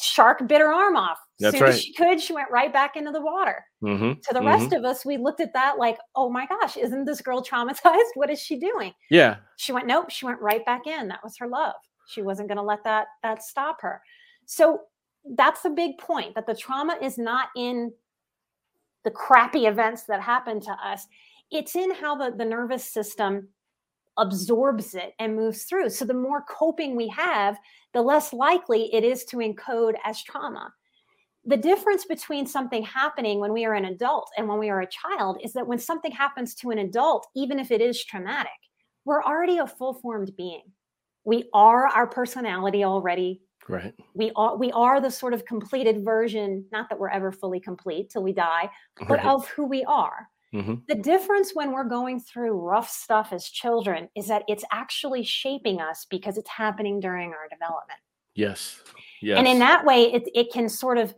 shark 0.00 0.46
bit 0.46 0.60
her 0.60 0.72
arm 0.72 0.96
off. 0.96 1.18
That's 1.38 1.56
Soon 1.56 1.62
right. 1.62 1.74
as 1.74 1.82
she 1.82 1.92
could, 1.92 2.20
she 2.20 2.32
went 2.32 2.50
right 2.50 2.72
back 2.72 2.96
into 2.96 3.10
the 3.10 3.20
water. 3.20 3.64
Mm-hmm. 3.82 4.12
To 4.12 4.20
the 4.32 4.38
mm-hmm. 4.38 4.46
rest 4.46 4.72
of 4.72 4.84
us, 4.84 5.04
we 5.04 5.16
looked 5.16 5.40
at 5.40 5.52
that 5.54 5.78
like, 5.78 5.98
oh 6.14 6.30
my 6.30 6.46
gosh, 6.46 6.76
isn't 6.76 7.04
this 7.04 7.20
girl 7.20 7.42
traumatized? 7.50 8.10
What 8.14 8.30
is 8.30 8.40
she 8.40 8.58
doing? 8.58 8.92
Yeah. 9.10 9.36
She 9.56 9.72
went, 9.72 9.86
nope, 9.86 10.10
she 10.10 10.24
went 10.24 10.40
right 10.40 10.64
back 10.64 10.86
in. 10.86 11.08
That 11.08 11.22
was 11.22 11.36
her 11.38 11.48
love. 11.48 11.74
She 12.08 12.22
wasn't 12.22 12.48
going 12.48 12.58
to 12.58 12.62
let 12.62 12.84
that 12.84 13.06
that 13.22 13.42
stop 13.42 13.80
her. 13.80 14.02
So 14.46 14.80
that's 15.36 15.62
the 15.62 15.70
big 15.70 15.98
point 15.98 16.34
that 16.34 16.46
the 16.46 16.54
trauma 16.54 16.98
is 17.00 17.16
not 17.16 17.48
in 17.56 17.92
the 19.04 19.10
crappy 19.10 19.66
events 19.66 20.04
that 20.04 20.20
happen 20.20 20.60
to 20.60 20.72
us. 20.72 21.06
it's 21.50 21.76
in 21.76 21.92
how 21.94 22.14
the, 22.14 22.34
the 22.36 22.44
nervous 22.44 22.84
system 22.84 23.48
absorbs 24.18 24.94
it 24.94 25.14
and 25.18 25.36
moves 25.36 25.64
through. 25.64 25.90
So 25.90 26.04
the 26.04 26.14
more 26.14 26.42
coping 26.48 26.96
we 26.96 27.08
have, 27.08 27.56
the 27.94 28.02
less 28.02 28.32
likely 28.32 28.94
it 28.94 29.04
is 29.04 29.24
to 29.26 29.38
encode 29.38 29.94
as 30.04 30.22
trauma. 30.22 30.72
The 31.44 31.56
difference 31.56 32.04
between 32.04 32.46
something 32.46 32.84
happening 32.84 33.40
when 33.40 33.52
we 33.52 33.64
are 33.64 33.74
an 33.74 33.86
adult 33.86 34.30
and 34.36 34.46
when 34.48 34.58
we 34.58 34.70
are 34.70 34.82
a 34.82 34.86
child 34.86 35.38
is 35.42 35.52
that 35.54 35.66
when 35.66 35.78
something 35.78 36.12
happens 36.12 36.54
to 36.56 36.70
an 36.70 36.78
adult, 36.78 37.26
even 37.34 37.58
if 37.58 37.70
it 37.70 37.80
is 37.80 38.04
traumatic, 38.04 38.52
we're 39.04 39.24
already 39.24 39.58
a 39.58 39.66
full 39.66 39.94
formed 39.94 40.36
being. 40.36 40.62
We 41.24 41.48
are 41.52 41.88
our 41.88 42.06
personality 42.06 42.84
already. 42.84 43.42
Right. 43.68 43.94
We 44.14 44.32
are 44.36 44.56
we 44.56 44.72
are 44.72 45.00
the 45.00 45.10
sort 45.10 45.34
of 45.34 45.44
completed 45.44 46.04
version, 46.04 46.64
not 46.72 46.88
that 46.88 46.98
we're 46.98 47.10
ever 47.10 47.32
fully 47.32 47.60
complete 47.60 48.10
till 48.10 48.22
we 48.22 48.32
die, 48.32 48.70
but 48.98 49.18
Right. 49.18 49.26
of 49.26 49.46
who 49.48 49.64
we 49.66 49.84
are. 49.84 50.28
Hmm 50.52 50.74
The 50.88 50.94
difference 50.94 51.52
when 51.54 51.72
we're 51.72 51.84
going 51.88 52.20
through 52.20 52.52
rough 52.52 52.90
stuff 52.90 53.32
as 53.32 53.48
children 53.48 54.08
is 54.14 54.28
that 54.28 54.42
it's 54.48 54.64
actually 54.70 55.24
shaping 55.24 55.80
us 55.80 56.06
because 56.10 56.36
it's 56.38 56.50
happening 56.50 57.00
during 57.00 57.30
our 57.30 57.48
development. 57.50 57.98
Yes. 58.34 58.80
Yes. 59.20 59.38
And 59.38 59.46
in 59.46 59.58
that 59.60 59.84
way, 59.84 60.12
it, 60.12 60.28
it 60.34 60.52
can 60.52 60.68
sort 60.68 60.98
of 60.98 61.14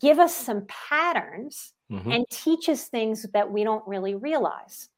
give 0.00 0.18
us 0.18 0.34
some 0.36 0.66
patterns 0.68 1.72
Mhm. 1.90 2.14
and 2.14 2.26
teach 2.30 2.68
us 2.68 2.88
things 2.88 3.26
that 3.32 3.50
we 3.50 3.64
don't 3.64 3.86
really 3.88 4.14
realize. 4.14 4.90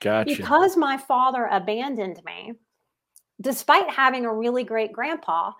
Gotcha. 0.00 0.36
Because 0.36 0.76
my 0.76 0.98
father 0.98 1.46
abandoned 1.46 2.20
me, 2.24 2.52
despite 3.40 3.88
having 3.88 4.26
a 4.26 4.34
really 4.34 4.64
great 4.64 4.92
grandpa. 4.92 5.52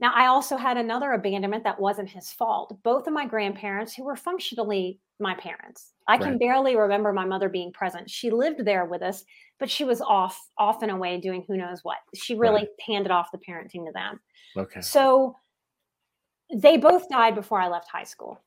Now, 0.00 0.12
I 0.14 0.26
also 0.26 0.56
had 0.56 0.76
another 0.76 1.12
abandonment 1.12 1.64
that 1.64 1.80
wasn't 1.80 2.08
his 2.08 2.30
fault. 2.32 2.76
Both 2.84 3.06
of 3.08 3.12
my 3.12 3.26
grandparents, 3.26 3.94
who 3.94 4.04
were 4.04 4.14
functionally 4.16 5.00
my 5.18 5.34
parents, 5.34 5.92
I 6.06 6.18
can 6.18 6.38
barely 6.38 6.76
remember 6.76 7.12
my 7.12 7.24
mother 7.24 7.48
being 7.48 7.72
present. 7.72 8.08
She 8.08 8.30
lived 8.30 8.64
there 8.64 8.84
with 8.84 9.02
us, 9.02 9.24
but 9.58 9.68
she 9.68 9.82
was 9.84 10.00
off, 10.00 10.38
off 10.56 10.82
and 10.82 10.92
away 10.92 11.20
doing 11.20 11.44
who 11.48 11.56
knows 11.56 11.80
what. 11.82 11.96
She 12.14 12.36
really 12.36 12.60
Right. 12.62 12.68
handed 12.86 13.10
off 13.10 13.32
the 13.32 13.38
parenting 13.38 13.86
to 13.86 13.92
them. 13.92 14.20
okay. 14.56 14.80
So 14.80 15.36
they 16.54 16.76
both 16.76 17.08
died 17.08 17.34
before 17.34 17.60
I 17.60 17.68
left 17.68 17.88
high 17.90 18.04
school. 18.04 18.40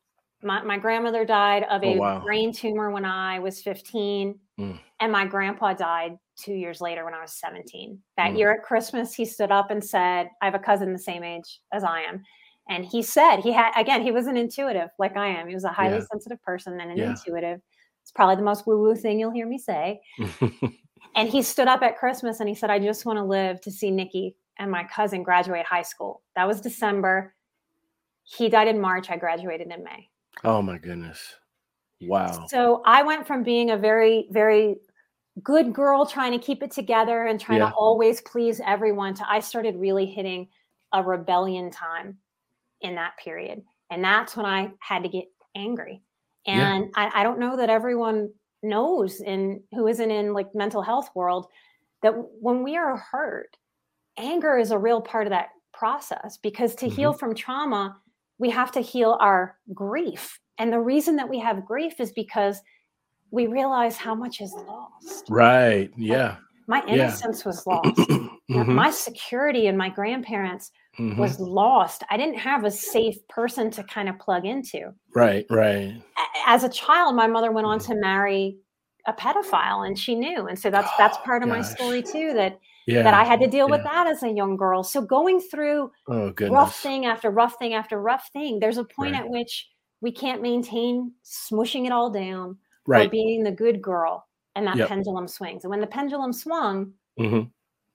My, 0.44 0.64
my 0.64 0.78
grandmother 0.80 1.24
died 1.26 1.64
of 1.70 1.84
Oh, 1.84 1.88
a 1.88 1.98
wow. 2.00 2.20
brain 2.22 2.52
tumor 2.52 2.90
when 2.92 3.06
I 3.06 3.40
was 3.40 3.62
15, 3.62 4.40
Mm. 4.62 4.80
and 5.00 5.12
my 5.12 5.26
grandpa 5.26 5.74
died 5.74 6.18
two 6.38 6.54
years 6.54 6.80
later 6.82 7.04
when 7.06 7.14
I 7.14 7.22
was 7.22 7.34
17. 7.40 8.00
That 8.18 8.32
Mm. 8.34 8.38
year 8.38 8.52
at 8.54 8.64
Christmas, 8.64 9.14
he 9.14 9.26
stood 9.26 9.52
up 9.52 9.72
and 9.72 9.84
said, 9.84 10.30
I 10.42 10.46
have 10.46 10.56
a 10.56 10.60
cousin 10.60 10.94
the 10.94 11.00
same 11.00 11.24
age 11.24 11.60
as 11.74 11.84
I 11.84 12.02
am. 12.02 12.24
And 12.70 12.86
he 12.86 13.02
said, 13.02 13.38
he 13.42 13.52
had, 13.52 13.72
again, 13.76 14.02
he 14.04 14.12
was 14.12 14.28
an 14.28 14.38
intuitive 14.38 14.90
like 15.00 15.18
I 15.18 15.28
am. 15.28 15.48
He 15.48 15.54
was 15.56 15.64
a 15.66 15.70
highly 15.70 15.98
Yeah. 15.98 16.06
sensitive 16.12 16.42
person 16.44 16.80
and 16.80 16.92
an 16.92 16.98
Yeah. 16.98 17.10
intuitive. 17.10 17.60
It's 18.04 18.12
probably 18.12 18.36
the 18.38 18.44
most 18.44 18.66
woo 18.68 18.80
woo 18.82 18.96
thing 18.96 19.20
you'll 19.20 19.32
hear 19.32 19.48
me 19.48 19.58
say. 19.58 20.00
And 21.16 21.28
he 21.28 21.42
stood 21.42 21.68
up 21.68 21.82
at 21.82 21.98
Christmas 21.98 22.40
and 22.40 22.48
he 22.48 22.56
said, 22.56 22.70
I 22.70 22.80
just 22.80 23.06
want 23.06 23.18
to 23.18 23.24
live 23.26 23.60
to 23.62 23.72
see 23.72 23.92
Nikki 23.92 24.38
and 24.60 24.72
my 24.72 24.86
cousin 24.86 25.24
graduate 25.24 25.66
high 25.66 25.82
school. 25.82 26.22
That 26.38 26.48
was 26.48 26.62
December. 26.62 27.36
He 28.24 28.48
died 28.48 28.70
in 28.70 28.80
March. 28.80 29.10
I 29.10 29.18
graduated 29.18 29.68
in 29.72 29.84
May. 29.84 30.10
oh 30.46 30.62
my 30.62 30.78
goodness. 30.78 31.36
Wow. 32.02 32.46
So 32.48 32.82
I 32.86 33.04
went 33.04 33.28
from 33.28 33.44
being 33.44 33.72
a 33.72 33.78
very, 33.78 34.28
very 34.32 34.78
good 35.44 35.74
girl 35.74 36.06
trying 36.06 36.32
to 36.32 36.40
keep 36.40 36.62
it 36.62 36.72
together 36.72 37.26
and 37.26 37.40
trying 37.40 37.60
Yeah. 37.60 37.70
to 37.70 37.76
always 37.76 38.22
please 38.22 38.60
everyone 38.66 39.14
to 39.16 39.30
I 39.30 39.40
started 39.40 39.76
really 39.78 40.06
hitting 40.06 40.50
a 40.94 41.02
rebellion 41.02 41.72
time 41.72 42.18
in 42.82 42.96
that 42.96 43.18
period. 43.18 43.64
And 43.90 44.04
that's 44.04 44.36
when 44.36 44.46
I 44.46 44.72
had 44.80 45.04
to 45.04 45.10
get 45.10 45.26
angry. 45.56 46.02
Yeah. 46.46 46.76
And 46.76 46.92
I, 46.96 47.22
I 47.22 47.24
don't 47.24 47.40
know 47.40 47.56
that 47.58 47.70
everyone 47.70 48.30
knows 48.64 49.22
in 49.22 49.62
who 49.74 49.88
isn't 49.88 50.12
in 50.12 50.34
like 50.34 50.54
mental 50.54 50.82
health 50.82 51.10
world 51.16 51.48
that 52.04 52.14
when 52.40 52.64
we 52.64 52.78
are 52.78 52.98
hurt, 52.98 53.58
anger 54.18 54.58
is 54.58 54.72
a 54.72 54.78
real 54.78 55.02
part 55.02 55.28
of 55.28 55.32
that 55.32 55.50
process 55.74 56.38
because 56.38 56.76
to 56.76 56.86
mm-hmm. 56.86 56.96
heal 56.96 57.14
from 57.14 57.36
trauma, 57.36 57.98
we 58.38 58.50
have 58.50 58.72
to 58.72 58.82
heal 58.82 59.18
our 59.22 59.58
grief. 59.74 60.40
And 60.62 60.72
the 60.72 60.80
reason 60.80 61.16
that 61.16 61.28
we 61.28 61.40
have 61.40 61.66
grief 61.66 62.00
is 62.00 62.12
because 62.12 62.62
we 63.32 63.48
realize 63.48 63.98
how 63.98 64.14
much 64.14 64.42
is 64.42 64.54
lost. 64.54 65.26
Right. 65.28 65.90
Yeah. 65.98 66.36
My 66.68 66.84
Yeah. 66.86 66.94
innocence 66.94 67.44
was 67.44 67.66
lost. 67.66 67.98
Mhm, 68.52 68.76
My 68.76 68.92
security 68.92 69.68
and 69.68 69.78
my 69.78 69.88
grandparents 69.90 70.72
mhm. 71.00 71.16
was 71.18 71.40
lost. 71.40 72.04
I 72.10 72.18
didn't 72.18 72.38
have 72.38 72.66
a 72.66 72.70
safe 72.72 73.16
person 73.30 73.72
to 73.72 73.84
kind 73.86 74.08
of 74.10 74.20
plug 74.20 74.46
into. 74.46 74.94
right. 75.16 75.46
Right. 75.50 76.00
As 76.46 76.64
a 76.64 76.70
child, 76.70 77.16
my 77.16 77.28
mother 77.28 77.52
went 77.52 77.66
on 77.66 77.80
Mm-hmm. 77.80 77.94
to 77.94 78.00
marry 78.00 78.58
a 79.08 79.14
pedophile 79.14 79.88
and 79.88 79.98
she 79.98 80.14
knew. 80.16 80.48
And 80.48 80.60
so 80.60 80.70
that's 80.70 80.92
that's 80.98 81.18
Oh, 81.18 81.26
part 81.26 81.42
of 81.44 81.50
my 81.50 81.62
story 81.62 82.04
too 82.04 82.34
that 82.34 82.60
Yeah. 82.86 83.02
that 83.04 83.14
I 83.16 83.24
had 83.24 83.40
to 83.40 83.48
deal 83.48 83.68
with 83.70 83.84
that 83.84 84.06
as 84.06 84.22
a 84.22 84.30
young 84.30 84.58
girl. 84.58 84.84
So 84.84 85.02
going 85.02 85.40
through 85.40 85.92
Oh 86.08 86.34
rough 86.42 86.76
thing 86.76 87.06
after 87.06 87.32
rough 87.32 87.56
thing 87.58 87.74
after 87.74 88.00
rough 88.00 88.30
thing, 88.34 88.60
there's 88.60 88.78
a 88.78 88.84
point 88.84 89.14
Right. 89.14 89.24
at 89.24 89.30
which 89.30 89.70
we 90.02 90.12
can't 90.12 90.42
maintain 90.42 91.14
smushing 91.24 91.86
it 91.86 91.92
all 91.92 92.10
down 92.10 92.58
or 93.06 93.10
being 93.10 93.44
the 93.44 93.52
good 93.52 93.82
girl 93.82 94.28
and 94.56 94.68
that 94.68 94.78
Yep. 94.78 94.88
pendulum 94.90 95.28
swings. 95.28 95.64
And 95.64 95.70
when 95.72 95.80
the 95.82 95.88
pendulum 95.88 96.34
swung, 96.34 96.94
hmm 97.18 97.42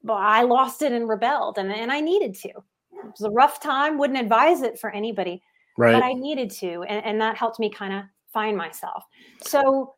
but 0.03 0.15
I 0.15 0.43
lost 0.43 0.83
it 0.83 0.93
and 0.93 1.09
rebelled, 1.09 1.59
and, 1.59 1.73
and 1.73 1.91
I 1.91 2.01
needed 2.01 2.35
to. 2.37 2.49
It 2.49 3.11
was 3.11 3.23
a 3.23 3.31
rough 3.31 3.61
time, 3.61 3.99
wouldn't 3.99 4.21
advise 4.21 4.63
it 4.63 4.79
for 4.79 4.91
anybody, 4.91 5.43
Right. 5.77 5.93
but 5.95 6.05
I 6.05 6.13
needed 6.13 6.51
to. 6.53 6.85
And, 6.85 7.05
and 7.05 7.21
that 7.21 7.37
helped 7.37 7.59
me 7.59 7.71
kind 7.71 7.93
of 7.93 8.05
find 8.33 8.57
myself. 8.57 9.03
So 9.43 9.95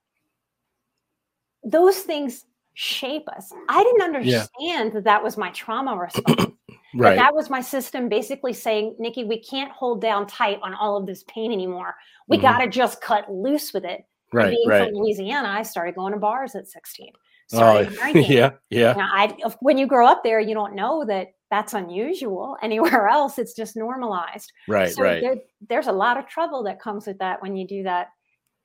those 1.62 1.98
things 1.98 2.46
shape 2.72 3.28
us. 3.28 3.52
I 3.68 3.82
didn't 3.82 4.02
understand 4.02 4.92
that 4.94 5.04
that 5.04 5.22
was 5.22 5.36
my 5.36 5.50
trauma 5.50 5.94
response. 5.96 6.52
That 6.95 7.01
right. 7.03 7.16
that 7.16 7.34
was 7.34 7.51
my 7.51 7.61
system 7.61 8.09
basically 8.09 8.53
saying, 8.53 8.97
Nikki, 8.99 9.24
we 9.24 9.41
can't 9.43 9.70
hold 9.72 10.01
down 10.01 10.26
tight 10.26 10.59
on 10.62 10.74
all 10.74 10.97
of 10.97 11.07
this 11.07 11.24
pain 11.24 11.53
anymore. 11.53 11.95
We 12.28 12.39
Mhm. 12.39 12.43
got 12.43 12.59
to 12.59 12.68
just 12.68 13.01
cut 13.01 13.30
loose 13.32 13.72
with 13.72 13.84
it. 13.84 14.05
And 14.32 14.34
right. 14.34 14.51
being 14.51 14.68
Right. 14.68 14.84
from 14.89 14.95
Louisiana, 14.95 15.49
I 15.49 15.62
started 15.62 15.95
going 15.95 16.12
to 16.12 16.18
bars 16.18 16.55
at 16.55 16.66
16. 16.66 17.12
Oh, 17.55 17.84
drinking. 17.84 18.24
yeah. 18.30 18.51
Yeah. 18.70 18.93
Now, 18.93 19.09
I, 19.12 19.34
when 19.61 19.78
you 19.78 19.86
grow 19.86 20.07
up 20.07 20.22
there, 20.22 20.39
you 20.41 20.55
don't 20.55 20.74
know 20.74 21.05
that 21.07 21.28
that's 21.51 21.72
unusual. 21.74 22.57
Anywhere 22.62 23.09
else, 23.09 23.39
it's 23.39 23.55
just 23.55 23.74
normalized. 23.76 24.53
Right. 24.66 24.91
so 24.91 25.03
right. 25.03 25.22
there, 25.22 25.36
there's 25.68 25.86
a 25.86 25.93
lot 25.93 26.18
of 26.18 26.26
trouble 26.26 26.62
that 26.64 26.78
comes 26.80 27.07
with 27.07 27.18
that 27.18 27.41
when 27.41 27.57
you 27.57 27.66
do 27.66 27.82
that 27.84 28.09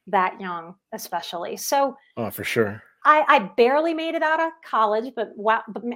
that 0.07 0.39
young, 0.41 0.76
especially. 0.91 1.55
So 1.55 1.95
Oh, 2.17 2.30
for 2.30 2.43
sure. 2.43 2.84
I, 3.05 3.23
I 3.27 3.39
barely 3.57 3.93
made 3.93 4.15
it 4.15 4.23
out 4.23 4.39
of 4.39 4.51
college, 4.65 5.13
but, 5.15 5.29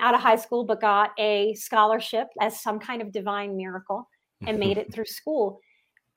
out 0.01 0.13
of 0.15 0.19
high 0.21 0.35
school, 0.35 0.65
but 0.65 0.81
got 0.81 1.11
a 1.17 1.53
scholarship 1.55 2.27
as 2.41 2.59
some 2.61 2.79
kind 2.79 3.01
of 3.01 3.11
divine 3.11 3.55
miracle 3.55 4.09
and 4.45 4.59
made 4.65 4.77
it 4.77 4.93
through 4.93 5.05
school. 5.05 5.59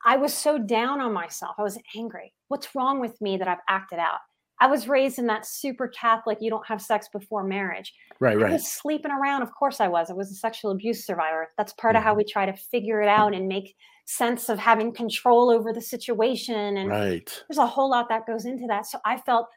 I 0.05 0.17
was 0.17 0.33
so 0.33 0.57
down 0.57 0.99
on 0.99 1.13
myself. 1.13 1.55
I 1.59 1.63
was 1.63 1.77
angry. 1.95 2.33
What's 2.49 2.73
wrong 2.75 2.99
with 2.99 3.19
me 3.21 3.37
that 3.37 3.47
I've 3.47 3.59
acted 3.69 3.99
out? 3.99 4.19
I 4.59 4.67
was 4.67 4.87
raised 4.87 5.17
in 5.17 5.25
that 5.27 5.45
super 5.47 5.87
Catholic, 5.87 6.37
you 6.39 6.51
don't 6.51 6.65
have 6.67 6.81
sex 6.81 7.07
before 7.11 7.43
marriage. 7.43 7.93
Right. 8.19 8.37
I 8.37 8.41
Right. 8.41 8.51
was 8.53 8.67
sleeping 8.67 9.11
around. 9.11 9.41
Of 9.41 9.51
course 9.55 9.79
I 9.79 9.87
was. 9.87 10.11
I 10.11 10.13
was 10.13 10.29
a 10.29 10.35
sexual 10.35 10.69
abuse 10.71 11.03
survivor. 11.05 11.49
That's 11.57 11.73
part 11.73 11.95
of 11.95 12.01
Mm-hmm. 12.01 12.07
how 12.09 12.13
we 12.15 12.23
try 12.25 12.45
to 12.45 12.53
figure 12.53 13.01
it 13.01 13.07
out 13.07 13.33
and 13.33 13.47
make 13.47 13.75
sense 14.05 14.49
of 14.49 14.59
having 14.59 14.91
control 14.93 15.49
over 15.49 15.73
the 15.73 15.81
situation. 15.81 16.77
And 16.77 16.89
Right. 16.89 17.43
there's 17.49 17.57
a 17.57 17.65
whole 17.65 17.89
lot 17.89 18.09
that 18.09 18.27
goes 18.27 18.45
into 18.45 18.67
that. 18.67 18.85
So 18.85 18.99
I 19.03 19.17
felt 19.17 19.47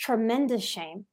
tremendous 0.00 0.64
shame. 0.64 1.04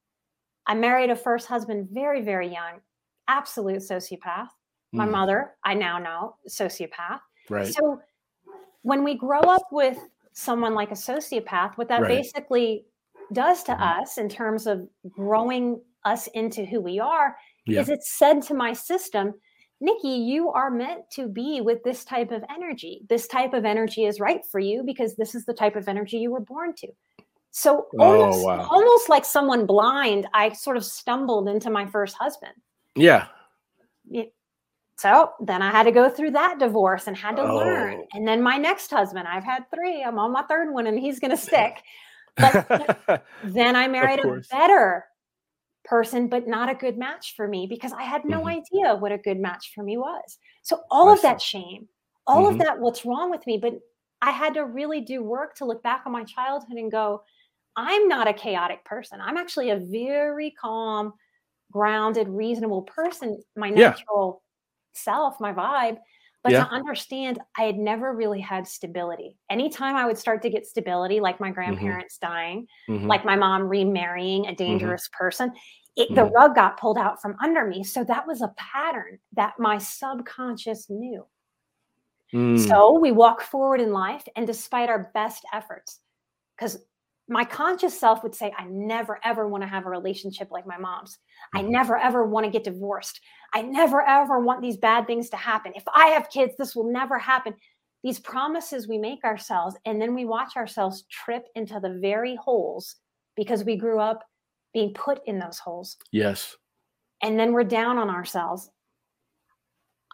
I 0.66 0.74
married 0.74 1.10
a 1.10 1.16
first 1.16 1.46
husband 1.46 1.88
very, 1.90 2.22
very 2.22 2.48
young, 2.48 2.80
absolute 3.28 3.82
sociopath. 3.82 4.48
My 4.92 5.06
Mm, 5.06 5.10
mother, 5.10 5.54
I 5.64 5.74
now 5.74 5.98
know, 5.98 6.36
sociopath. 6.48 7.20
Right. 7.50 7.66
So 7.66 8.00
when 8.82 9.04
we 9.04 9.14
grow 9.14 9.40
up 9.40 9.62
with 9.70 9.98
someone 10.32 10.74
like 10.74 10.90
a 10.90 10.94
sociopath, 10.94 11.76
what 11.76 11.88
that 11.88 12.02
Right. 12.02 12.18
basically 12.18 12.86
does 13.32 13.62
to 13.64 13.72
Mhm. 13.72 14.02
us 14.02 14.16
in 14.16 14.28
terms 14.28 14.66
of 14.66 14.88
growing 15.10 15.82
us 16.04 16.26
into 16.28 16.64
who 16.64 16.80
we 16.80 16.98
are 16.98 17.36
Yeah. 17.66 17.82
is 17.82 17.90
it 17.90 18.02
said 18.02 18.42
to 18.42 18.54
my 18.54 18.72
system, 18.72 19.34
Nikki, 19.80 20.08
you 20.08 20.50
are 20.50 20.70
meant 20.70 21.10
to 21.10 21.28
be 21.28 21.60
with 21.60 21.82
this 21.84 22.04
type 22.04 22.30
of 22.30 22.42
energy. 22.48 23.04
This 23.08 23.28
type 23.28 23.52
of 23.52 23.64
energy 23.64 24.06
is 24.06 24.20
right 24.20 24.44
for 24.50 24.58
you 24.58 24.82
because 24.82 25.16
this 25.16 25.34
is 25.34 25.44
the 25.44 25.54
type 25.54 25.76
of 25.76 25.88
energy 25.88 26.18
you 26.18 26.30
were 26.30 26.40
born 26.40 26.74
to. 26.76 26.88
So 27.58 27.88
Oh, 27.98 28.04
almost, 28.04 28.44
wow. 28.46 28.68
almost 28.70 29.08
like 29.08 29.24
someone 29.24 29.66
blind, 29.66 30.28
I 30.32 30.52
sort 30.52 30.76
of 30.76 30.84
stumbled 30.84 31.48
into 31.48 31.70
my 31.70 31.86
first 31.86 32.16
husband. 32.16 32.52
Yeah. 32.94 33.26
Ye- 34.08 34.32
So 34.96 35.32
then 35.40 35.60
I 35.60 35.70
had 35.72 35.82
to 35.84 35.90
go 35.90 36.08
through 36.08 36.30
that 36.32 36.60
divorce 36.60 37.08
and 37.08 37.16
had 37.16 37.34
to 37.36 37.42
learn. 37.42 37.94
Oh. 37.98 38.06
And 38.14 38.28
then 38.28 38.42
my 38.42 38.58
next 38.58 38.90
husband, 38.92 39.26
I've 39.26 39.42
had 39.42 39.64
three. 39.74 40.04
I'm 40.04 40.20
on 40.20 40.30
my 40.30 40.42
third 40.42 40.72
one 40.72 40.86
and 40.86 40.96
he's 41.00 41.18
going 41.18 41.30
to 41.36 41.36
stick. 41.36 41.82
But 42.36 43.20
then 43.42 43.74
I 43.74 43.88
married 43.88 44.20
a 44.20 44.40
better 44.52 45.06
person, 45.84 46.28
but 46.28 46.46
not 46.46 46.68
a 46.70 46.74
good 46.76 46.96
match 46.96 47.34
for 47.36 47.48
me 47.48 47.66
because 47.66 47.92
I 47.92 48.02
had 48.04 48.24
no 48.24 48.42
Mhm. 48.44 48.58
idea 48.58 48.94
what 48.94 49.10
a 49.10 49.18
good 49.18 49.40
match 49.40 49.72
for 49.74 49.82
me 49.82 49.96
was. 49.96 50.38
So 50.62 50.82
all 50.92 51.10
of 51.10 51.22
that 51.22 51.40
shame, 51.42 51.88
all 52.24 52.44
Mhm. 52.44 52.52
of 52.52 52.58
that, 52.58 52.78
what's 52.78 53.04
wrong 53.04 53.30
with 53.30 53.44
me, 53.48 53.58
but 53.58 53.74
I 54.22 54.30
had 54.30 54.54
to 54.54 54.64
really 54.64 55.00
do 55.00 55.24
work 55.24 55.56
to 55.56 55.64
look 55.64 55.82
back 55.82 56.02
on 56.06 56.12
my 56.12 56.22
childhood 56.24 56.76
and 56.76 56.90
go, 56.92 57.22
I'm 57.78 58.08
not 58.08 58.26
a 58.26 58.32
chaotic 58.32 58.84
person. 58.84 59.20
I'm 59.20 59.36
actually 59.36 59.70
a 59.70 59.76
very 59.76 60.50
calm, 60.60 61.12
grounded, 61.70 62.28
reasonable 62.28 62.82
person, 62.82 63.40
my 63.54 63.70
Yeah. 63.70 63.90
natural 63.90 64.42
self, 64.94 65.38
my 65.38 65.52
vibe. 65.52 65.98
But 66.42 66.50
Yeah. 66.50 66.64
to 66.64 66.70
understand, 66.70 67.38
I 67.56 67.62
had 67.62 67.76
never 67.76 68.12
really 68.14 68.40
had 68.40 68.66
stability. 68.66 69.38
Anytime 69.48 69.94
I 69.94 70.06
would 70.06 70.18
start 70.18 70.42
to 70.42 70.50
get 70.50 70.66
stability, 70.66 71.20
like 71.20 71.38
my 71.38 71.52
grandparents 71.52 72.18
dying, 72.18 72.66
Mhm. 72.88 73.06
like 73.06 73.24
my 73.24 73.36
mom 73.36 73.68
remarrying 73.68 74.46
a 74.46 74.54
dangerous 74.56 75.08
person, 75.12 75.52
it, 75.94 76.08
the 76.16 76.22
Mhm. 76.22 76.32
rug 76.32 76.54
got 76.56 76.80
pulled 76.80 76.98
out 76.98 77.22
from 77.22 77.36
under 77.40 77.64
me. 77.64 77.84
So 77.84 78.02
that 78.04 78.26
was 78.26 78.42
a 78.42 78.52
pattern 78.56 79.20
that 79.34 79.58
my 79.60 79.78
subconscious 79.78 80.90
knew. 80.90 81.26
Mm. 82.32 82.58
So 82.58 82.98
we 82.98 83.12
walk 83.12 83.40
forward 83.40 83.80
in 83.80 83.92
life, 83.92 84.26
and 84.34 84.46
despite 84.48 84.88
our 84.88 85.10
best 85.14 85.44
efforts, 85.52 86.00
because 86.56 86.84
my 87.28 87.44
conscious 87.44 87.98
self 87.98 88.22
would 88.22 88.34
say, 88.34 88.52
I 88.56 88.64
never 88.64 89.20
ever 89.24 89.46
want 89.48 89.62
to 89.62 89.68
have 89.68 89.84
a 89.86 89.90
relationship 89.90 90.50
like 90.50 90.66
my 90.66 90.78
mom's. 90.78 91.18
I 91.54 91.62
Mhm. 91.62 91.68
never 91.68 91.96
ever 91.98 92.24
want 92.26 92.44
to 92.44 92.50
get 92.50 92.64
divorced. 92.64 93.20
I 93.54 93.62
never 93.62 94.02
ever 94.06 94.40
want 94.40 94.62
these 94.62 94.76
bad 94.78 95.06
things 95.06 95.28
to 95.30 95.36
happen. 95.36 95.72
If 95.76 95.84
I 95.94 96.08
have 96.08 96.30
kids, 96.30 96.54
this 96.56 96.74
will 96.74 96.90
never 96.90 97.18
happen. 97.18 97.54
These 98.02 98.20
promises 98.20 98.88
we 98.88 98.96
make 98.98 99.24
ourselves, 99.24 99.76
and 99.84 100.00
then 100.00 100.14
we 100.14 100.24
watch 100.24 100.56
ourselves 100.56 101.02
trip 101.10 101.46
into 101.54 101.78
the 101.80 101.98
very 102.00 102.34
holes 102.36 102.96
because 103.36 103.64
we 103.64 103.76
grew 103.76 103.98
up 104.00 104.24
being 104.72 104.94
put 104.94 105.20
in 105.26 105.38
those 105.38 105.58
holes 105.58 105.96
yes. 106.12 106.56
and 107.22 107.38
then 107.38 107.52
we're 107.52 107.64
down 107.64 107.98
on 107.98 108.08
ourselves. 108.10 108.70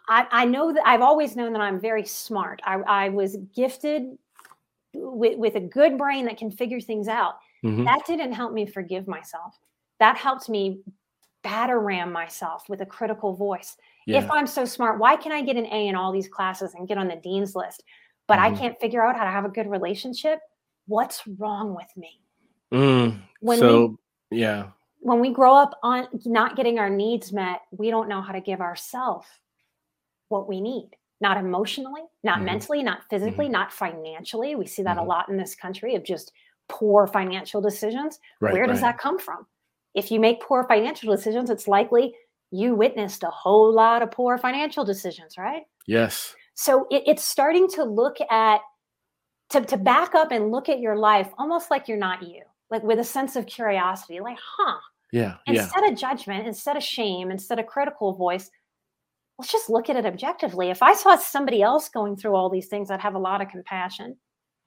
I, 0.07 0.27
I 0.31 0.45
know 0.45 0.71
that 0.73 0.85
I've 0.85 1.01
always 1.01 1.35
known 1.35 1.53
that 1.53 1.61
I'm 1.61 1.79
very 1.79 2.05
smart. 2.05 2.61
I, 2.63 2.75
I 2.75 3.09
was 3.09 3.37
gifted 3.55 4.17
with, 4.95 5.37
with 5.37 5.55
a 5.55 5.59
good 5.59 5.97
brain 5.97 6.25
that 6.25 6.37
can 6.37 6.51
figure 6.51 6.79
things 6.79 7.07
out. 7.07 7.35
Mhm. 7.63 7.85
That 7.85 8.05
didn't 8.05 8.33
help 8.33 8.53
me 8.53 8.65
forgive 8.65 9.07
myself. 9.07 9.57
That 9.99 10.17
helped 10.17 10.49
me 10.49 10.81
batter 11.43 11.79
ram 11.79 12.11
myself 12.11 12.67
with 12.69 12.81
a 12.81 12.85
critical 12.85 13.33
voice. 13.33 13.77
Yeah. 14.07 14.23
If 14.23 14.31
I'm 14.31 14.47
so 14.47 14.65
smart, 14.65 14.99
why 14.99 15.15
can 15.15 15.31
I 15.31 15.41
get 15.41 15.57
an 15.57 15.65
A 15.67 15.87
in 15.87 15.95
all 15.95 16.11
these 16.11 16.27
classes 16.27 16.73
and 16.73 16.87
get 16.87 16.97
on 16.97 17.07
the 17.07 17.15
dean's 17.17 17.55
list, 17.55 17.83
but 18.27 18.39
I 18.39 18.51
Mhm. 18.51 18.57
can't 18.57 18.79
figure 18.79 19.05
out 19.05 19.15
how 19.15 19.23
to 19.23 19.31
have 19.31 19.45
a 19.45 19.49
good 19.49 19.67
relationship? 19.67 20.39
What's 20.87 21.25
wrong 21.27 21.73
with 21.75 21.95
me? 21.95 22.21
Mm. 22.71 23.21
When 23.41 23.57
we 23.57 23.59
so 23.59 23.99
yeah. 24.31 24.71
when 25.01 25.19
we 25.19 25.31
grow 25.31 25.55
up 25.55 25.79
on 25.83 26.07
not 26.25 26.55
getting 26.55 26.79
our 26.79 26.89
needs 26.89 27.31
met, 27.31 27.61
we 27.71 27.89
don't 27.89 28.09
know 28.09 28.21
how 28.21 28.33
to 28.33 28.41
give 28.41 28.61
ourselves 28.61 29.27
what 30.29 30.47
we 30.47 30.61
need. 30.61 30.89
Not 31.21 31.37
emotionally, 31.37 32.03
not 32.23 32.39
Mhm. 32.39 32.43
mentally, 32.45 32.83
not 32.83 33.03
physically, 33.09 33.47
not 33.49 33.71
financially. 33.71 34.55
We 34.55 34.65
see 34.67 34.83
that 34.83 34.97
Mhm. 34.97 35.01
a 35.01 35.05
lot 35.05 35.29
in 35.29 35.37
this 35.37 35.55
country 35.55 35.95
of 35.95 36.03
just 36.03 36.33
poor 36.67 37.07
financial 37.07 37.61
decisions. 37.61 38.19
Right. 38.41 38.53
Where 38.53 38.67
does 38.67 38.81
right. 38.81 38.93
that 38.93 38.97
come 38.97 39.17
from? 39.19 39.47
If 39.93 40.11
you 40.11 40.19
make 40.19 40.41
poor 40.41 40.65
financial 40.65 41.09
decisions, 41.15 41.49
it's 41.49 41.67
likely 41.67 42.15
you 42.51 42.75
witnessed 42.75 43.23
a 43.23 43.29
whole 43.29 43.71
lot 43.71 44.01
of 44.01 44.11
poor 44.11 44.37
financial 44.37 44.83
decisions, 44.83 45.37
right? 45.37 45.63
Yes. 45.87 46.35
So 46.53 46.87
it, 46.91 47.03
it's 47.05 47.23
starting 47.23 47.67
to 47.69 47.83
look 47.83 48.17
at 48.29 48.61
to, 49.49 49.61
to 49.61 49.77
back 49.77 50.15
up 50.15 50.31
and 50.31 50.51
look 50.51 50.69
at 50.69 50.79
your 50.79 50.95
life 50.97 51.31
almost 51.37 51.69
like 51.69 51.87
you're 51.87 51.97
not 51.97 52.23
you, 52.23 52.41
like 52.71 52.81
with 52.83 52.97
a 52.99 53.03
sense 53.03 53.35
of 53.35 53.45
curiosity, 53.45 54.19
like, 54.19 54.39
huh, 54.41 54.79
Yeah. 55.11 55.37
Yeah. 55.47 55.61
instead 55.61 55.83
of 55.83 55.95
judgment, 55.97 56.47
instead 56.47 56.75
of 56.75 56.83
shame, 56.83 57.29
instead 57.29 57.59
of 57.59 57.67
critical 57.67 58.13
voice, 58.13 58.49
let's 59.37 59.51
just 59.51 59.69
look 59.69 59.89
at 59.89 59.95
it 59.95 60.05
objectively. 60.05 60.69
If 60.69 60.81
I 60.81 60.93
saw 60.93 61.15
somebody 61.15 61.61
else 61.61 61.89
going 61.89 62.15
through 62.15 62.35
all 62.35 62.49
these 62.49 62.67
things, 62.67 62.89
I'd 62.89 63.01
have 63.01 63.15
a 63.15 63.19
lot 63.19 63.41
of 63.41 63.49
compassion. 63.49 64.17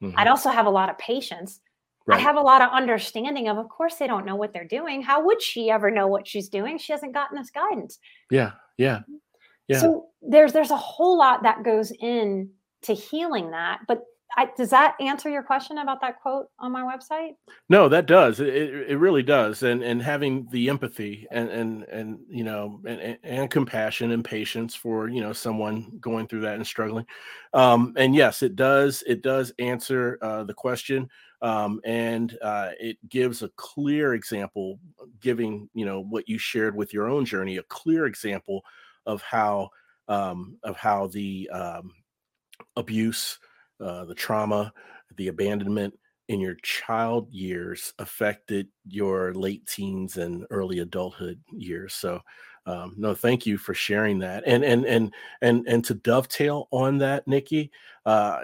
Mhm. 0.03 0.15
I'd 0.17 0.29
also 0.29 0.51
have 0.51 0.67
a 0.67 0.71
lot 0.71 0.91
of 0.91 0.99
patience. 0.99 1.61
Right. 2.07 2.19
I 2.19 2.21
have 2.21 2.37
a 2.37 2.41
lot 2.41 2.63
of 2.63 2.71
understanding 2.71 3.49
of, 3.49 3.59
of 3.59 3.69
course, 3.69 3.97
they 3.97 4.07
don't 4.07 4.25
know 4.25 4.37
what 4.37 4.53
they're 4.53 4.65
doing. 4.65 5.03
How 5.03 5.25
would 5.25 5.43
she 5.43 5.71
ever 5.71 5.91
know 5.91 6.07
what 6.07 6.27
she's 6.27 6.49
doing? 6.49 6.79
She 6.79 6.93
hasn't 6.93 7.13
gotten 7.13 7.37
this 7.37 7.51
guidance. 7.51 7.99
Yeah. 8.31 8.53
Yeah. 8.79 9.01
Yeah. 9.69 9.79
So 9.79 10.07
there's 10.23 10.53
there's 10.55 10.71
a 10.71 10.77
whole 10.77 11.19
lot 11.19 11.43
that 11.43 11.63
goes 11.63 11.93
in 12.01 12.51
to 12.83 12.95
healing 12.95 13.51
that. 13.51 13.81
But 13.87 14.03
I, 14.37 14.49
does 14.57 14.71
that 14.71 14.95
answer 15.01 15.29
your 15.29 15.43
question 15.43 15.79
about 15.79 16.01
that 16.03 16.21
quote 16.21 16.49
on 16.59 16.71
my 16.71 16.83
website? 16.83 17.37
No, 17.69 17.89
that 17.89 18.07
does. 18.07 18.41
It, 18.41 18.49
it 18.49 18.99
really 18.99 19.23
does. 19.23 19.63
And 19.63 19.83
and 19.83 20.03
having 20.03 20.47
the 20.51 20.69
empathy 20.69 21.27
and 21.31 21.49
and 21.49 21.85
and 21.85 22.19
you 22.29 22.45
know 22.45 22.81
and, 22.87 23.19
and 23.23 23.51
compassion 23.51 24.11
and 24.13 24.25
patience 24.25 24.75
for 24.75 25.09
you 25.09 25.21
know 25.21 25.33
someone 25.33 25.91
going 26.01 26.29
through 26.29 26.43
that 26.43 26.57
and 26.57 26.67
struggling. 26.67 27.07
Um, 27.55 27.95
and 27.97 28.15
yes, 28.15 28.43
it 28.43 28.55
does. 28.55 29.03
It 29.07 29.23
does 29.23 29.53
answer 29.59 30.19
uh, 30.23 30.45
the 30.45 30.55
question. 30.55 31.09
Um, 31.41 31.81
and 31.85 32.37
uh, 32.43 32.71
it 32.81 32.97
gives 33.09 33.43
a 33.43 33.49
clear 33.51 34.15
example, 34.15 34.79
giving 35.21 35.69
you 35.75 35.87
know 35.87 36.03
what 36.03 36.29
you 36.29 36.39
shared 36.39 36.77
with 36.77 36.93
your 36.93 37.09
own 37.09 37.25
journey, 37.25 37.57
a 37.57 37.63
clear 37.65 38.07
example 38.07 38.63
of 39.07 39.23
how 39.23 39.71
um, 40.09 40.59
of 40.63 40.77
how 40.77 41.07
the 41.09 41.49
um, 41.51 41.93
abuse, 42.77 43.39
uh, 43.81 44.05
the 44.05 44.15
trauma, 44.15 44.73
the 45.17 45.29
abandonment 45.29 45.99
in 46.29 46.41
your 46.41 46.57
child 46.63 47.33
years 47.33 47.95
affected 47.99 48.69
your 48.87 49.33
late 49.35 49.67
teens 49.67 50.19
and 50.19 50.45
early 50.51 50.81
adulthood 50.81 51.41
years. 51.53 51.95
So, 51.95 52.21
um, 52.67 52.95
no, 52.99 53.15
thank 53.15 53.47
you 53.47 53.57
for 53.57 53.73
sharing 53.73 54.19
that. 54.19 54.45
And 54.47 54.63
and 54.63 54.85
and 54.85 55.15
and 55.41 55.67
and 55.67 55.85
to 55.87 55.95
dovetail 55.95 56.69
on 56.71 56.99
that, 56.99 57.27
Nikki, 57.27 57.71
uh, 58.05 58.41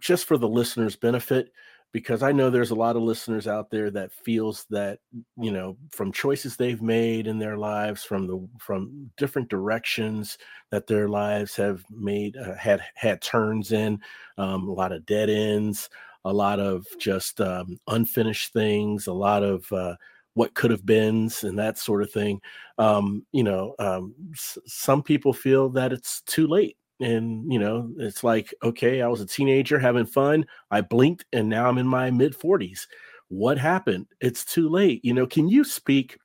just 0.00 0.24
for 0.24 0.36
the 0.36 0.48
listeners' 0.48 0.96
benefit, 0.96 1.52
because 1.92 2.22
I 2.22 2.32
know 2.32 2.50
there's 2.50 2.70
a 2.70 2.74
lot 2.76 2.96
of 2.96 3.02
listeners 3.02 3.48
out 3.48 3.70
there 3.70 3.90
that 3.90 4.12
feels 4.12 4.66
that 4.70 5.00
you 5.36 5.50
know 5.50 5.76
from 5.90 6.12
choices 6.12 6.56
they've 6.56 6.82
made 6.82 7.26
in 7.26 7.38
their 7.38 7.56
lives, 7.58 8.04
from 8.04 8.26
the 8.26 8.48
from 8.58 9.10
different 9.16 9.48
directions 9.48 10.38
that 10.70 10.86
their 10.86 11.08
lives 11.08 11.56
have 11.56 11.84
made 11.90 12.36
uh, 12.36 12.54
had 12.54 12.82
had 12.94 13.20
turns 13.22 13.72
in, 13.72 14.00
um, 14.38 14.68
a 14.68 14.72
lot 14.72 14.92
of 14.92 15.06
dead 15.06 15.30
ends, 15.30 15.88
a 16.24 16.32
lot 16.32 16.60
of 16.60 16.86
just 16.98 17.40
um, 17.40 17.78
unfinished 17.88 18.52
things, 18.52 19.06
a 19.06 19.12
lot 19.12 19.42
of 19.42 19.70
uh, 19.72 19.96
what 20.34 20.54
could 20.54 20.70
have 20.70 20.86
beens 20.86 21.44
and 21.44 21.58
that 21.58 21.78
sort 21.78 22.02
of 22.02 22.10
thing. 22.12 22.40
Um, 22.78 23.26
you 23.32 23.42
know, 23.42 23.74
um, 23.78 24.14
s- 24.32 24.58
some 24.66 25.02
people 25.02 25.32
feel 25.32 25.68
that 25.70 25.92
it's 25.92 26.22
too 26.22 26.46
late. 26.46 26.76
And, 27.00 27.50
you 27.52 27.58
know, 27.58 27.92
it's 27.98 28.22
like, 28.22 28.54
okay, 28.62 29.02
I 29.02 29.08
was 29.08 29.20
a 29.20 29.26
teenager 29.26 29.78
having 29.78 30.06
fun. 30.06 30.46
I 30.70 30.82
blinked 30.82 31.24
and 31.32 31.48
now 31.48 31.68
I'm 31.68 31.78
in 31.78 31.86
my 31.86 32.10
mid 32.10 32.34
40s. 32.36 32.86
What 33.28 33.58
happened? 33.58 34.08
It's 34.20 34.44
too 34.44 34.68
late. 34.68 35.04
You 35.04 35.14
know, 35.14 35.26
can 35.26 35.48
you 35.48 35.64
speak 35.64 36.18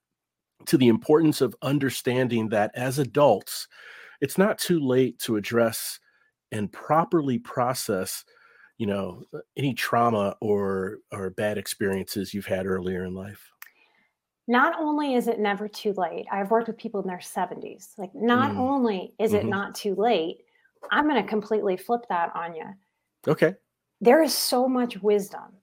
to 0.68 0.78
the 0.78 0.88
importance 0.88 1.42
of 1.42 1.56
understanding 1.62 2.50
that 2.50 2.72
as 2.76 3.00
adults, 3.00 3.68
it's 4.22 4.38
not 4.38 4.60
too 4.60 4.80
late 4.80 5.20
to 5.20 5.38
address 5.38 6.00
and 6.52 6.72
properly 6.72 7.40
process 7.40 8.26
you 8.78 8.88
know 8.88 9.24
any 9.58 9.74
trauma 9.74 10.36
or 10.42 11.00
or 11.12 11.30
bad 11.32 11.58
experiences 11.58 12.34
you've 12.34 12.46
had 12.48 12.66
earlier 12.68 13.06
in 13.06 13.14
life 13.16 13.52
Not 14.48 14.80
only 14.80 15.16
is 15.16 15.28
it 15.28 15.40
never 15.40 15.68
too 15.68 15.94
late, 15.94 16.28
I've 16.32 16.52
worked 16.52 16.68
with 16.68 16.78
people 16.78 17.02
in 17.02 17.08
their 17.08 17.20
70s. 17.22 17.94
Like, 17.98 18.14
not 18.14 18.54
Mm. 18.54 18.58
only 18.58 19.16
is 19.20 19.34
it 19.34 19.46
Mhm. 19.46 19.48
not 19.48 19.74
too 19.76 19.96
late, 19.96 20.45
I'm 20.92 21.08
going 21.08 21.22
to 21.22 21.28
completely 21.30 21.78
flip 21.78 22.02
that 22.10 22.36
on 22.36 22.56
you. 22.56 22.66
okay 23.28 23.58
There 24.00 24.22
is 24.22 24.34
so 24.34 24.70
much 24.70 25.02
wisdom. 25.04 25.62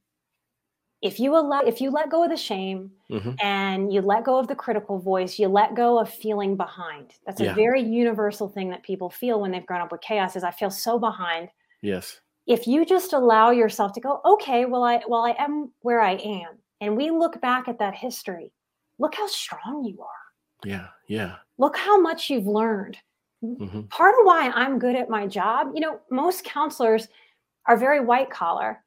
If 1.00 1.18
you 1.18 1.36
allow, 1.36 1.60
if 1.60 1.80
you 1.80 1.90
let 1.90 2.10
go 2.10 2.22
of 2.24 2.30
the 2.30 2.36
shame 2.36 2.92
hmm 3.08 3.42
and 3.42 3.92
you 3.92 4.00
let 4.02 4.24
go 4.24 4.38
of 4.38 4.46
the 4.48 4.54
critical 4.54 4.98
voice, 4.98 5.38
you 5.38 5.48
let 5.48 5.74
go 5.74 5.98
of 5.98 6.08
feeling 6.08 6.56
behind. 6.56 7.14
That's 7.26 7.40
a 7.40 7.44
Yeah. 7.44 7.54
very 7.54 7.82
universal 7.82 8.48
thing 8.48 8.70
that 8.70 8.82
people 8.84 9.10
feel 9.10 9.40
when 9.40 9.50
they've 9.50 9.66
grown 9.66 9.80
up 9.80 9.90
with 9.92 10.00
chaos 10.00 10.36
is 10.36 10.44
I 10.44 10.50
feel 10.52 10.70
so 10.70 10.98
behind. 10.98 11.50
yes 11.82 12.22
If 12.46 12.66
you 12.68 12.84
just 12.86 13.12
allow 13.14 13.50
yourself 13.50 13.92
to 13.94 14.00
go, 14.00 14.20
okay, 14.24 14.64
well 14.66 14.84
I 14.84 15.02
well 15.08 15.24
I 15.24 15.32
am 15.38 15.72
where 15.82 16.00
I 16.00 16.14
am. 16.14 16.58
And 16.80 16.96
we 16.96 17.10
look 17.10 17.40
back 17.40 17.68
at 17.68 17.78
that 17.80 17.94
history. 17.96 18.52
Look 18.98 19.14
how 19.16 19.26
strong 19.28 19.84
you 19.84 20.02
are. 20.02 20.22
yeah 20.64 20.88
yeah 21.08 21.38
Look 21.56 21.78
how 21.78 21.98
much 21.98 22.28
you've 22.28 22.46
learned. 22.46 22.98
Hmm 23.42 23.80
Part 23.90 24.14
of 24.18 24.24
why 24.24 24.50
I'm 24.54 24.78
good 24.78 24.96
at 24.96 25.10
my 25.10 25.26
job, 25.26 25.72
you 25.74 25.80
know, 25.80 26.00
most 26.10 26.44
counselors 26.44 27.08
are 27.66 27.76
very 27.76 28.00
white 28.00 28.30
collar. 28.30 28.82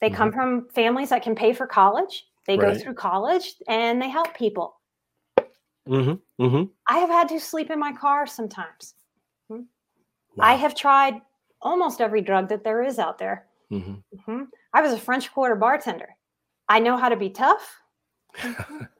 They 0.00 0.10
come 0.10 0.32
from 0.32 0.68
families 0.70 1.10
that 1.10 1.22
can 1.22 1.34
pay 1.34 1.52
for 1.52 1.66
college. 1.66 2.26
They 2.46 2.56
go 2.56 2.78
through 2.82 2.94
college 2.94 3.54
and 3.68 4.00
they 4.02 4.08
help 4.08 4.34
people. 4.34 4.80
hmm 5.86 6.12
hmm 6.38 6.64
I 6.86 6.98
have 6.98 7.10
had 7.10 7.28
to 7.30 7.38
sleep 7.40 7.70
in 7.70 7.78
my 7.78 7.92
car 7.92 8.26
sometimes. 8.26 8.94
I 10.40 10.54
have 10.54 10.74
tried 10.74 11.20
almost 11.62 12.00
every 12.00 12.22
drug 12.22 12.48
that 12.48 12.64
there 12.64 12.82
is 12.82 12.98
out 12.98 13.18
there. 13.18 13.46
hmm 13.70 13.94
Mhm. 14.26 14.48
I 14.72 14.82
was 14.82 14.92
a 14.92 14.98
French 14.98 15.32
Quarter 15.32 15.56
bartender. 15.56 16.08
I 16.68 16.80
know 16.80 16.96
how 16.96 17.08
to 17.08 17.16
be 17.16 17.30
tough. 17.30 17.80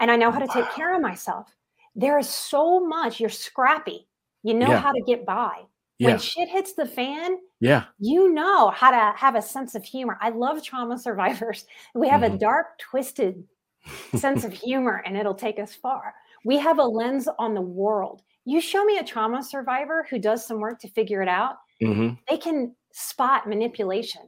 And 0.00 0.10
I 0.10 0.16
know 0.16 0.30
how 0.30 0.40
to 0.40 0.46
take 0.48 0.70
care 0.72 0.94
of 0.94 1.00
myself. 1.00 1.55
There 1.96 2.18
is 2.18 2.28
so 2.28 2.86
much. 2.86 3.18
You're 3.18 3.30
scrappy. 3.30 4.06
You 4.42 4.54
know 4.54 4.68
Yeah. 4.68 4.80
how 4.80 4.92
to 4.92 5.00
get 5.00 5.26
by. 5.26 5.62
Yeah. 5.98 6.10
When 6.10 6.18
shit 6.18 6.48
hits 6.48 6.74
the 6.74 6.86
fan, 6.86 7.38
Yeah. 7.60 7.84
you 7.98 8.32
know 8.32 8.68
how 8.68 8.90
to 8.90 9.16
have 9.18 9.34
a 9.34 9.42
sense 9.42 9.74
of 9.74 9.82
humor. 9.82 10.18
I 10.20 10.28
love 10.28 10.62
trauma 10.62 10.98
survivors. 10.98 11.66
We 11.94 12.08
have 12.08 12.22
a 12.22 12.30
Mhm. 12.30 12.38
dark, 12.38 12.78
twisted 12.78 13.48
sense 14.14 14.44
of 14.44 14.52
humor, 14.66 15.02
and 15.06 15.16
it'll 15.16 15.34
take 15.34 15.58
us 15.58 15.74
far. 15.74 16.14
We 16.44 16.58
have 16.58 16.78
a 16.78 16.84
lens 16.84 17.28
on 17.38 17.54
the 17.54 17.62
world. 17.62 18.22
You 18.44 18.60
show 18.60 18.84
me 18.84 18.98
a 18.98 19.04
trauma 19.04 19.42
survivor 19.42 20.06
who 20.08 20.18
does 20.18 20.46
some 20.46 20.60
work 20.60 20.78
to 20.80 20.88
figure 20.88 21.22
it 21.22 21.28
out, 21.28 21.56
hmm 21.80 22.10
they 22.28 22.36
can 22.38 22.74
spot 22.92 23.48
manipulation 23.48 24.22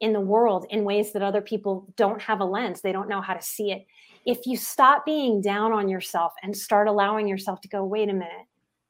in 0.00 0.12
the 0.12 0.20
world 0.20 0.66
in 0.70 0.84
ways 0.84 1.12
that 1.12 1.22
other 1.22 1.40
people 1.40 1.92
don't 1.96 2.20
have 2.20 2.40
a 2.40 2.44
lens. 2.44 2.80
They 2.80 2.92
don't 2.92 3.08
know 3.08 3.20
how 3.20 3.34
to 3.34 3.42
see 3.42 3.70
it. 3.72 3.86
If 4.24 4.46
you 4.46 4.56
stop 4.56 5.04
being 5.04 5.40
down 5.40 5.72
on 5.72 5.88
yourself 5.88 6.32
and 6.42 6.56
start 6.56 6.88
allowing 6.88 7.26
yourself 7.26 7.60
to 7.62 7.68
go, 7.68 7.84
wait 7.84 8.08
a 8.08 8.12
minute, 8.12 8.46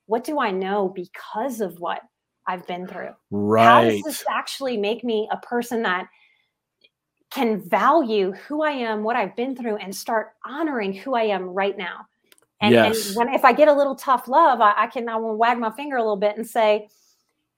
what 0.07 0.25
do 0.25 0.39
I 0.39 0.51
know 0.51 0.89
because 0.89 1.61
of 1.61 1.79
what 1.81 2.03
I've 2.47 2.67
been 2.67 2.87
through? 2.87 3.11
Right. 3.31 3.67
How 3.67 3.85
does 3.85 4.03
this 4.03 4.25
actually 4.29 4.77
make 4.77 5.05
me 5.05 5.29
a 5.31 5.37
person 5.39 5.83
that 5.83 6.07
can 7.31 7.61
value 7.61 8.33
who 8.33 8.63
I 8.63 8.73
am, 8.73 9.03
what 9.03 9.17
I've 9.17 9.35
been 9.37 9.57
through, 9.57 9.77
and 9.77 9.95
start 9.95 10.33
honoring 10.45 10.93
who 10.93 11.15
I 11.15 11.23
am 11.23 11.45
right 11.45 11.77
now? 11.79 12.07
And, 12.61 12.75
Yes. 12.75 13.07
and 13.07 13.17
when 13.17 13.35
if 13.35 13.45
I 13.45 13.53
get 13.53 13.69
a 13.69 13.73
little 13.73 13.97
tough 13.97 14.29
love, 14.29 14.61
I, 14.61 14.75
I 14.77 14.87
can 14.87 15.09
I 15.09 15.17
will 15.17 15.37
wag 15.37 15.59
my 15.59 15.71
finger 15.73 15.97
a 15.97 16.03
little 16.03 16.17
bit 16.17 16.37
and 16.37 16.47
say, 16.47 16.89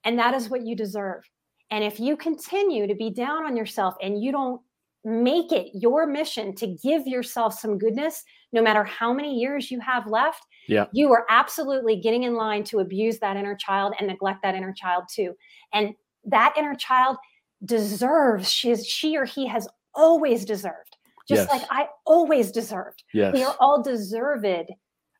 and 0.04 0.18
that 0.18 0.34
is 0.34 0.48
what 0.48 0.62
you 0.62 0.76
deserve. 0.76 1.28
And 1.70 1.82
if 1.82 1.98
you 1.98 2.16
continue 2.16 2.86
to 2.86 2.94
be 2.94 3.10
down 3.10 3.46
on 3.46 3.56
yourself 3.56 3.96
and 4.00 4.22
you 4.22 4.30
don't 4.32 4.60
make 5.04 5.52
it 5.52 5.68
your 5.74 6.06
mission 6.06 6.54
to 6.56 6.66
give 6.82 7.06
yourself 7.06 7.58
some 7.58 7.76
goodness, 7.78 8.24
no 8.52 8.62
matter 8.62 8.84
how 8.84 9.12
many 9.12 9.38
years 9.38 9.70
you 9.70 9.78
have 9.80 10.06
left, 10.06 10.46
Yeah. 10.66 10.86
you 10.92 11.12
are 11.12 11.26
absolutely 11.28 11.96
getting 11.96 12.22
in 12.22 12.34
line 12.34 12.64
to 12.64 12.78
abuse 12.78 13.18
that 13.18 13.36
inner 13.36 13.54
child 13.54 13.94
and 13.98 14.08
neglect 14.08 14.42
that 14.42 14.54
inner 14.54 14.72
child 14.72 15.04
too. 15.12 15.34
And 15.72 15.94
that 16.24 16.54
inner 16.56 16.74
child 16.74 17.18
deserves, 17.64 18.50
she, 18.50 18.70
is, 18.70 18.86
she 18.86 19.16
or 19.16 19.24
he 19.24 19.46
has 19.46 19.68
always 19.94 20.44
deserved, 20.44 20.96
just 21.28 21.50
like 21.50 21.62
I 21.70 21.88
always 22.06 22.50
deserved. 22.50 23.04
Yes. 23.12 23.34
We 23.34 23.42
are 23.44 23.56
all 23.60 23.82
deserved 23.82 24.46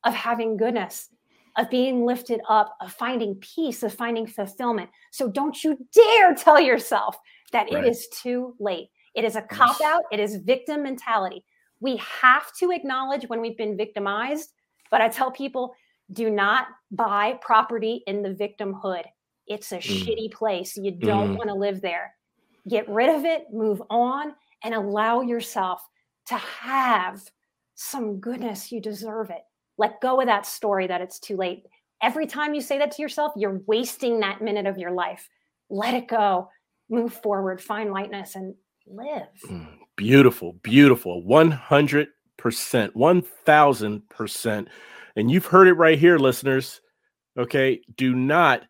of 0.05 0.15
having 0.15 0.57
goodness, 0.57 1.11
of 1.57 1.69
being 1.71 2.05
lifted 2.05 2.41
up, 2.49 2.75
of 2.81 2.93
finding 2.93 3.35
peace, 3.37 3.83
of 3.83 3.93
finding 3.95 4.27
fulfillment. 4.27 4.91
So 5.13 5.29
don't 5.31 5.63
you 5.63 5.77
dare 5.93 6.35
tell 6.35 6.61
yourself 6.61 7.17
that 7.53 7.71
Right. 7.73 7.85
it 7.85 7.89
is 7.91 8.09
too 8.09 8.55
late. 8.59 8.89
It 9.15 9.25
is 9.25 9.37
a 9.37 9.43
cop 9.43 9.81
out, 9.85 10.03
it 10.11 10.21
is 10.21 10.37
victim 10.37 10.83
mentality. 10.83 11.45
We 11.81 11.97
have 11.99 12.53
to 12.61 12.71
acknowledge 12.71 13.29
when 13.29 13.41
we've 13.41 13.57
been 13.57 13.77
victimized, 13.77 14.53
but 14.91 15.01
I 15.01 15.09
tell 15.09 15.31
people 15.31 15.75
do 16.13 16.31
not 16.31 16.67
buy 16.91 17.39
property 17.41 18.03
in 18.07 18.23
the 18.23 18.31
victimhood. 18.35 19.05
It's 19.47 19.73
a 19.73 19.77
Mm. 19.79 19.81
shitty 19.81 20.33
place. 20.33 20.77
You 20.77 20.91
don't 20.93 21.31
Mm. 21.33 21.37
want 21.37 21.49
to 21.49 21.55
live 21.55 21.81
there. 21.81 22.15
Get 22.69 22.89
rid 22.89 23.11
of 23.11 23.25
it, 23.25 23.53
move 23.53 23.83
on, 23.91 24.35
and 24.63 24.75
allow 24.75 25.21
yourself 25.21 25.87
to 26.27 26.35
have 26.37 27.23
some 27.75 28.21
goodness. 28.21 28.73
You 28.73 28.81
deserve 28.81 29.31
it. 29.31 29.45
Let 29.77 30.01
go 30.01 30.21
of 30.21 30.27
that 30.27 30.47
story 30.47 30.87
that 30.87 31.01
it's 31.01 31.19
too 31.19 31.37
late. 31.37 31.67
Every 32.03 32.27
time 32.27 32.55
you 32.55 32.61
say 32.61 32.79
that 32.79 32.93
to 32.93 33.03
yourself, 33.03 33.33
you're 33.37 33.61
wasting 33.67 34.21
that 34.21 34.41
minute 34.41 34.67
of 34.67 34.79
your 34.79 34.93
life. 34.93 35.29
Let 35.69 35.95
it 35.95 36.07
go, 36.07 36.51
move 36.89 37.13
forward, 37.15 37.61
find 37.63 37.93
lightness, 37.93 38.37
and 38.37 38.55
live. 38.87 39.29
Mm, 39.49 39.67
Beautiful, 39.97 40.55
beautiful. 40.63 41.23
100%, 41.23 42.09
1000%. 42.39 44.67
And 45.17 45.31
you've 45.31 45.47
heard 45.47 45.69
it 45.69 45.75
right 45.75 45.99
here, 45.99 46.19
listeners. 46.19 46.81
Okay. 47.39 47.81
Do 47.97 48.15
not 48.15 48.63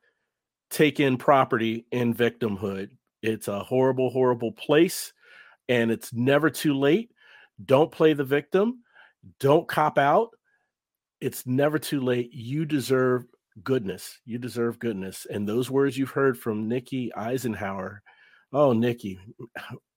take 0.70 1.00
in 1.00 1.16
property 1.16 1.86
in 1.92 2.14
victimhood. 2.14 2.90
It's 3.22 3.48
a 3.48 3.60
horrible, 3.60 4.10
horrible 4.10 4.52
place, 4.52 5.12
and 5.68 5.90
it's 5.90 6.12
never 6.12 6.50
too 6.50 6.74
late. 6.74 7.10
Don't 7.64 7.90
play 7.90 8.12
the 8.12 8.24
victim. 8.24 8.80
Don't 9.40 9.66
cop 9.66 9.98
out. 9.98 10.30
It's 11.20 11.46
never 11.46 11.78
too 11.78 12.02
late. 12.02 12.30
You 12.34 12.66
deserve 12.66 13.24
goodness. 13.62 14.18
You 14.26 14.36
deserve 14.36 14.78
goodness. 14.78 15.26
And 15.30 15.48
those 15.48 15.70
words 15.70 15.96
you've 15.96 16.10
heard 16.10 16.38
from 16.38 16.68
Nikki 16.68 17.10
Eisenhauer. 17.16 18.00
Oh, 18.54 18.72
Nikki, 18.72 19.18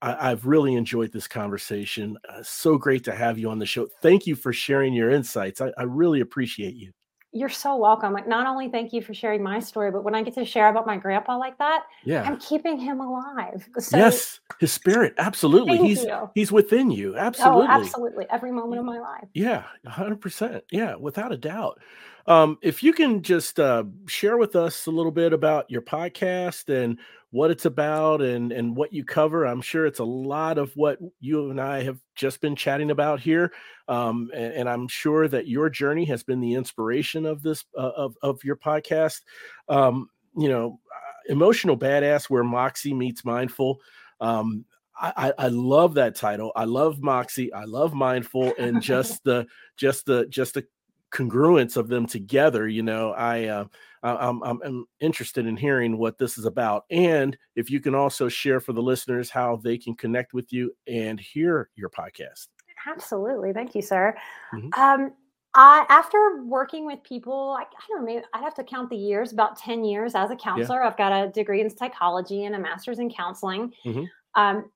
I, 0.01 0.31
I've 0.31 0.47
really 0.47 0.73
enjoyed 0.73 1.11
this 1.11 1.27
conversation. 1.27 2.17
Uh, 2.27 2.41
so 2.41 2.75
great 2.75 3.03
to 3.03 3.13
have 3.13 3.37
you 3.37 3.51
on 3.51 3.59
the 3.59 3.67
show. 3.67 3.87
Thank 4.01 4.25
you 4.25 4.35
for 4.35 4.51
sharing 4.51 4.93
your 4.93 5.11
insights. 5.11 5.61
I, 5.61 5.71
I 5.77 5.83
really 5.83 6.21
appreciate 6.21 6.73
you. 6.73 6.91
You're 7.33 7.49
so 7.49 7.75
welcome. 7.75 8.13
Like, 8.13 8.27
not 8.27 8.47
only 8.47 8.67
thank 8.69 8.93
you 8.93 9.03
for 9.03 9.13
sharing 9.13 9.43
my 9.43 9.59
story, 9.59 9.91
but 9.91 10.03
when 10.03 10.15
I 10.15 10.23
get 10.23 10.33
to 10.35 10.45
share 10.45 10.69
about 10.69 10.87
my 10.87 10.97
grandpa 10.97 11.37
like 11.37 11.55
that, 11.59 11.83
Yeah. 12.03 12.23
I'm 12.23 12.39
keeping 12.39 12.79
him 12.79 12.99
alive. 12.99 13.69
So, 13.77 13.95
yes, 13.95 14.39
his 14.59 14.71
spirit. 14.71 15.13
Absolutely. 15.19 15.77
Thank 15.77 15.87
he's 15.89 16.03
you. 16.03 16.29
he's 16.33 16.51
within 16.51 16.89
you. 16.89 17.15
Absolutely. 17.15 17.67
Oh, 17.67 17.69
absolutely. 17.69 18.25
Every 18.31 18.51
moment 18.51 18.79
of 18.79 18.85
my 18.85 18.99
life. 18.99 19.27
Yeah, 19.35 19.65
100%. 19.85 20.61
Yeah, 20.71 20.95
without 20.95 21.31
a 21.31 21.37
doubt. 21.37 21.79
Um, 22.27 22.57
if 22.61 22.83
you 22.83 22.91
can 22.91 23.21
just 23.23 23.59
uh, 23.59 23.85
share 24.07 24.37
with 24.37 24.55
us 24.55 24.85
a 24.85 24.91
little 24.91 25.11
bit 25.11 25.31
about 25.31 25.69
your 25.71 25.81
podcast 25.81 26.67
and 26.67 26.99
what 27.31 27.51
it's 27.51 27.65
about 27.65 28.21
and 28.21 28.51
and 28.51 28.75
what 28.75 28.91
you 28.91 29.05
cover, 29.05 29.45
I'm 29.45 29.61
sure 29.61 29.85
it's 29.85 29.99
a 29.99 30.05
lot 30.05 30.57
of 30.57 30.75
what 30.75 30.99
you 31.21 31.49
and 31.49 31.59
I 31.59 31.83
have 31.83 31.99
just 32.15 32.41
been 32.41 32.55
chatting 32.55 32.91
about 32.91 33.21
here. 33.21 33.53
Um, 33.87 34.29
and, 34.33 34.53
and 34.53 34.69
I'm 34.69 34.89
sure 34.89 35.29
that 35.29 35.47
your 35.47 35.69
journey 35.69 36.03
has 36.05 36.23
been 36.23 36.41
the 36.41 36.53
inspiration 36.53 37.25
of 37.25 37.41
this 37.41 37.63
uh, 37.77 37.91
of 37.95 38.15
of 38.21 38.43
your 38.43 38.57
podcast. 38.57 39.21
Um, 39.69 40.09
you 40.37 40.49
know, 40.49 40.79
uh, 40.93 41.31
emotional 41.31 41.77
badass, 41.77 42.29
where 42.29 42.43
Moxie 42.43 42.93
meets 42.93 43.23
mindful. 43.23 43.79
Um, 44.19 44.65
I, 44.99 45.13
I 45.15 45.45
I 45.45 45.47
love 45.47 45.93
that 45.93 46.15
title. 46.15 46.51
I 46.55 46.65
love 46.65 47.01
Moxie. 47.01 47.53
I 47.53 47.63
love 47.63 47.93
mindful, 47.93 48.53
and 48.59 48.81
just 48.81 49.23
the 49.23 49.47
just 49.77 50.05
the 50.05 50.25
just 50.27 50.55
the 50.55 50.65
congruence 51.11 51.77
of 51.77 51.87
them 51.87 52.05
together. 52.05 52.67
You 52.67 52.83
know, 52.83 53.11
I 53.13 53.45
uh, 53.45 53.65
I'm, 54.03 54.41
I'm 54.43 54.85
interested 54.99 55.45
in 55.45 55.57
hearing 55.57 55.97
what 55.97 56.17
this 56.17 56.37
is 56.37 56.45
about, 56.45 56.85
and 56.89 57.37
if 57.55 57.69
you 57.69 57.79
can 57.79 57.95
also 57.95 58.29
share 58.29 58.59
for 58.59 58.73
the 58.73 58.81
listeners 58.81 59.29
how 59.29 59.57
they 59.57 59.77
can 59.77 59.95
connect 59.95 60.33
with 60.33 60.51
you 60.53 60.73
and 60.87 61.19
hear 61.19 61.69
your 61.75 61.89
podcast. 61.89 62.47
Absolutely. 62.85 63.53
Thank 63.53 63.75
you, 63.75 63.81
sir. 63.81 64.15
Mhm. 64.53 64.77
Um, 64.77 65.13
I, 65.55 65.85
after 65.89 66.43
working 66.45 66.85
with 66.85 67.01
people, 67.03 67.55
I, 67.57 67.63
I 67.63 67.65
don't 67.87 67.99
know, 68.01 68.05
maybe 68.05 68.23
I'd 68.33 68.43
have 68.43 68.53
to 68.55 68.63
count 68.63 68.89
the 68.91 68.95
years, 68.97 69.33
about 69.33 69.57
10 69.57 69.83
years 69.83 70.13
as 70.13 70.29
a 70.29 70.35
counselor. 70.35 70.83
I've 70.83 70.97
got 70.97 71.11
a 71.11 71.31
degree 71.31 71.61
in 71.61 71.69
psychology 71.69 72.45
and 72.45 72.53
a 72.53 72.59
master's 72.59 72.99
in 72.99 73.09
counseling. 73.09 73.73
Mhm. 73.83 74.07
Um, 74.35 74.71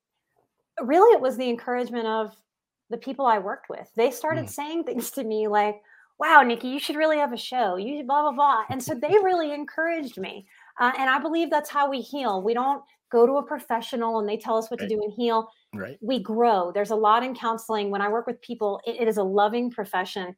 really, 0.81 1.13
it 1.13 1.21
was 1.21 1.37
the 1.37 1.47
encouragement 1.47 2.07
of 2.07 2.35
the 2.89 2.97
people 2.97 3.27
I 3.27 3.37
worked 3.37 3.69
with. 3.69 3.91
They 3.95 4.09
started 4.09 4.45
Mm. 4.45 4.49
saying 4.49 4.83
things 4.85 5.11
to 5.11 5.23
me 5.23 5.47
like, 5.47 5.81
wow, 6.21 6.43
Nikki, 6.43 6.67
you 6.67 6.79
should 6.79 6.95
really 6.95 7.17
have 7.17 7.33
a 7.33 7.37
show. 7.37 7.77
You 7.77 7.97
should 7.97 8.05
blah, 8.07 8.21
blah, 8.21 8.31
blah. 8.31 8.63
And 8.69 8.81
so 8.81 8.93
they 8.93 9.09
really 9.23 9.51
encouraged 9.53 10.19
me. 10.19 10.45
Uh, 10.79 10.91
and 10.99 11.09
I 11.09 11.17
believe 11.17 11.49
that's 11.49 11.69
how 11.69 11.89
we 11.89 11.99
heal. 11.99 12.43
We 12.43 12.53
don't 12.53 12.83
go 13.11 13.25
to 13.25 13.33
a 13.37 13.43
professional 13.43 14.19
and 14.19 14.29
they 14.29 14.37
tell 14.37 14.55
us 14.55 14.69
what 14.69 14.79
Right. 14.79 14.87
to 14.87 14.95
do 14.95 15.01
and 15.01 15.11
heal 15.11 15.49
Right. 15.73 15.97
we 15.99 16.19
grow. 16.21 16.71
There's 16.71 16.91
a 16.91 16.95
lot 16.95 17.23
in 17.23 17.33
counseling. 17.33 17.89
When 17.89 18.01
I 18.01 18.07
work 18.07 18.27
with 18.27 18.39
people, 18.41 18.79
it, 18.85 19.01
it 19.01 19.07
is 19.07 19.17
a 19.17 19.23
loving 19.23 19.71
profession. 19.71 20.35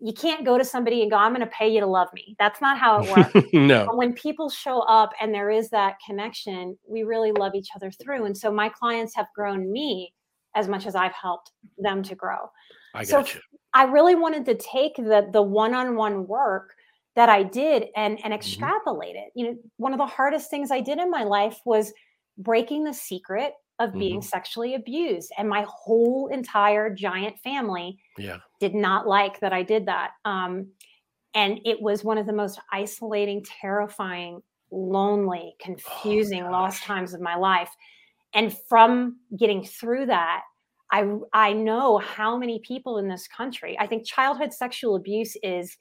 You 0.00 0.12
can't 0.12 0.44
go 0.44 0.58
to 0.58 0.64
somebody 0.64 1.02
and 1.02 1.10
go, 1.12 1.16
I'm 1.16 1.32
going 1.32 1.46
to 1.46 1.54
pay 1.54 1.68
you 1.68 1.78
to 1.78 1.86
love 1.86 2.08
me. 2.12 2.34
That's 2.40 2.60
not 2.60 2.76
how 2.76 3.00
it 3.00 3.16
works. 3.16 3.48
no. 3.52 3.86
but 3.86 3.96
when 3.96 4.12
people 4.14 4.50
show 4.50 4.80
up 4.80 5.12
and 5.20 5.32
there 5.32 5.50
is 5.50 5.70
that 5.70 5.94
connection, 6.04 6.76
we 6.88 7.04
really 7.04 7.30
love 7.30 7.54
each 7.54 7.68
other 7.76 7.92
through. 7.92 8.24
And 8.24 8.36
so 8.36 8.50
my 8.50 8.68
clients 8.68 9.14
have 9.14 9.26
grown 9.34 9.70
me 9.70 10.12
as 10.56 10.66
much 10.66 10.86
as 10.86 10.96
I've 10.96 11.12
helped 11.12 11.52
them 11.78 12.02
to 12.02 12.16
grow. 12.16 12.50
I 12.94 13.04
so 13.04 13.18
got 13.18 13.34
you. 13.34 13.40
I 13.74 13.84
really 13.84 14.14
wanted 14.14 14.44
to 14.46 14.54
take 14.54 14.96
the 14.96 15.28
the 15.32 15.42
one-on-one 15.42 16.26
work 16.26 16.74
that 17.16 17.28
I 17.28 17.42
did 17.42 17.86
and 17.96 18.18
and 18.24 18.32
Mm-hmm. 18.46 18.68
extrapolate 18.68 19.16
it. 19.16 19.32
You 19.34 19.46
know, 19.46 19.56
one 19.76 19.92
of 19.92 19.98
the 19.98 20.06
hardest 20.06 20.50
things 20.50 20.70
I 20.70 20.80
did 20.80 20.98
in 20.98 21.10
my 21.10 21.24
life 21.24 21.60
was 21.64 21.92
breaking 22.38 22.84
the 22.84 22.94
secret 22.94 23.54
of 23.78 23.96
being 23.98 24.20
Mm-hmm. 24.20 24.22
sexually 24.22 24.74
abused 24.74 25.32
and 25.38 25.48
my 25.48 25.64
whole 25.68 26.28
entire 26.28 26.94
giant 26.94 27.38
family 27.38 27.98
Yeah. 28.16 28.40
did 28.60 28.74
not 28.74 29.06
like 29.08 29.40
that 29.40 29.52
I 29.52 29.62
did 29.62 29.86
that. 29.86 30.12
Um, 30.24 30.68
and 31.34 31.60
it 31.64 31.80
was 31.80 32.04
one 32.04 32.18
of 32.18 32.26
the 32.26 32.32
most 32.32 32.60
isolating, 32.72 33.44
terrifying, 33.44 34.42
lonely, 34.70 35.54
confusing, 35.60 36.44
lost 36.44 36.82
times 36.82 37.14
of 37.14 37.20
my 37.20 37.36
life. 37.36 37.70
And 38.34 38.56
from 38.68 39.20
getting 39.38 39.64
through 39.64 40.06
that, 40.06 40.42
I 40.92 41.06
I 41.32 41.52
know 41.52 41.98
how 41.98 42.36
many 42.36 42.60
people 42.60 42.98
in 42.98 43.08
this 43.08 43.28
country. 43.28 43.76
I 43.78 43.86
think 43.86 44.06
childhood 44.06 44.52
sexual 44.52 44.96
abuse 44.96 45.36
is. 45.42 45.76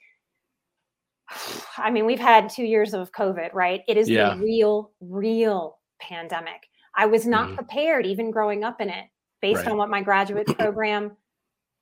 I 1.77 1.91
mean, 1.91 2.05
we've 2.05 2.19
had 2.19 2.49
two 2.49 2.63
years 2.63 2.93
of 2.93 3.11
COVID, 3.11 3.53
right? 3.53 3.81
It 3.87 3.97
is 3.97 4.09
Yeah. 4.09 4.35
the 4.35 4.43
real, 4.43 4.91
real 4.99 5.79
pandemic. 6.01 6.67
I 6.95 7.05
was 7.05 7.25
not 7.27 7.49
Mhm. 7.49 7.55
prepared, 7.55 8.05
even 8.05 8.31
growing 8.31 8.63
up 8.63 8.81
in 8.81 8.89
it, 8.89 9.05
based 9.41 9.59
Right. 9.63 9.71
on 9.71 9.77
what 9.77 9.89
my 9.89 10.01
graduate 10.01 10.47
program 10.57 11.15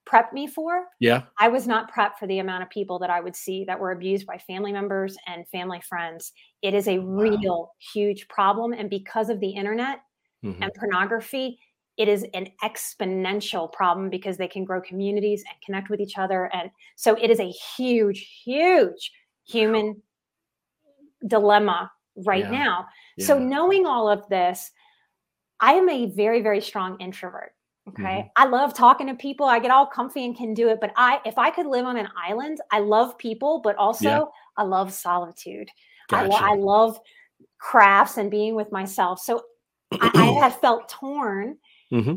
prep 0.08 0.32
me 0.32 0.46
for. 0.46 0.86
Yeah. 1.00 1.24
I 1.38 1.48
was 1.48 1.66
not 1.66 1.92
prepped 1.92 2.16
for 2.18 2.26
the 2.26 2.38
amount 2.38 2.62
of 2.62 2.70
people 2.70 2.98
that 3.00 3.10
I 3.10 3.20
would 3.20 3.36
see 3.36 3.64
that 3.64 3.78
were 3.78 3.92
abused 3.92 4.26
by 4.26 4.38
family 4.38 4.72
members 4.72 5.16
and 5.26 5.46
family 5.48 5.80
friends. 5.82 6.32
It 6.62 6.72
is 6.74 6.88
a 6.88 6.98
wow. 6.98 7.22
real 7.22 7.74
huge 7.92 8.26
problem. 8.28 8.72
And 8.72 8.88
because 8.88 9.28
of 9.28 9.38
the 9.40 9.50
internet 9.50 10.00
mm-hmm. 10.42 10.62
and 10.62 10.72
pornography, 10.74 11.58
it 11.98 12.08
is 12.08 12.24
an 12.32 12.48
exponential 12.62 13.70
problem 13.70 14.08
because 14.08 14.36
they 14.36 14.48
can 14.48 14.64
grow 14.64 14.80
communities 14.80 15.42
and 15.48 15.60
connect 15.64 15.90
with 15.90 16.00
each 16.00 16.16
other. 16.16 16.48
And 16.54 16.70
so 16.96 17.16
it 17.16 17.30
is 17.30 17.40
a 17.40 17.50
huge, 17.50 18.40
huge 18.44 19.12
human 19.44 20.00
dilemma 21.26 21.90
right 22.24 22.44
yeah. 22.44 22.50
now. 22.50 22.86
Yeah. 23.16 23.26
So 23.26 23.38
knowing 23.38 23.84
all 23.84 24.08
of 24.08 24.28
this, 24.28 24.70
I 25.60 25.74
am 25.74 25.88
a 25.88 26.06
very, 26.06 26.40
very 26.40 26.60
strong 26.60 27.00
introvert. 27.00 27.52
Okay. 27.88 28.02
Mm-hmm. 28.02 28.28
I 28.36 28.46
love 28.46 28.74
talking 28.74 29.06
to 29.08 29.14
people. 29.14 29.46
I 29.46 29.58
get 29.58 29.70
all 29.70 29.86
comfy 29.86 30.24
and 30.24 30.36
can 30.36 30.54
do 30.54 30.68
it. 30.68 30.78
But 30.80 30.92
I, 30.96 31.20
if 31.24 31.38
I 31.38 31.50
could 31.50 31.66
live 31.66 31.86
on 31.86 31.96
an 31.96 32.08
island, 32.16 32.58
I 32.70 32.80
love 32.80 33.18
people, 33.18 33.60
but 33.62 33.76
also 33.76 34.08
yeah. 34.08 34.24
I 34.56 34.62
love 34.62 34.92
solitude. 34.92 35.68
Gotcha. 36.08 36.34
I, 36.34 36.52
I, 36.52 36.54
love 36.54 36.98
crafts 37.58 38.18
and 38.18 38.30
being 38.30 38.54
with 38.54 38.70
myself. 38.72 39.20
So 39.20 39.42
I, 39.92 40.10
I 40.14 40.26
have 40.42 40.60
felt 40.60 40.88
torn, 40.88 41.56
mm-hmm. 41.92 42.14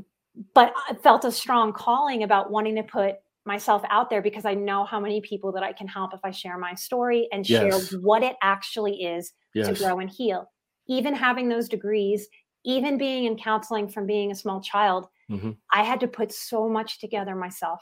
but 0.54 0.74
I 0.90 0.94
felt 0.96 1.26
a 1.26 1.32
strong 1.32 1.74
calling 1.74 2.24
about 2.24 2.52
wanting 2.52 2.76
to 2.76 2.84
put 2.84 3.16
myself 3.46 3.82
out 3.90 4.10
there 4.10 4.22
because 4.22 4.46
I 4.46 4.54
know 4.54 4.86
how 4.86 5.00
many 5.00 5.22
people 5.22 5.52
that 5.54 5.64
I 5.64 5.74
can 5.74 5.88
help 5.88 6.14
if 6.14 6.20
I 6.24 6.32
share 6.32 6.58
my 6.58 6.74
story 6.76 7.28
and 7.32 7.48
yes. 7.48 7.90
share 7.90 8.00
what 8.00 8.24
it 8.24 8.36
actually 8.42 9.04
is 9.04 9.34
yes. 9.56 9.68
to 9.68 9.74
grow 9.74 10.00
and 10.00 10.10
heal. 10.10 10.50
Even 10.88 11.16
having 11.16 11.50
those 11.50 11.68
degrees, 11.68 12.28
even 12.66 12.98
being 12.98 13.26
in 13.26 13.38
counseling 13.38 13.88
from 13.90 14.06
being 14.06 14.32
a 14.32 14.36
small 14.36 14.62
child, 14.62 15.08
mm-hmm. 15.30 15.52
I 15.74 15.84
had 15.84 16.00
to 16.02 16.08
put 16.08 16.32
so 16.32 16.70
much 16.70 17.00
together 17.00 17.36
myself. 17.36 17.82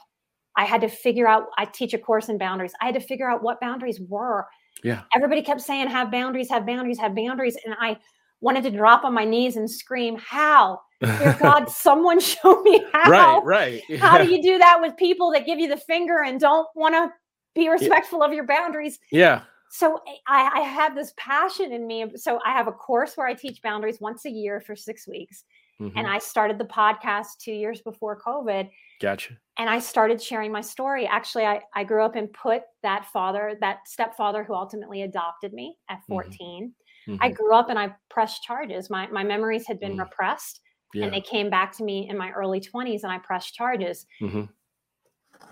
I 0.56 0.64
had 0.64 0.80
to 0.80 0.88
figure 0.88 1.28
out, 1.28 1.46
I 1.58 1.66
teach 1.66 1.94
a 1.94 1.98
course 1.98 2.28
in 2.28 2.38
boundaries. 2.38 2.72
I 2.80 2.86
had 2.86 2.94
to 2.94 3.00
figure 3.00 3.30
out 3.30 3.42
what 3.42 3.60
boundaries 3.60 4.00
were. 4.00 4.46
Yeah. 4.82 5.02
Everybody 5.14 5.42
kept 5.42 5.60
saying, 5.60 5.88
have 5.88 6.10
boundaries, 6.10 6.48
have 6.50 6.66
boundaries, 6.66 6.98
have 6.98 7.14
boundaries. 7.14 7.56
And 7.64 7.74
I 7.80 7.98
wanted 8.40 8.64
to 8.64 8.70
drop 8.70 9.04
on 9.04 9.14
my 9.14 9.24
knees 9.24 9.56
and 9.56 9.70
scream, 9.70 10.16
How? 10.18 10.80
Dear 11.00 11.36
God, 11.40 11.70
someone 11.70 12.20
show 12.20 12.62
me 12.62 12.84
how. 12.92 13.10
Right, 13.10 13.44
right. 13.44 13.82
Yeah. 13.88 13.98
How 13.98 14.18
do 14.18 14.30
you 14.30 14.42
do 14.42 14.58
that 14.58 14.80
with 14.80 14.96
people 14.96 15.32
that 15.32 15.46
give 15.46 15.58
you 15.58 15.68
the 15.68 15.76
finger 15.76 16.22
and 16.22 16.38
don't 16.38 16.68
want 16.74 16.94
to 16.94 17.10
be 17.54 17.68
respectful 17.68 18.20
yeah. 18.20 18.26
of 18.26 18.32
your 18.32 18.46
boundaries? 18.46 18.98
Yeah 19.10 19.42
so 19.70 20.00
eh, 20.06 20.16
I, 20.26 20.50
I 20.56 20.60
have 20.60 20.94
this 20.94 21.14
passion 21.16 21.72
in 21.72 21.86
me. 21.86 22.04
So 22.16 22.40
I 22.44 22.52
have 22.52 22.68
a 22.68 22.72
course 22.72 23.16
where 23.16 23.26
I 23.26 23.34
teach 23.34 23.62
boundaries 23.62 24.00
once 24.00 24.26
a 24.26 24.30
year 24.30 24.60
for 24.60 24.76
six 24.76 25.08
weeks. 25.08 25.44
Mm-hmm. 25.80 25.96
And 25.96 26.06
I 26.06 26.18
started 26.18 26.58
the 26.58 26.64
podcast 26.64 27.38
two 27.38 27.52
years 27.52 27.80
before 27.80 28.20
COVID. 28.20 28.68
Gotcha. 29.00 29.34
And 29.56 29.70
I 29.70 29.78
started 29.78 30.20
sharing 30.20 30.52
my 30.52 30.60
story. 30.60 31.06
Actually, 31.06 31.46
I, 31.46 31.62
I 31.74 31.84
grew 31.84 32.04
up 32.04 32.16
and 32.16 32.30
put 32.32 32.62
that 32.82 33.06
father, 33.06 33.56
that 33.60 33.78
stepfather 33.86 34.44
who 34.44 34.54
ultimately 34.54 35.02
adopted 35.02 35.54
me 35.54 35.76
at 35.88 35.98
mm-hmm. 35.98 36.14
14. 36.14 36.72
Mm-hmm. 37.08 37.22
I 37.22 37.30
grew 37.30 37.54
up 37.54 37.70
and 37.70 37.78
I 37.78 37.94
pressed 38.10 38.42
charges. 38.42 38.90
My, 38.90 39.06
my 39.06 39.24
memories 39.24 39.66
had 39.66 39.80
been 39.80 39.96
mm. 39.96 40.00
repressed 40.00 40.60
yeah. 40.94 41.04
and 41.04 41.12
they 41.12 41.20
came 41.20 41.50
back 41.50 41.76
to 41.76 41.84
me 41.84 42.08
in 42.08 42.16
my 42.16 42.30
early 42.32 42.60
20s 42.60 43.02
and 43.02 43.12
I 43.12 43.18
pressed 43.18 43.54
charges. 43.54 44.06
Mm-hmm. 44.20 44.42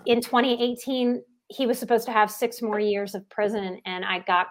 In 0.05 0.21
2018, 0.21 1.21
he 1.49 1.65
was 1.65 1.79
supposed 1.79 2.05
to 2.05 2.11
have 2.11 2.31
six 2.31 2.61
more 2.61 2.79
years 2.79 3.15
of 3.15 3.27
prison, 3.29 3.81
and 3.85 4.05
I 4.05 4.19
got 4.19 4.47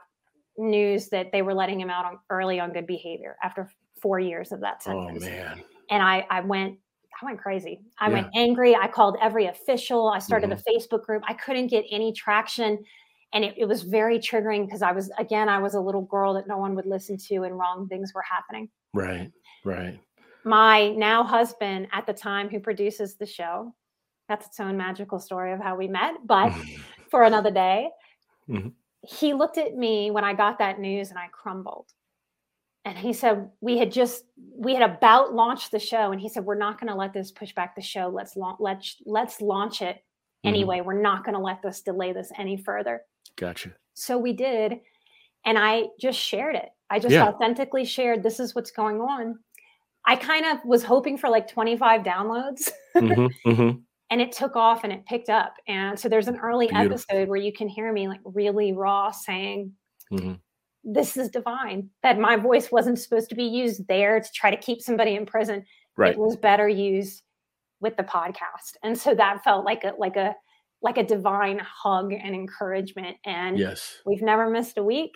news 0.59 1.09
that 1.09 1.31
they 1.33 1.43
were 1.43 1.55
letting 1.55 1.81
him 1.81 1.91
out 1.91 2.05
on, 2.05 2.19
early 2.29 2.59
on 2.59 2.73
good 2.73 2.87
behavior 2.87 3.37
after 3.43 3.71
four 4.03 4.19
years 4.19 4.53
of 4.53 4.61
that 4.61 4.83
oh, 4.87 5.07
sentence. 5.07 5.25
Oh 5.25 5.31
man! 5.31 5.63
And 5.91 6.03
I, 6.03 6.27
I 6.29 6.41
went, 6.41 6.77
I 7.23 7.25
went 7.25 7.39
crazy. 7.41 7.81
I 7.99 8.09
yeah. 8.09 8.15
went 8.15 8.27
angry. 8.35 8.75
I 8.75 8.89
called 8.89 9.17
every 9.23 9.47
official. 9.47 10.09
I 10.09 10.19
started 10.19 10.51
mm-hmm. 10.51 10.61
a 10.69 10.79
Facebook 10.79 11.05
group. 11.05 11.23
I 11.27 11.35
couldn't 11.35 11.69
get 11.69 11.85
any 11.91 12.13
traction, 12.13 12.83
and 13.33 13.45
it, 13.45 13.55
it 13.57 13.67
was 13.67 13.83
very 13.83 14.19
triggering 14.19 14.67
because 14.67 14.83
I 14.83 14.91
was 14.91 15.11
again, 15.19 15.49
I 15.49 15.59
was 15.61 15.75
a 15.75 15.81
little 15.81 16.03
girl 16.03 16.35
that 16.35 16.49
no 16.49 16.59
one 16.59 16.75
would 16.75 16.87
listen 16.87 17.17
to, 17.29 17.45
and 17.45 17.57
wrong 17.57 17.87
things 17.89 18.13
were 18.13 18.25
happening. 18.29 18.69
Right. 18.93 19.31
Right. 19.65 20.01
My 20.45 20.91
now 20.91 21.25
husband 21.25 21.89
at 21.93 22.07
the 22.07 22.13
time, 22.13 22.49
who 22.49 22.61
produces 22.61 23.17
the 23.17 23.27
show, 23.27 23.75
that's 24.29 24.47
its 24.47 24.61
own 24.61 24.77
magical 24.77 25.19
story 25.19 25.53
of 25.53 25.61
how 25.61 25.75
we 25.75 25.89
met, 25.89 26.15
but 26.27 26.53
for 27.11 27.25
another 27.25 27.51
day. 27.51 27.89
Mm-hmm. 28.49 28.69
He 29.03 29.33
looked 29.33 29.59
at 29.59 29.75
me 29.75 30.11
when 30.11 30.25
I 30.25 30.35
got 30.35 30.59
that 30.59 30.81
news 30.81 31.11
and 31.11 31.19
I 31.19 31.29
crumbled. 31.33 31.87
And 32.85 32.97
he 32.97 33.13
said, 33.13 33.49
We 33.61 33.79
had 33.79 33.93
just, 33.93 34.25
we 34.57 34.75
had 34.75 34.83
about 34.83 35.35
launched 35.35 35.71
the 35.71 35.79
show. 35.79 36.13
And 36.13 36.21
he 36.21 36.29
said, 36.29 36.45
We're 36.45 36.55
not 36.55 36.81
going 36.81 36.91
to 36.91 36.97
let 36.97 37.13
this 37.13 37.31
push 37.31 37.55
back 37.55 37.75
the 37.75 37.83
show. 37.83 38.09
Let's, 38.09 38.37
la- 38.37 38.57
let's, 38.59 38.97
let's 39.05 39.41
launch 39.41 39.83
it 39.83 39.97
mm-hmm. 39.97 40.49
anyway. 40.49 40.81
We're 40.81 41.01
not 41.01 41.25
going 41.25 41.35
to 41.35 41.41
let 41.41 41.63
this 41.63 41.83
delay 41.83 42.13
this 42.13 42.33
any 42.39 42.57
further. 42.57 43.03
Gotcha. 43.37 43.73
So 43.95 44.19
we 44.19 44.33
did. 44.33 44.81
And 45.45 45.59
I 45.59 45.85
just 46.01 46.19
shared 46.19 46.57
it. 46.57 46.71
I 46.91 46.99
just 46.99 47.13
yeah. 47.13 47.29
authentically 47.29 47.85
shared, 47.85 48.23
This 48.23 48.41
is 48.41 48.55
what's 48.55 48.71
going 48.71 49.01
on. 49.01 49.39
I 50.09 50.17
kind 50.17 50.47
of 50.47 50.59
was 50.65 50.83
hoping 50.83 51.19
for 51.19 51.29
like 51.29 51.49
25 51.49 52.03
downloads. 52.03 52.71
mm-hmm, 52.97 53.49
mm-hmm 53.49 53.79
and 54.11 54.21
it 54.21 54.33
took 54.33 54.57
off 54.57 54.85
and 54.85 54.93
it 54.93 55.05
picked 55.07 55.29
up. 55.29 55.55
And 55.67 55.99
so 55.99 56.09
there's 56.09 56.29
an 56.29 56.39
early 56.39 56.67
Beautiful. 56.69 56.93
episode 56.93 57.29
where 57.29 57.39
you 57.39 57.53
can 57.53 57.69
hear 57.69 57.93
me 57.93 58.09
like 58.09 58.21
really 58.25 58.73
raw 58.73 59.11
saying, 59.11 59.73
mm-hmm. 60.13 60.35
This 60.85 61.17
is 61.17 61.29
divine. 61.29 61.91
That 62.03 62.19
my 62.19 62.37
voice 62.37 62.71
wasn't 62.71 62.99
supposed 62.99 63.29
to 63.31 63.35
be 63.35 63.45
used 63.45 63.87
there 63.89 64.21
to 64.21 64.29
try 64.33 64.51
to 64.51 64.57
keep 64.57 64.81
somebody 64.81 65.17
in 65.17 65.27
prison. 65.27 65.65
Right. 65.97 66.13
It 66.13 66.19
was 66.19 66.37
better 66.37 66.69
used 66.69 67.23
with 67.81 67.97
the 67.97 68.05
podcast. 68.05 68.77
And 68.83 68.97
so 68.97 69.15
that 69.15 69.45
felt 69.45 69.67
like 69.67 69.85
a 69.85 69.93
like 69.99 70.17
a 70.17 70.35
like 70.81 70.97
a 70.97 71.05
divine 71.05 71.59
hug 71.59 72.13
and 72.13 72.35
encouragement. 72.35 73.17
And 73.27 73.59
yes, 73.59 73.99
we've 74.07 74.23
never 74.23 74.49
missed 74.49 74.79
a 74.79 74.83
week. 74.83 75.13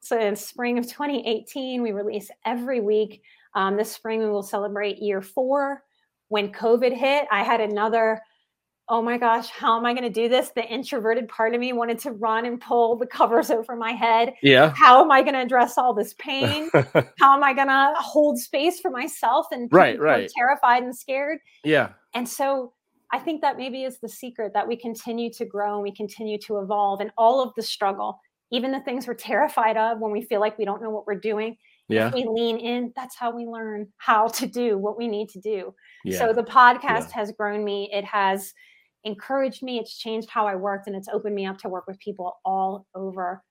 So 0.00 0.20
in 0.20 0.36
spring 0.36 0.78
of 0.78 0.86
2018, 0.86 1.82
we 1.82 1.90
release 1.90 2.30
every 2.44 2.80
week. 2.80 3.22
Um, 3.54 3.76
this 3.76 3.92
spring 3.92 4.20
we 4.20 4.30
will 4.30 4.42
celebrate 4.42 4.98
year 4.98 5.20
four 5.20 5.82
when 6.32 6.50
COVID 6.50 6.96
hit, 6.96 7.26
I 7.30 7.42
had 7.42 7.60
another, 7.60 8.18
oh 8.88 9.02
my 9.02 9.18
gosh, 9.18 9.50
how 9.50 9.76
am 9.76 9.84
I 9.84 9.92
going 9.92 10.10
to 10.10 10.20
do 10.22 10.30
this? 10.30 10.50
The 10.56 10.64
introverted 10.64 11.28
part 11.28 11.54
of 11.54 11.60
me 11.60 11.74
wanted 11.74 11.98
to 12.00 12.12
run 12.12 12.46
and 12.46 12.58
pull 12.58 12.96
the 12.96 13.06
covers 13.06 13.50
over 13.50 13.76
my 13.76 13.92
head. 13.92 14.32
Yeah. 14.42 14.72
How 14.74 15.04
am 15.04 15.12
I 15.12 15.20
going 15.20 15.34
to 15.34 15.42
address 15.42 15.76
all 15.76 15.92
this 15.92 16.14
pain? 16.14 16.70
how 17.20 17.36
am 17.36 17.44
I 17.44 17.52
going 17.52 17.68
to 17.68 17.92
hold 17.98 18.38
space 18.38 18.80
for 18.80 18.90
myself 18.90 19.44
and 19.52 19.68
right, 19.70 20.00
right. 20.00 20.30
terrified 20.34 20.82
and 20.82 20.96
scared? 20.96 21.38
Yeah. 21.64 21.90
And 22.14 22.26
so 22.26 22.72
I 23.12 23.18
think 23.18 23.42
that 23.42 23.58
maybe 23.58 23.84
is 23.84 24.00
the 24.00 24.08
secret 24.08 24.52
that 24.54 24.66
we 24.66 24.74
continue 24.74 25.30
to 25.34 25.44
grow 25.44 25.74
and 25.74 25.82
we 25.82 25.94
continue 25.94 26.38
to 26.46 26.60
evolve 26.60 27.02
and 27.02 27.10
all 27.18 27.42
of 27.42 27.52
the 27.56 27.62
struggle, 27.62 28.18
even 28.50 28.72
the 28.72 28.80
things 28.80 29.06
we're 29.06 29.12
terrified 29.12 29.76
of 29.76 30.00
when 30.00 30.12
we 30.12 30.22
feel 30.22 30.40
like 30.40 30.56
we 30.56 30.64
don't 30.64 30.80
know 30.80 30.88
what 30.88 31.06
we're 31.06 31.20
doing 31.20 31.58
yeah. 31.92 32.08
if 32.08 32.14
we 32.14 32.26
lean 32.28 32.58
in 32.58 32.92
that's 32.96 33.16
how 33.16 33.34
we 33.34 33.46
learn 33.46 33.86
how 33.98 34.26
to 34.28 34.46
do 34.46 34.78
what 34.78 34.96
we 34.96 35.08
need 35.08 35.28
to 35.28 35.40
do 35.40 35.74
yeah. 36.04 36.18
so 36.18 36.32
the 36.32 36.42
podcast 36.42 37.08
yeah. 37.08 37.14
has 37.14 37.32
grown 37.32 37.64
me 37.64 37.88
it 37.92 38.04
has 38.04 38.52
encouraged 39.04 39.62
me 39.62 39.78
it's 39.78 39.98
changed 39.98 40.28
how 40.30 40.46
i 40.46 40.54
worked 40.54 40.86
and 40.86 40.96
it's 40.96 41.08
opened 41.08 41.34
me 41.34 41.46
up 41.46 41.58
to 41.58 41.68
work 41.68 41.86
with 41.86 41.98
people 41.98 42.38
all 42.44 42.86
over 42.94 43.42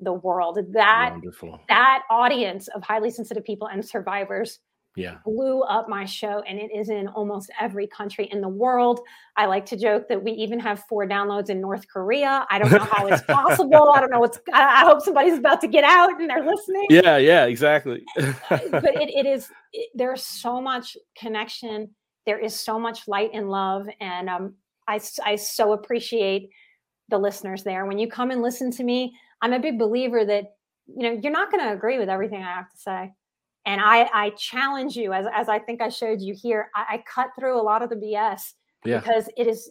the 0.00 0.12
world 0.12 0.58
that 0.72 1.12
Wonderful. 1.12 1.60
that 1.68 2.02
audience 2.10 2.68
of 2.68 2.82
highly 2.82 3.10
sensitive 3.10 3.44
people 3.44 3.68
and 3.68 3.84
survivors 3.84 4.58
yeah. 4.96 5.18
blew 5.24 5.62
up 5.62 5.88
my 5.88 6.04
show 6.04 6.42
and 6.48 6.58
it 6.58 6.70
is 6.74 6.88
in 6.88 7.06
almost 7.08 7.50
every 7.60 7.86
country 7.86 8.28
in 8.32 8.40
the 8.40 8.48
world. 8.48 9.00
I 9.36 9.46
like 9.46 9.66
to 9.66 9.76
joke 9.76 10.08
that 10.08 10.22
we 10.22 10.32
even 10.32 10.58
have 10.60 10.84
four 10.88 11.06
downloads 11.06 11.50
in 11.50 11.60
north 11.60 11.86
korea. 11.88 12.46
I 12.50 12.58
don't 12.58 12.72
know 12.72 12.78
how 12.78 13.06
it's 13.06 13.22
possible. 13.22 13.92
I 13.94 14.00
don't 14.00 14.10
know 14.10 14.20
what's 14.20 14.38
i 14.52 14.80
hope 14.80 15.02
somebody's 15.02 15.38
about 15.38 15.60
to 15.60 15.68
get 15.68 15.84
out 15.84 16.20
and 16.20 16.28
they're 16.28 16.44
listening. 16.44 16.86
Yeah 16.90 17.16
yeah 17.18 17.44
exactly. 17.44 18.04
But 18.48 18.96
it, 18.96 19.10
it 19.10 19.26
is 19.26 19.50
it, 19.72 19.90
there's 19.94 20.22
so 20.22 20.60
much 20.60 20.96
connection. 21.16 21.90
There 22.24 22.38
is 22.38 22.58
so 22.58 22.78
much 22.78 23.06
light 23.06 23.30
and 23.34 23.50
love 23.50 23.86
and 24.00 24.28
um, 24.28 24.54
I, 24.88 25.00
I 25.24 25.36
so 25.36 25.72
appreciate 25.72 26.50
the 27.08 27.18
listeners 27.18 27.62
there. 27.62 27.86
When 27.86 27.98
you 27.98 28.08
come 28.08 28.30
and 28.30 28.42
listen 28.42 28.70
to 28.72 28.84
me 28.84 29.14
i'm 29.42 29.52
a 29.52 29.60
big 29.60 29.78
believer 29.78 30.24
that 30.24 30.56
you 30.86 31.02
know 31.02 31.20
you're 31.22 31.32
not 31.32 31.50
going 31.50 31.62
to 31.62 31.72
agree 31.72 31.98
with 31.98 32.08
everything 32.08 32.42
i 32.42 32.54
have 32.54 32.70
to 32.70 32.78
say 32.78 33.12
and 33.66 33.80
I, 33.80 34.08
I 34.14 34.30
challenge 34.30 34.96
you, 34.96 35.12
as, 35.12 35.26
as 35.34 35.48
I 35.48 35.58
think 35.58 35.82
I 35.82 35.88
showed 35.88 36.20
you 36.20 36.34
here, 36.40 36.70
I, 36.74 36.94
I 36.94 37.04
cut 37.12 37.30
through 37.38 37.60
a 37.60 37.62
lot 37.62 37.82
of 37.82 37.90
the 37.90 37.96
BS 37.96 38.52
yeah. 38.84 39.00
because 39.00 39.28
it 39.36 39.46
is, 39.46 39.70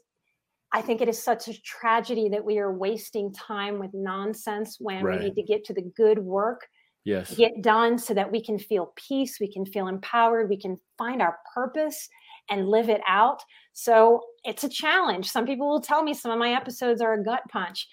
I 0.71 0.81
think 0.81 1.01
it 1.01 1.09
is 1.09 1.21
such 1.21 1.47
a 1.47 1.61
tragedy 1.61 2.29
that 2.29 2.43
we 2.43 2.59
are 2.59 2.73
wasting 2.73 3.33
time 3.33 3.79
with 3.79 3.91
nonsense 3.93 4.77
when 4.79 5.03
right. 5.03 5.19
we 5.19 5.25
need 5.25 5.35
to 5.35 5.43
get 5.43 5.63
to 5.65 5.73
the 5.73 5.89
good 5.95 6.19
work 6.19 6.67
yes. 7.05 7.33
get 7.35 7.61
done 7.61 7.97
so 7.97 8.13
that 8.13 8.31
we 8.31 8.43
can 8.43 8.57
feel 8.57 8.91
peace 8.95 9.37
we 9.39 9.51
can 9.51 9.63
feel 9.63 9.87
empowered 9.87 10.49
we 10.49 10.59
can 10.59 10.75
find 10.97 11.21
our 11.21 11.37
purpose 11.53 12.09
and 12.49 12.69
live 12.69 12.89
it 12.89 13.01
out. 13.07 13.41
So 13.73 14.21
it's 14.43 14.63
a 14.63 14.69
challenge. 14.69 15.29
Some 15.29 15.45
people 15.45 15.67
will 15.67 15.81
tell 15.81 16.03
me 16.03 16.13
some 16.13 16.31
of 16.31 16.39
my 16.39 16.53
episodes 16.53 17.01
are 17.01 17.13
a 17.13 17.23
gut 17.23 17.41
punch. 17.49 17.87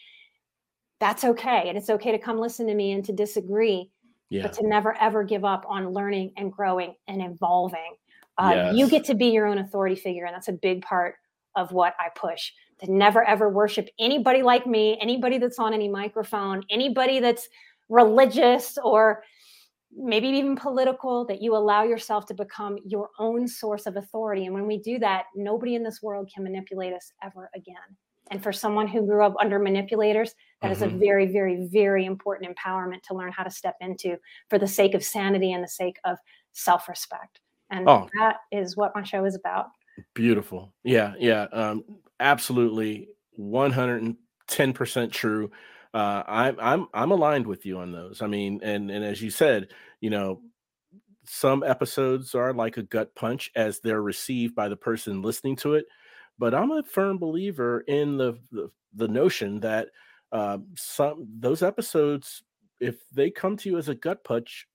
That's 1.00 1.24
okay 1.24 1.68
and 1.68 1.76
it's 1.76 1.90
okay 1.90 2.12
to 2.12 2.18
come 2.18 2.38
listen 2.38 2.66
to 2.68 2.74
me 2.74 2.92
and 2.92 3.04
to 3.04 3.12
disagree 3.12 3.90
yeah. 4.32 4.42
but 4.42 4.52
to 4.54 4.66
never 4.66 4.98
ever 5.00 5.22
give 5.22 5.44
up 5.44 5.64
on 5.68 5.90
learning 5.90 6.32
and 6.36 6.52
growing 6.52 6.94
and 7.08 7.22
evolving. 7.22 7.96
Uh, 8.38 8.52
yes. 8.54 8.76
You 8.76 8.88
get 8.88 9.04
to 9.04 9.14
be 9.14 9.26
your 9.26 9.46
own 9.46 9.58
authority 9.58 9.94
figure, 9.94 10.24
and 10.24 10.34
that's 10.34 10.48
a 10.48 10.52
big 10.52 10.82
part 10.82 11.16
of 11.54 11.70
what 11.72 11.94
I 11.98 12.08
push. 12.16 12.50
To 12.80 12.92
never 12.92 13.22
ever 13.22 13.48
worship 13.50 13.88
anybody 14.00 14.42
like 14.42 14.66
me, 14.66 14.98
anybody 15.00 15.38
that's 15.38 15.58
on 15.58 15.74
any 15.74 15.88
microphone, 15.88 16.64
anybody 16.70 17.20
that's 17.20 17.48
religious 17.88 18.78
or 18.82 19.22
maybe 19.94 20.26
even 20.28 20.56
political, 20.56 21.26
that 21.26 21.42
you 21.42 21.54
allow 21.54 21.82
yourself 21.82 22.24
to 22.26 22.34
become 22.34 22.78
your 22.86 23.10
own 23.18 23.46
source 23.46 23.86
of 23.86 23.96
authority. 23.96 24.46
And 24.46 24.54
when 24.54 24.66
we 24.66 24.78
do 24.78 24.98
that, 25.00 25.26
nobody 25.36 25.74
in 25.74 25.82
this 25.82 26.02
world 26.02 26.30
can 26.34 26.42
manipulate 26.42 26.94
us 26.94 27.12
ever 27.22 27.50
again. 27.54 27.76
And 28.32 28.42
for 28.42 28.52
someone 28.52 28.88
who 28.88 29.06
grew 29.06 29.24
up 29.24 29.34
under 29.38 29.58
manipulators, 29.60 30.34
that 30.60 30.68
mm-hmm. 30.68 30.72
is 30.72 30.82
a 30.82 30.86
mm-hmm. 30.88 30.98
very, 30.98 31.26
very, 31.26 31.68
very 31.70 32.06
important 32.06 32.56
empowerment 32.56 33.02
to 33.04 33.14
learn 33.14 33.30
how 33.30 33.44
to 33.44 33.50
step 33.50 33.76
into 33.80 34.16
for 34.48 34.58
the 34.58 34.66
sake 34.66 34.94
of 34.94 35.04
sanity 35.04 35.52
and 35.52 35.62
the 35.62 35.68
sake 35.68 35.98
of 36.04 36.18
self 36.52 36.88
respect. 36.88 37.40
And 37.70 37.88
oh. 37.88 38.08
that 38.18 38.38
is 38.50 38.76
what 38.76 38.92
my 38.94 39.04
show 39.04 39.24
is 39.24 39.36
about. 39.36 39.66
Beautiful. 40.14 40.72
Yeah. 40.82 41.14
Yeah. 41.18 41.46
Um, 41.52 41.84
absolutely. 42.18 43.08
110% 43.38 45.12
true 45.12 45.50
uh, 45.94 46.22
I'm 46.26 46.56
I'm 46.58 46.86
I'm 46.94 47.10
aligned 47.10 47.46
with 47.46 47.66
you 47.66 47.78
on 47.78 47.92
those. 47.92 48.22
I 48.22 48.26
mean, 48.26 48.60
and 48.62 48.90
and 48.90 49.04
as 49.04 49.20
you 49.20 49.30
said, 49.30 49.68
you 50.00 50.10
know, 50.10 50.40
some 51.24 51.62
episodes 51.62 52.34
are 52.34 52.52
like 52.54 52.78
a 52.78 52.82
gut 52.82 53.14
punch 53.14 53.50
as 53.56 53.80
they're 53.80 54.02
received 54.02 54.54
by 54.54 54.68
the 54.68 54.76
person 54.76 55.22
listening 55.22 55.56
to 55.56 55.74
it, 55.74 55.84
but 56.38 56.54
I'm 56.54 56.70
a 56.70 56.82
firm 56.82 57.18
believer 57.18 57.80
in 57.80 58.16
the 58.16 58.38
the, 58.50 58.70
the 58.94 59.08
notion 59.08 59.60
that 59.60 59.88
uh, 60.30 60.58
some 60.76 61.26
those 61.38 61.62
episodes, 61.62 62.42
if 62.80 62.96
they 63.12 63.30
come 63.30 63.56
to 63.58 63.68
you 63.68 63.78
as 63.78 63.88
a 63.88 63.94
gut 63.94 64.24
punch, 64.24 64.66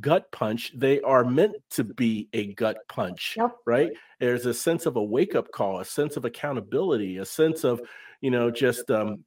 gut 0.00 0.30
punch 0.30 0.72
they 0.74 1.00
are 1.00 1.24
meant 1.24 1.56
to 1.70 1.84
be 1.84 2.28
a 2.34 2.52
gut 2.52 2.76
punch 2.86 3.34
yep. 3.38 3.56
right 3.64 3.92
there's 4.20 4.44
a 4.44 4.52
sense 4.52 4.84
of 4.84 4.96
a 4.96 5.02
wake 5.02 5.34
up 5.34 5.50
call 5.52 5.80
a 5.80 5.84
sense 5.86 6.18
of 6.18 6.26
accountability 6.26 7.16
a 7.16 7.24
sense 7.24 7.64
of 7.64 7.80
you 8.20 8.30
know 8.30 8.50
just 8.50 8.90
um, 8.90 9.24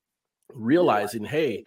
realizing, 0.54 1.24
hey, 1.24 1.64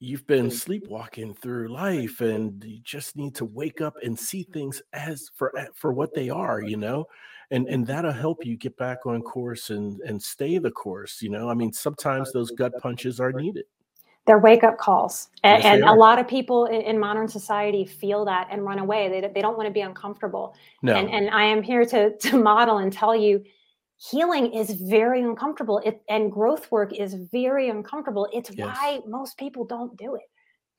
you've 0.00 0.26
been 0.26 0.50
sleepwalking 0.50 1.34
through 1.34 1.68
life 1.68 2.20
and 2.20 2.62
you 2.64 2.80
just 2.82 3.16
need 3.16 3.34
to 3.34 3.44
wake 3.44 3.80
up 3.80 3.94
and 4.02 4.18
see 4.18 4.44
things 4.44 4.80
as 4.92 5.30
for 5.34 5.52
for 5.74 5.92
what 5.92 6.14
they 6.14 6.30
are 6.30 6.62
you 6.62 6.76
know? 6.76 7.06
And 7.50 7.66
and 7.68 7.86
that'll 7.86 8.12
help 8.12 8.44
you 8.44 8.56
get 8.56 8.76
back 8.76 9.06
on 9.06 9.22
course 9.22 9.70
and 9.70 10.00
and 10.00 10.22
stay 10.22 10.58
the 10.58 10.70
course 10.70 11.20
you 11.20 11.30
know? 11.30 11.48
I 11.48 11.54
mean 11.54 11.72
sometimes 11.72 12.32
those 12.32 12.50
gut 12.52 12.72
punches 12.80 13.20
are 13.20 13.32
needed. 13.32 13.64
They're 14.26 14.38
wake 14.38 14.62
up 14.62 14.76
calls 14.76 15.28
and, 15.42 15.62
yes, 15.62 15.74
and 15.74 15.84
a 15.84 15.92
lot 15.92 16.18
of 16.18 16.28
people 16.28 16.66
in, 16.66 16.82
in, 16.82 16.98
modern 16.98 17.28
society 17.28 17.86
feel 17.86 18.26
that 18.26 18.46
and 18.50 18.62
run 18.62 18.78
away. 18.78 19.08
They, 19.08 19.26
they 19.26 19.40
don't 19.40 19.56
want 19.56 19.68
to 19.68 19.72
be 19.72 19.80
uncomfortable. 19.80 20.54
No. 20.82 20.94
and, 20.94 21.08
and 21.08 21.30
i 21.30 21.44
am 21.44 21.62
here 21.62 21.86
to 21.86 22.16
to 22.16 22.36
model 22.36 22.78
and 22.78 22.92
tell 22.92 23.16
you 23.16 23.42
healing 23.98 24.52
is 24.52 24.70
very 24.70 25.22
uncomfortable 25.22 25.78
it, 25.84 26.00
and 26.08 26.30
growth 26.30 26.70
work 26.70 26.92
is 26.92 27.14
very 27.32 27.68
uncomfortable 27.68 28.28
it's 28.32 28.50
yes. 28.54 28.66
why 28.66 29.00
most 29.06 29.36
people 29.36 29.64
don't 29.64 29.96
do 29.96 30.14
it 30.14 30.22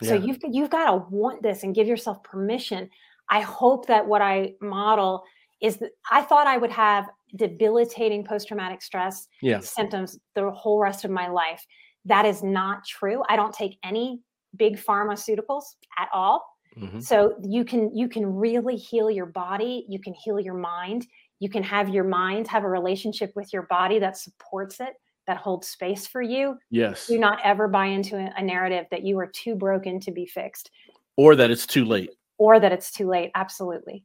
so 0.01 0.13
yeah. 0.13 0.23
you've 0.23 0.37
you've 0.49 0.69
got 0.69 0.89
to 0.89 1.05
want 1.09 1.43
this 1.43 1.63
and 1.63 1.75
give 1.75 1.87
yourself 1.87 2.23
permission 2.23 2.89
i 3.29 3.41
hope 3.41 3.85
that 3.87 4.05
what 4.05 4.21
i 4.21 4.53
model 4.61 5.23
is 5.61 5.77
that 5.77 5.91
i 6.11 6.21
thought 6.21 6.47
i 6.47 6.57
would 6.57 6.71
have 6.71 7.09
debilitating 7.35 8.23
post-traumatic 8.23 8.81
stress 8.81 9.27
yeah. 9.41 9.59
symptoms 9.59 10.17
the 10.35 10.49
whole 10.51 10.79
rest 10.79 11.03
of 11.03 11.11
my 11.11 11.27
life 11.27 11.65
that 12.05 12.25
is 12.25 12.41
not 12.41 12.85
true 12.85 13.21
i 13.27 13.35
don't 13.35 13.53
take 13.53 13.77
any 13.83 14.21
big 14.55 14.77
pharmaceuticals 14.77 15.63
at 15.97 16.07
all 16.13 16.43
mm-hmm. 16.77 16.99
so 17.01 17.35
you 17.43 17.65
can 17.65 17.93
you 17.93 18.07
can 18.07 18.25
really 18.25 18.77
heal 18.77 19.11
your 19.11 19.25
body 19.25 19.85
you 19.89 19.99
can 19.99 20.13
heal 20.13 20.39
your 20.39 20.55
mind 20.55 21.05
you 21.39 21.49
can 21.49 21.63
have 21.63 21.89
your 21.89 22.03
mind 22.03 22.47
have 22.47 22.63
a 22.63 22.69
relationship 22.69 23.31
with 23.35 23.51
your 23.51 23.63
body 23.63 23.99
that 23.99 24.17
supports 24.17 24.79
it 24.79 24.93
that 25.29 25.37
holds 25.37 25.67
space 25.67 26.07
for 26.07 26.21
you. 26.23 26.57
Yes. 26.71 27.05
Do 27.05 27.19
not 27.19 27.39
ever 27.43 27.67
buy 27.67 27.85
into 27.85 28.17
a 28.17 28.41
narrative 28.41 28.87
that 28.89 29.03
you 29.03 29.19
are 29.19 29.27
too 29.27 29.53
broken 29.53 29.99
to 29.99 30.11
be 30.11 30.25
fixed. 30.25 30.71
Or 31.17 31.35
that 31.35 31.51
it's 31.51 31.67
too 31.67 31.85
late. 31.85 32.09
Or 32.39 32.59
that 32.59 32.71
it's 32.71 32.91
too 32.91 33.07
late. 33.07 33.29
Absolutely. 33.35 34.03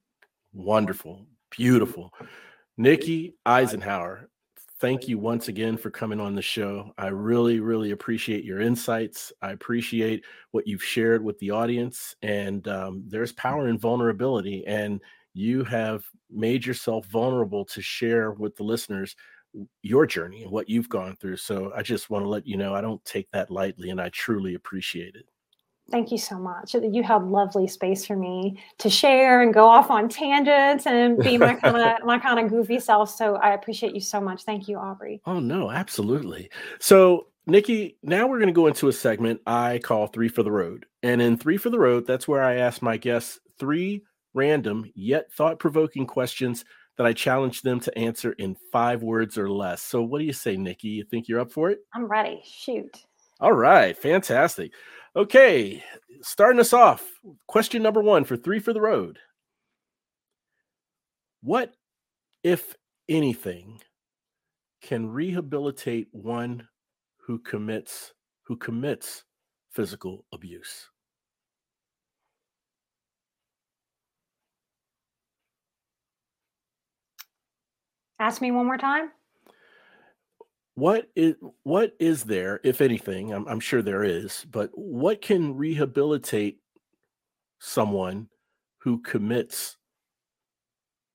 Wonderful. 0.52 1.26
Beautiful. 1.50 2.12
Nikki 2.76 3.36
Eisenhauer, 3.46 4.26
thank 4.80 5.08
you 5.08 5.18
once 5.18 5.48
again 5.48 5.78
for 5.78 5.90
coming 5.90 6.20
on 6.20 6.34
the 6.34 6.42
show. 6.42 6.92
I 6.98 7.06
really 7.06 7.60
really 7.60 7.92
appreciate 7.92 8.44
your 8.44 8.60
insights. 8.60 9.32
I 9.40 9.52
appreciate 9.52 10.24
what 10.50 10.66
you've 10.66 10.84
shared 10.84 11.24
with 11.24 11.38
the 11.38 11.52
audience. 11.52 12.16
And 12.20 12.68
um, 12.68 13.04
there's 13.06 13.32
power 13.32 13.68
in 13.68 13.78
vulnerability. 13.78 14.66
And 14.66 15.00
you 15.34 15.64
have 15.64 16.04
made 16.30 16.64
yourself 16.64 17.06
vulnerable 17.06 17.64
to 17.66 17.82
share 17.82 18.30
with 18.30 18.56
the 18.56 18.62
listeners 18.62 19.14
your 19.82 20.06
journey 20.06 20.42
and 20.42 20.50
what 20.50 20.68
you've 20.68 20.88
gone 20.88 21.16
through. 21.16 21.36
So 21.36 21.72
I 21.76 21.82
just 21.82 22.10
want 22.10 22.24
to 22.24 22.28
let 22.28 22.46
you 22.46 22.56
know 22.56 22.74
I 22.74 22.80
don't 22.80 23.04
take 23.04 23.30
that 23.32 23.50
lightly 23.50 23.90
and 23.90 24.00
I 24.00 24.08
truly 24.08 24.54
appreciate 24.54 25.14
it. 25.14 25.26
Thank 25.90 26.10
you 26.10 26.18
so 26.18 26.38
much. 26.38 26.74
You 26.74 27.02
held 27.02 27.30
lovely 27.30 27.68
space 27.68 28.06
for 28.06 28.16
me 28.16 28.58
to 28.78 28.88
share 28.88 29.42
and 29.42 29.52
go 29.52 29.66
off 29.66 29.90
on 29.90 30.08
tangents 30.08 30.86
and 30.86 31.18
be 31.18 31.36
my 31.36 31.54
kind 31.54 31.76
of 31.76 32.06
my 32.06 32.18
kind 32.18 32.40
of 32.40 32.48
goofy 32.48 32.80
self. 32.80 33.10
So 33.10 33.36
I 33.36 33.52
appreciate 33.52 33.94
you 33.94 34.00
so 34.00 34.18
much. 34.18 34.44
Thank 34.44 34.66
you, 34.66 34.78
Aubrey. 34.78 35.20
Oh 35.26 35.40
no, 35.40 35.70
absolutely. 35.70 36.48
So 36.80 37.26
Nikki, 37.46 37.98
now 38.02 38.26
we're 38.26 38.38
going 38.38 38.46
to 38.46 38.54
go 38.54 38.66
into 38.66 38.88
a 38.88 38.92
segment 38.94 39.42
I 39.46 39.78
call 39.84 40.06
Three 40.06 40.28
for 40.28 40.42
the 40.42 40.50
Road. 40.50 40.86
And 41.02 41.20
in 41.20 41.36
Three 41.36 41.58
for 41.58 41.68
the 41.68 41.78
Road, 41.78 42.06
that's 42.06 42.26
where 42.26 42.42
I 42.42 42.56
ask 42.56 42.80
my 42.80 42.96
guests 42.96 43.38
three 43.58 44.02
random 44.34 44.90
yet 44.94 45.32
thought 45.32 45.58
provoking 45.58 46.06
questions 46.06 46.64
that 46.96 47.06
I 47.06 47.12
challenge 47.12 47.62
them 47.62 47.80
to 47.80 47.98
answer 47.98 48.32
in 48.32 48.56
five 48.70 49.02
words 49.02 49.38
or 49.38 49.50
less. 49.50 49.82
So, 49.82 50.02
what 50.02 50.18
do 50.18 50.24
you 50.24 50.32
say, 50.32 50.56
Nikki? 50.56 50.88
You 50.88 51.04
think 51.04 51.28
you're 51.28 51.40
up 51.40 51.50
for 51.50 51.70
it? 51.70 51.80
I'm 51.94 52.06
ready. 52.06 52.40
Shoot. 52.44 53.04
All 53.40 53.52
right. 53.52 53.96
Fantastic. 53.96 54.72
Okay. 55.16 55.82
Starting 56.22 56.60
us 56.60 56.72
off, 56.72 57.04
question 57.46 57.82
number 57.82 58.00
one 58.00 58.24
for 58.24 58.36
three 58.36 58.60
for 58.60 58.72
the 58.72 58.80
road. 58.80 59.18
What, 61.42 61.74
if 62.42 62.74
anything, 63.08 63.80
can 64.82 65.10
rehabilitate 65.10 66.08
one 66.12 66.68
who 67.26 67.38
commits 67.38 68.12
who 68.46 68.56
commits 68.56 69.24
physical 69.72 70.24
abuse? 70.32 70.90
Ask 78.18 78.40
me 78.40 78.50
one 78.50 78.66
more 78.66 78.78
time. 78.78 79.10
What 80.76 81.08
is 81.14 81.34
what 81.62 81.94
is 81.98 82.24
there, 82.24 82.60
if 82.64 82.80
anything? 82.80 83.32
I'm, 83.32 83.46
I'm 83.46 83.60
sure 83.60 83.80
there 83.80 84.02
is, 84.02 84.44
but 84.50 84.70
what 84.74 85.22
can 85.22 85.56
rehabilitate 85.56 86.58
someone 87.60 88.28
who 88.78 89.00
commits 89.02 89.76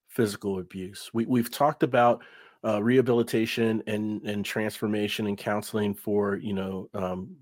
physical 0.08 0.60
abuse? 0.60 1.10
We 1.14 1.26
we've 1.26 1.52
talked 1.52 1.84
about 1.84 2.24
uh, 2.66 2.82
rehabilitation 2.82 3.84
and 3.88 4.22
and 4.24 4.45
transformation 4.45 5.28
and 5.28 5.38
counseling 5.38 5.93
for 5.93 6.38
you 6.38 6.54
know 6.54 6.89
um, 6.93 7.36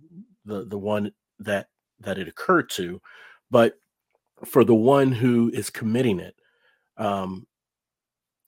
the 0.45 0.66
the 0.66 0.78
one 0.78 1.12
that 1.39 1.68
that 1.99 2.18
it 2.18 2.28
occurred 2.28 2.70
to, 2.72 3.01
but 3.49 3.76
for 4.45 4.64
the 4.64 4.76
one 4.76 5.12
who 5.12 5.49
is 5.53 5.70
committing 5.70 6.20
it, 6.20 6.36
um, 6.97 7.47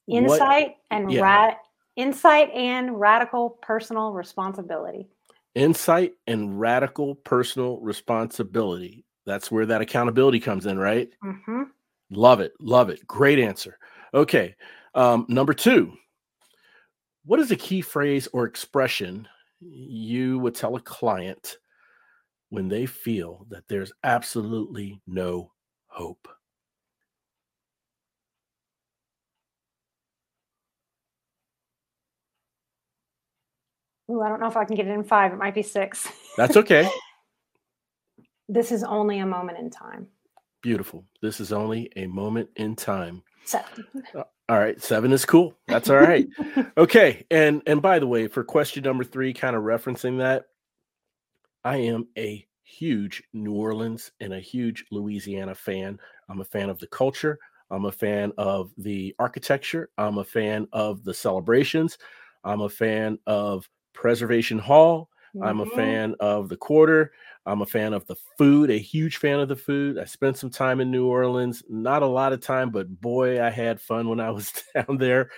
insight 0.10 0.68
what, 0.68 0.76
and 0.91 1.12
yeah. 1.12 1.22
rad, 1.22 1.57
insight 1.95 2.49
and 2.51 2.99
radical 2.99 3.51
personal 3.62 4.14
responsibility. 4.14 5.07
Insight 5.55 6.14
and 6.28 6.60
radical 6.60 7.16
personal 7.16 7.80
responsibility. 7.80 9.05
That's 9.26 9.51
where 9.51 9.66
that 9.66 9.82
accountability 9.82 10.39
comes 10.39 10.66
in, 10.66 10.80
right? 10.80 11.10
Mm-hmm. 11.24 11.64
Love 12.12 12.39
it. 12.39 12.53
Love 12.60 12.89
it. 12.89 13.05
Great 13.05 13.39
answer. 13.39 13.78
Okay. 14.14 14.55
Um, 14.95 15.26
number 15.28 15.53
two, 15.53 15.93
what 17.26 17.39
is 17.39 17.51
a 17.51 17.55
key 17.55 17.82
phrase 17.82 18.28
or 18.34 18.45
expression 18.45 19.28
you 19.60 20.39
would 20.39 20.55
tell 20.55 20.76
a 20.76 20.82
client 20.82 21.57
when 22.49 22.68
they 22.68 22.86
feel 22.86 23.45
that 23.49 23.68
there's 23.68 23.91
absolutely 24.03 24.99
no 25.05 25.51
hope? 25.88 26.28
Ooh, 34.10 34.22
I 34.22 34.30
don't 34.30 34.39
know 34.39 34.47
if 34.47 34.57
I 34.57 34.66
can 34.66 34.76
get 34.76 34.88
it 34.88 34.91
in 34.91 35.03
five. 35.03 35.34
It 35.34 35.38
might 35.38 35.53
be 35.53 35.62
six. 35.62 36.07
That's 36.36 36.57
okay. 36.57 36.89
this 38.49 38.72
is 38.72 38.84
only 38.84 39.20
a 39.20 39.26
moment 39.26 39.60
in 39.60 39.70
time. 39.70 40.07
Beautiful. 40.62 41.05
This 41.22 41.39
is 41.39 41.53
only 41.53 41.91
a 41.95 42.07
moment 42.07 42.49
in 42.55 42.76
time. 42.76 43.24
Seven. 43.45 43.86
Uh, 44.16 44.24
all 44.49 44.57
right, 44.57 44.82
seven 44.82 45.14
is 45.14 45.26
cool. 45.26 45.53
That's 45.68 45.89
all 45.89 45.97
right. 45.97 46.28
okay, 46.78 47.26
and 47.30 47.62
and 47.68 47.82
by 47.82 47.99
the 47.99 48.07
way, 48.07 48.28
for 48.28 48.43
question 48.43 48.84
number 48.84 49.03
three, 49.03 49.34
kind 49.34 49.55
of 49.55 49.64
referencing 49.64 50.18
that, 50.18 50.45
I 51.64 51.78
am 51.78 52.07
a 52.18 52.45
huge 52.64 53.24
New 53.34 53.53
Orleans 53.53 54.12
and 54.20 54.34
a 54.34 54.39
huge 54.39 54.86
Louisiana 54.91 55.55
fan. 55.55 55.99
I'm 56.30 56.41
a 56.41 56.45
fan 56.45 56.70
of 56.70 56.80
the 56.80 56.88
culture. 56.88 57.39
I'm 57.72 57.86
a 57.86 57.91
fan 57.91 58.32
of 58.38 58.72
the 58.78 59.16
architecture. 59.20 59.89
I'm 59.97 60.18
a 60.18 60.24
fan 60.24 60.68
of 60.74 61.03
the 61.03 61.14
celebrations. 61.14 61.97
I'm 62.43 62.62
a 62.62 62.70
fan 62.70 63.20
of 63.28 63.70
Preservation 63.93 64.59
Hall. 64.59 65.09
Mm-hmm. 65.35 65.43
I'm 65.43 65.59
a 65.59 65.65
mm-hmm. 65.65 65.75
fan 65.75 66.15
of 66.19 66.49
the 66.49 66.57
quarter. 66.57 67.11
I'm 67.45 67.61
a 67.61 67.65
fan 67.65 67.93
of 67.93 68.05
the 68.05 68.15
food, 68.37 68.69
a 68.69 68.77
huge 68.77 69.17
fan 69.17 69.39
of 69.39 69.47
the 69.47 69.55
food. 69.55 69.97
I 69.97 70.05
spent 70.05 70.37
some 70.37 70.49
time 70.49 70.81
in 70.81 70.91
New 70.91 71.07
Orleans, 71.07 71.63
not 71.67 72.03
a 72.03 72.07
lot 72.07 72.33
of 72.33 72.41
time, 72.41 72.69
but 72.69 73.01
boy, 73.01 73.43
I 73.43 73.49
had 73.49 73.81
fun 73.81 74.07
when 74.07 74.19
I 74.19 74.29
was 74.31 74.51
down 74.75 74.97
there. 74.97 75.31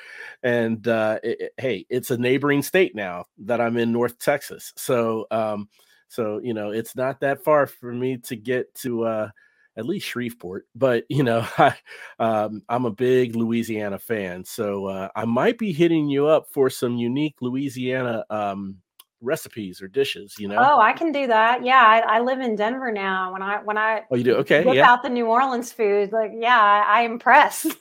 And 0.43 0.85
uh, 0.87 1.19
it, 1.23 1.53
hey, 1.57 1.85
it's 1.89 2.11
a 2.11 2.17
neighboring 2.17 2.63
state 2.63 2.95
now 2.95 3.25
that 3.39 3.61
I'm 3.61 3.77
in 3.77 3.91
North 3.91 4.19
Texas. 4.19 4.73
So, 4.75 5.25
um, 5.31 5.69
so 6.09 6.39
you 6.43 6.53
know, 6.53 6.71
it's 6.71 6.95
not 6.95 7.21
that 7.21 7.43
far 7.43 7.67
for 7.67 7.93
me 7.93 8.17
to 8.17 8.35
get 8.35 8.73
to 8.75 9.05
uh, 9.05 9.29
at 9.77 9.85
least 9.85 10.07
Shreveport. 10.07 10.65
But 10.75 11.05
you 11.09 11.23
know, 11.23 11.45
I, 11.57 11.75
um, 12.19 12.63
I'm 12.69 12.85
a 12.85 12.91
big 12.91 13.35
Louisiana 13.35 13.99
fan, 13.99 14.45
so 14.45 14.87
uh, 14.87 15.09
I 15.15 15.25
might 15.25 15.57
be 15.57 15.73
hitting 15.73 16.09
you 16.09 16.27
up 16.27 16.47
for 16.51 16.69
some 16.69 16.97
unique 16.97 17.35
Louisiana 17.41 18.25
um, 18.29 18.77
recipes 19.21 19.81
or 19.81 19.87
dishes 19.87 20.35
you 20.39 20.47
know? 20.47 20.57
Oh 20.57 20.79
i 20.79 20.93
can 20.93 21.11
do 21.11 21.27
that. 21.27 21.63
Yeah 21.63 21.81
I, 21.81 22.17
I, 22.17 22.19
live 22.19 22.39
in 22.39 22.55
denver 22.55 22.91
now. 22.91 23.33
When 23.33 23.41
i 23.41 23.61
when 23.63 23.77
i 23.77 24.03
oh 24.09 24.15
you 24.15 24.23
do? 24.23 24.35
Okay 24.37 24.63
look 24.63 24.75
yeah. 24.75 24.89
out 24.89 25.03
the 25.03 25.09
new 25.09 25.27
orleans 25.27 25.71
food 25.71 26.11
like 26.11 26.31
yeah 26.35 26.59
i, 26.59 27.01
I 27.01 27.01
impress. 27.03 27.67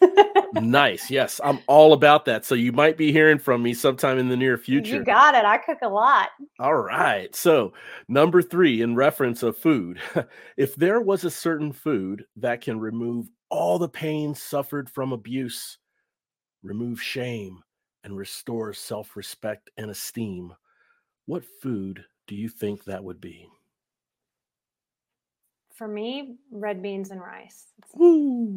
Nice 0.54 1.10
yes 1.10 1.40
i'm 1.44 1.60
all 1.68 1.92
about 1.92 2.24
that. 2.24 2.44
So 2.44 2.54
you 2.54 2.72
might 2.72 2.96
be 2.96 3.12
hearing 3.12 3.38
from 3.38 3.62
me 3.62 3.72
sometime 3.72 4.18
in 4.18 4.28
the 4.28 4.36
near 4.36 4.58
future. 4.58 4.96
you 4.96 5.04
got 5.04 5.34
it 5.34 5.44
i 5.44 5.58
cook 5.58 5.78
a 5.82 5.88
lot. 5.88 6.30
All 6.58 6.74
right 6.74 7.34
so 7.34 7.72
number 8.08 8.42
three 8.42 8.82
in 8.82 8.94
reference 8.94 9.42
of 9.42 9.56
food. 9.56 10.00
If 10.56 10.74
there 10.76 11.00
was 11.00 11.24
a 11.24 11.30
certain 11.30 11.72
food 11.72 12.24
that 12.36 12.60
can 12.60 12.78
remove 12.78 13.28
all 13.48 13.78
the 13.78 13.88
pain 13.88 14.34
suffered 14.34 14.90
from 14.90 15.12
abuse 15.12 15.78
remove 16.62 17.02
shame 17.02 17.60
and 18.04 18.16
restore 18.16 18.72
self-respect 18.72 19.70
and 19.76 19.90
esteem 19.90 20.52
what 21.30 21.44
food 21.62 22.04
do 22.26 22.34
you 22.34 22.48
think 22.48 22.82
that 22.84 23.04
would 23.04 23.20
be? 23.20 23.46
For 25.76 25.86
me, 25.86 26.34
red 26.50 26.82
beans 26.82 27.12
and 27.12 27.20
rice. 27.20 27.66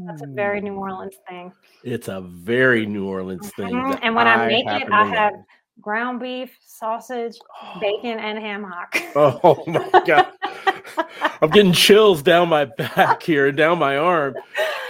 That's 0.07 0.23
a 0.23 0.27
very 0.27 0.59
New 0.59 0.73
Orleans 0.73 1.17
thing. 1.29 1.53
It's 1.83 2.07
a 2.07 2.21
very 2.21 2.87
New 2.87 3.05
Orleans 3.05 3.51
thing. 3.51 3.75
Mm-hmm. 3.75 3.99
And 4.01 4.15
when 4.15 4.27
I, 4.27 4.45
I 4.45 4.47
make 4.47 4.65
it, 4.65 4.91
I 4.91 5.05
have 5.05 5.33
ground 5.81 6.19
beef, 6.19 6.57
sausage, 6.65 7.37
bacon, 7.79 8.17
and 8.17 8.39
ham 8.39 8.63
hock. 8.63 8.97
oh 9.15 9.63
my 9.67 10.01
god. 10.07 10.31
I'm 11.43 11.51
getting 11.51 11.73
chills 11.73 12.23
down 12.23 12.49
my 12.49 12.65
back 12.65 13.21
here 13.21 13.49
and 13.49 13.55
down 13.55 13.77
my 13.77 13.97
arm. 13.97 14.33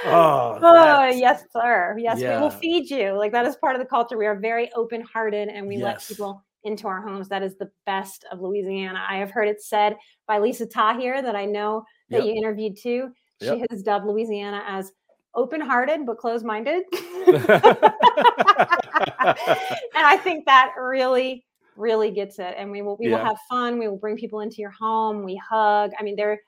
Oh, 0.06 0.58
oh 0.62 1.06
yes, 1.10 1.44
sir. 1.52 1.98
Yes, 2.00 2.22
yeah. 2.22 2.38
we 2.38 2.44
will 2.44 2.50
feed 2.50 2.90
you. 2.90 3.12
Like 3.12 3.34
that 3.34 3.46
is 3.46 3.58
part 3.58 3.76
of 3.76 3.82
the 3.82 3.88
culture. 3.88 4.18
We 4.18 4.26
are 4.26 4.40
very 4.40 4.72
open 4.74 5.02
hearted 5.02 5.50
and 5.50 5.68
we 5.68 5.76
yes. 5.76 5.84
let 5.84 6.08
people 6.08 6.46
into 6.64 6.88
our 6.88 7.02
homes. 7.02 7.30
That 7.30 7.44
is 7.44 7.58
the 7.58 7.70
best 7.86 8.26
of 8.32 8.42
Louisiana. 8.42 9.04
I 9.08 9.18
have 9.18 9.32
heard 9.32 9.48
it 9.48 9.62
said 9.62 9.98
by 10.28 10.40
Lisa 10.40 10.66
Tahir 10.66 11.22
that 11.22 11.36
I 11.36 11.46
know 11.46 11.84
that 12.10 12.26
yep. 12.26 12.28
you 12.28 12.42
interviewed 12.42 12.78
too. 12.78 13.10
She 13.42 13.48
yep. 13.48 13.68
has 13.70 13.84
dubbed 13.84 14.06
Louisiana 14.06 14.64
as 14.68 14.92
open-hearted 15.36 16.06
but 16.06 16.18
closed-minded. 16.18 16.84
and 16.94 17.76
I 19.96 20.18
think 20.24 20.46
that 20.46 20.74
really 20.80 21.46
really 21.76 22.12
gets 22.12 22.40
it 22.40 22.56
and 22.58 22.72
we 22.72 22.82
will 22.82 22.98
we 23.00 23.10
yeah. 23.10 23.18
will 23.18 23.26
have 23.26 23.38
fun 23.50 23.80
we 23.80 23.88
will 23.88 23.98
bring 23.98 24.16
people 24.16 24.42
into 24.42 24.58
your 24.58 24.70
home 24.70 25.24
we 25.24 25.36
hug 25.36 25.92
i 26.00 26.04
mean 26.04 26.16
there 26.16 26.40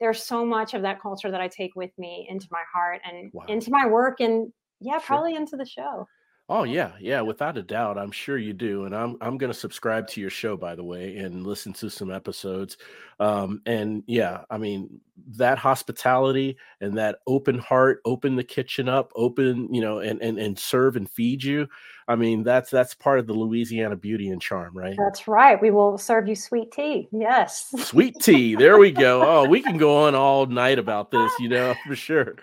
there's 0.00 0.22
so 0.22 0.44
much 0.44 0.74
of 0.74 0.82
that 0.82 1.00
culture 1.00 1.30
that 1.30 1.40
i 1.40 1.48
take 1.48 1.74
with 1.76 1.90
me 1.98 2.26
into 2.28 2.48
my 2.50 2.62
heart 2.74 3.00
and 3.08 3.30
wow. 3.32 3.44
into 3.48 3.70
my 3.70 3.86
work 3.86 4.20
and 4.20 4.52
yeah 4.80 4.94
sure. 4.94 5.00
probably 5.02 5.34
into 5.36 5.56
the 5.56 5.64
show 5.64 6.06
Oh 6.48 6.64
yeah, 6.64 6.92
yeah, 7.00 7.20
without 7.20 7.56
a 7.56 7.62
doubt. 7.62 7.96
I'm 7.96 8.10
sure 8.10 8.36
you 8.36 8.52
do, 8.52 8.84
and 8.84 8.94
I'm 8.94 9.16
I'm 9.20 9.38
going 9.38 9.52
to 9.52 9.58
subscribe 9.58 10.08
to 10.08 10.20
your 10.20 10.28
show 10.28 10.56
by 10.56 10.74
the 10.74 10.82
way 10.82 11.16
and 11.16 11.46
listen 11.46 11.72
to 11.74 11.88
some 11.88 12.10
episodes. 12.10 12.76
Um, 13.20 13.62
and 13.64 14.02
yeah, 14.06 14.42
I 14.50 14.58
mean 14.58 15.00
that 15.36 15.56
hospitality 15.56 16.56
and 16.80 16.98
that 16.98 17.20
open 17.28 17.58
heart, 17.58 18.00
open 18.04 18.34
the 18.34 18.44
kitchen 18.44 18.88
up, 18.88 19.12
open 19.14 19.72
you 19.72 19.80
know, 19.80 20.00
and 20.00 20.20
and 20.20 20.38
and 20.38 20.58
serve 20.58 20.96
and 20.96 21.08
feed 21.08 21.44
you. 21.44 21.68
I 22.08 22.16
mean 22.16 22.42
that's 22.42 22.70
that's 22.70 22.92
part 22.92 23.20
of 23.20 23.28
the 23.28 23.34
Louisiana 23.34 23.96
beauty 23.96 24.28
and 24.28 24.42
charm, 24.42 24.76
right? 24.76 24.96
That's 24.98 25.28
right. 25.28 25.62
We 25.62 25.70
will 25.70 25.96
serve 25.96 26.26
you 26.26 26.34
sweet 26.34 26.72
tea. 26.72 27.08
Yes, 27.12 27.72
sweet 27.78 28.16
tea. 28.20 28.56
There 28.56 28.78
we 28.78 28.90
go. 28.90 29.22
Oh, 29.22 29.48
we 29.48 29.62
can 29.62 29.78
go 29.78 30.04
on 30.06 30.16
all 30.16 30.46
night 30.46 30.80
about 30.80 31.12
this, 31.12 31.32
you 31.38 31.48
know, 31.48 31.74
for 31.86 31.94
sure. 31.94 32.34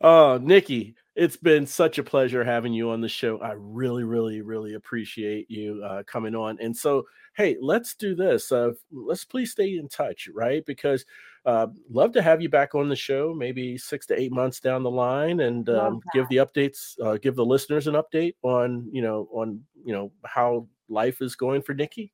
Oh, 0.00 0.38
Nikki, 0.40 0.94
it's 1.14 1.36
been 1.36 1.66
such 1.66 1.98
a 1.98 2.02
pleasure 2.02 2.42
having 2.42 2.72
you 2.72 2.90
on 2.90 3.00
the 3.00 3.08
show. 3.08 3.38
I 3.38 3.52
really, 3.56 4.04
really, 4.04 4.40
really 4.40 4.74
appreciate 4.74 5.50
you 5.50 5.82
uh, 5.84 6.02
coming 6.04 6.34
on. 6.34 6.58
And 6.60 6.74
so, 6.74 7.06
hey, 7.34 7.56
let's 7.60 7.94
do 7.94 8.14
this. 8.14 8.50
Uh, 8.50 8.72
let's 8.90 9.24
please 9.24 9.50
stay 9.50 9.76
in 9.76 9.88
touch, 9.88 10.28
right? 10.32 10.64
Because 10.64 11.04
uh, 11.44 11.66
love 11.90 12.12
to 12.12 12.22
have 12.22 12.40
you 12.40 12.48
back 12.48 12.74
on 12.74 12.88
the 12.88 12.96
show, 12.96 13.34
maybe 13.36 13.76
six 13.76 14.06
to 14.06 14.18
eight 14.18 14.32
months 14.32 14.60
down 14.60 14.82
the 14.82 14.90
line, 14.90 15.40
and 15.40 15.68
um, 15.68 16.00
give 16.14 16.28
the 16.28 16.36
updates, 16.36 16.98
uh, 17.04 17.18
give 17.18 17.36
the 17.36 17.44
listeners 17.44 17.86
an 17.86 17.94
update 17.94 18.34
on, 18.42 18.88
you 18.90 19.02
know, 19.02 19.28
on 19.32 19.60
you 19.84 19.92
know 19.92 20.12
how 20.24 20.66
life 20.88 21.20
is 21.20 21.34
going 21.34 21.60
for 21.60 21.74
Nikki. 21.74 22.12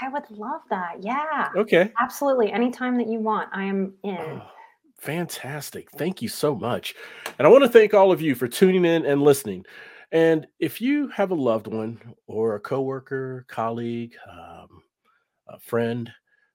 I 0.00 0.08
would 0.08 0.30
love 0.30 0.60
that. 0.70 0.96
Yeah. 1.00 1.48
Okay. 1.56 1.90
Absolutely. 2.00 2.52
Anytime 2.52 2.98
that 2.98 3.08
you 3.08 3.18
want, 3.18 3.48
I 3.52 3.64
am 3.64 3.94
in. 4.04 4.42
Fantastic. 4.98 5.90
Thank 5.92 6.22
you 6.22 6.28
so 6.28 6.54
much. 6.54 6.94
And 7.38 7.46
I 7.46 7.50
want 7.50 7.64
to 7.64 7.70
thank 7.70 7.94
all 7.94 8.12
of 8.12 8.20
you 8.20 8.34
for 8.34 8.48
tuning 8.48 8.84
in 8.84 9.04
and 9.04 9.22
listening. 9.22 9.64
And 10.12 10.46
if 10.58 10.80
you 10.80 11.08
have 11.08 11.30
a 11.30 11.34
loved 11.34 11.66
one 11.66 12.00
or 12.26 12.54
a 12.54 12.60
coworker, 12.60 13.44
colleague, 13.48 14.16
um, 14.30 14.82
a 15.48 15.58
friend 15.58 16.10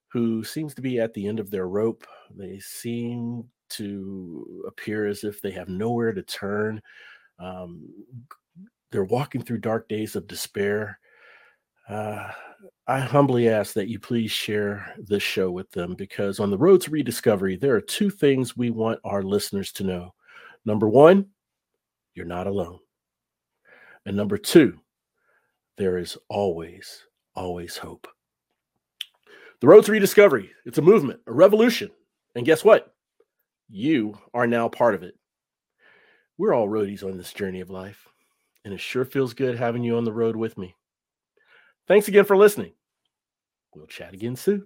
who 0.07 0.43
seems 0.43 0.73
to 0.75 0.81
be 0.81 0.99
at 0.99 1.13
the 1.13 1.27
end 1.27 1.39
of 1.39 1.51
their 1.51 1.67
rope, 1.67 2.05
they 2.35 2.59
seem 2.59 3.45
to 3.69 4.63
appear 4.67 5.07
as 5.07 5.23
if 5.23 5.41
they 5.41 5.51
have 5.51 5.69
nowhere 5.69 6.11
to 6.11 6.23
turn. 6.23 6.81
Um, 7.39 7.87
they're 8.91 9.03
walking 9.05 9.41
through 9.41 9.59
dark 9.59 9.87
days 9.87 10.15
of 10.15 10.27
despair. 10.27 10.99
Uh, 11.87 12.31
I 12.87 12.99
humbly 12.99 13.49
ask 13.49 13.73
that 13.73 13.87
you 13.87 13.99
please 13.99 14.31
share 14.31 14.93
this 14.97 15.23
show 15.23 15.51
with 15.51 15.69
them 15.71 15.95
because 15.95 16.39
on 16.39 16.49
the 16.49 16.57
road 16.57 16.81
to 16.81 16.91
rediscovery, 16.91 17.55
there 17.55 17.75
are 17.75 17.81
two 17.81 18.09
things 18.09 18.55
we 18.55 18.69
want 18.69 18.99
our 19.03 19.23
listeners 19.23 19.71
to 19.73 19.83
know. 19.83 20.13
Number 20.65 20.87
one, 20.87 21.27
you're 22.13 22.25
not 22.25 22.47
alone. 22.47 22.79
And 24.05 24.15
number 24.17 24.37
two, 24.37 24.79
there 25.77 25.97
is 25.97 26.17
always, 26.29 27.05
always 27.35 27.77
hope. 27.77 28.07
The 29.61 29.67
road 29.67 29.85
to 29.85 29.91
rediscovery, 29.91 30.51
it's 30.65 30.79
a 30.79 30.81
movement, 30.81 31.21
a 31.27 31.33
revolution. 31.33 31.91
And 32.35 32.45
guess 32.45 32.63
what? 32.63 32.93
You 33.69 34.17
are 34.33 34.47
now 34.47 34.69
part 34.69 34.95
of 34.95 35.03
it. 35.03 35.15
We're 36.37 36.53
all 36.53 36.67
roadies 36.67 37.03
on 37.03 37.17
this 37.17 37.33
journey 37.33 37.61
of 37.61 37.69
life, 37.69 38.07
and 38.65 38.73
it 38.73 38.79
sure 38.79 39.05
feels 39.05 39.33
good 39.33 39.57
having 39.57 39.83
you 39.83 39.97
on 39.97 40.03
the 40.03 40.13
road 40.13 40.35
with 40.35 40.57
me. 40.57 40.75
Thanks 41.91 42.07
again 42.07 42.23
for 42.23 42.37
listening. 42.37 42.71
We'll 43.75 43.85
chat 43.85 44.13
again 44.13 44.37
soon. 44.37 44.65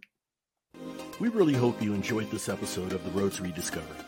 We 1.19 1.29
really 1.29 1.55
hope 1.55 1.81
you 1.81 1.95
enjoyed 1.95 2.29
this 2.29 2.47
episode 2.47 2.93
of 2.93 3.03
the 3.03 3.09
Roads 3.19 3.41
Rediscovery. 3.41 4.05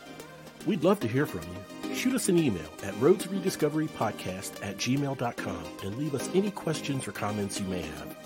We'd 0.66 0.84
love 0.84 1.00
to 1.00 1.08
hear 1.08 1.26
from 1.26 1.42
you. 1.42 1.94
Shoot 1.96 2.14
us 2.14 2.28
an 2.28 2.38
email 2.38 2.70
at 2.84 2.94
roadsrediscoverypodcast 3.00 4.64
at 4.64 4.76
gmail.com 4.76 5.64
and 5.82 5.98
leave 5.98 6.14
us 6.14 6.30
any 6.32 6.52
questions 6.52 7.08
or 7.08 7.10
comments 7.10 7.58
you 7.58 7.66
may 7.66 7.82
have. 7.82 8.16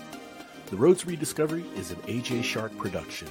The 0.67 0.77
Roads 0.77 1.07
Rediscovery 1.07 1.65
is 1.75 1.89
an 1.89 1.97
AJ 2.01 2.43
Shark 2.43 2.77
production. 2.77 3.29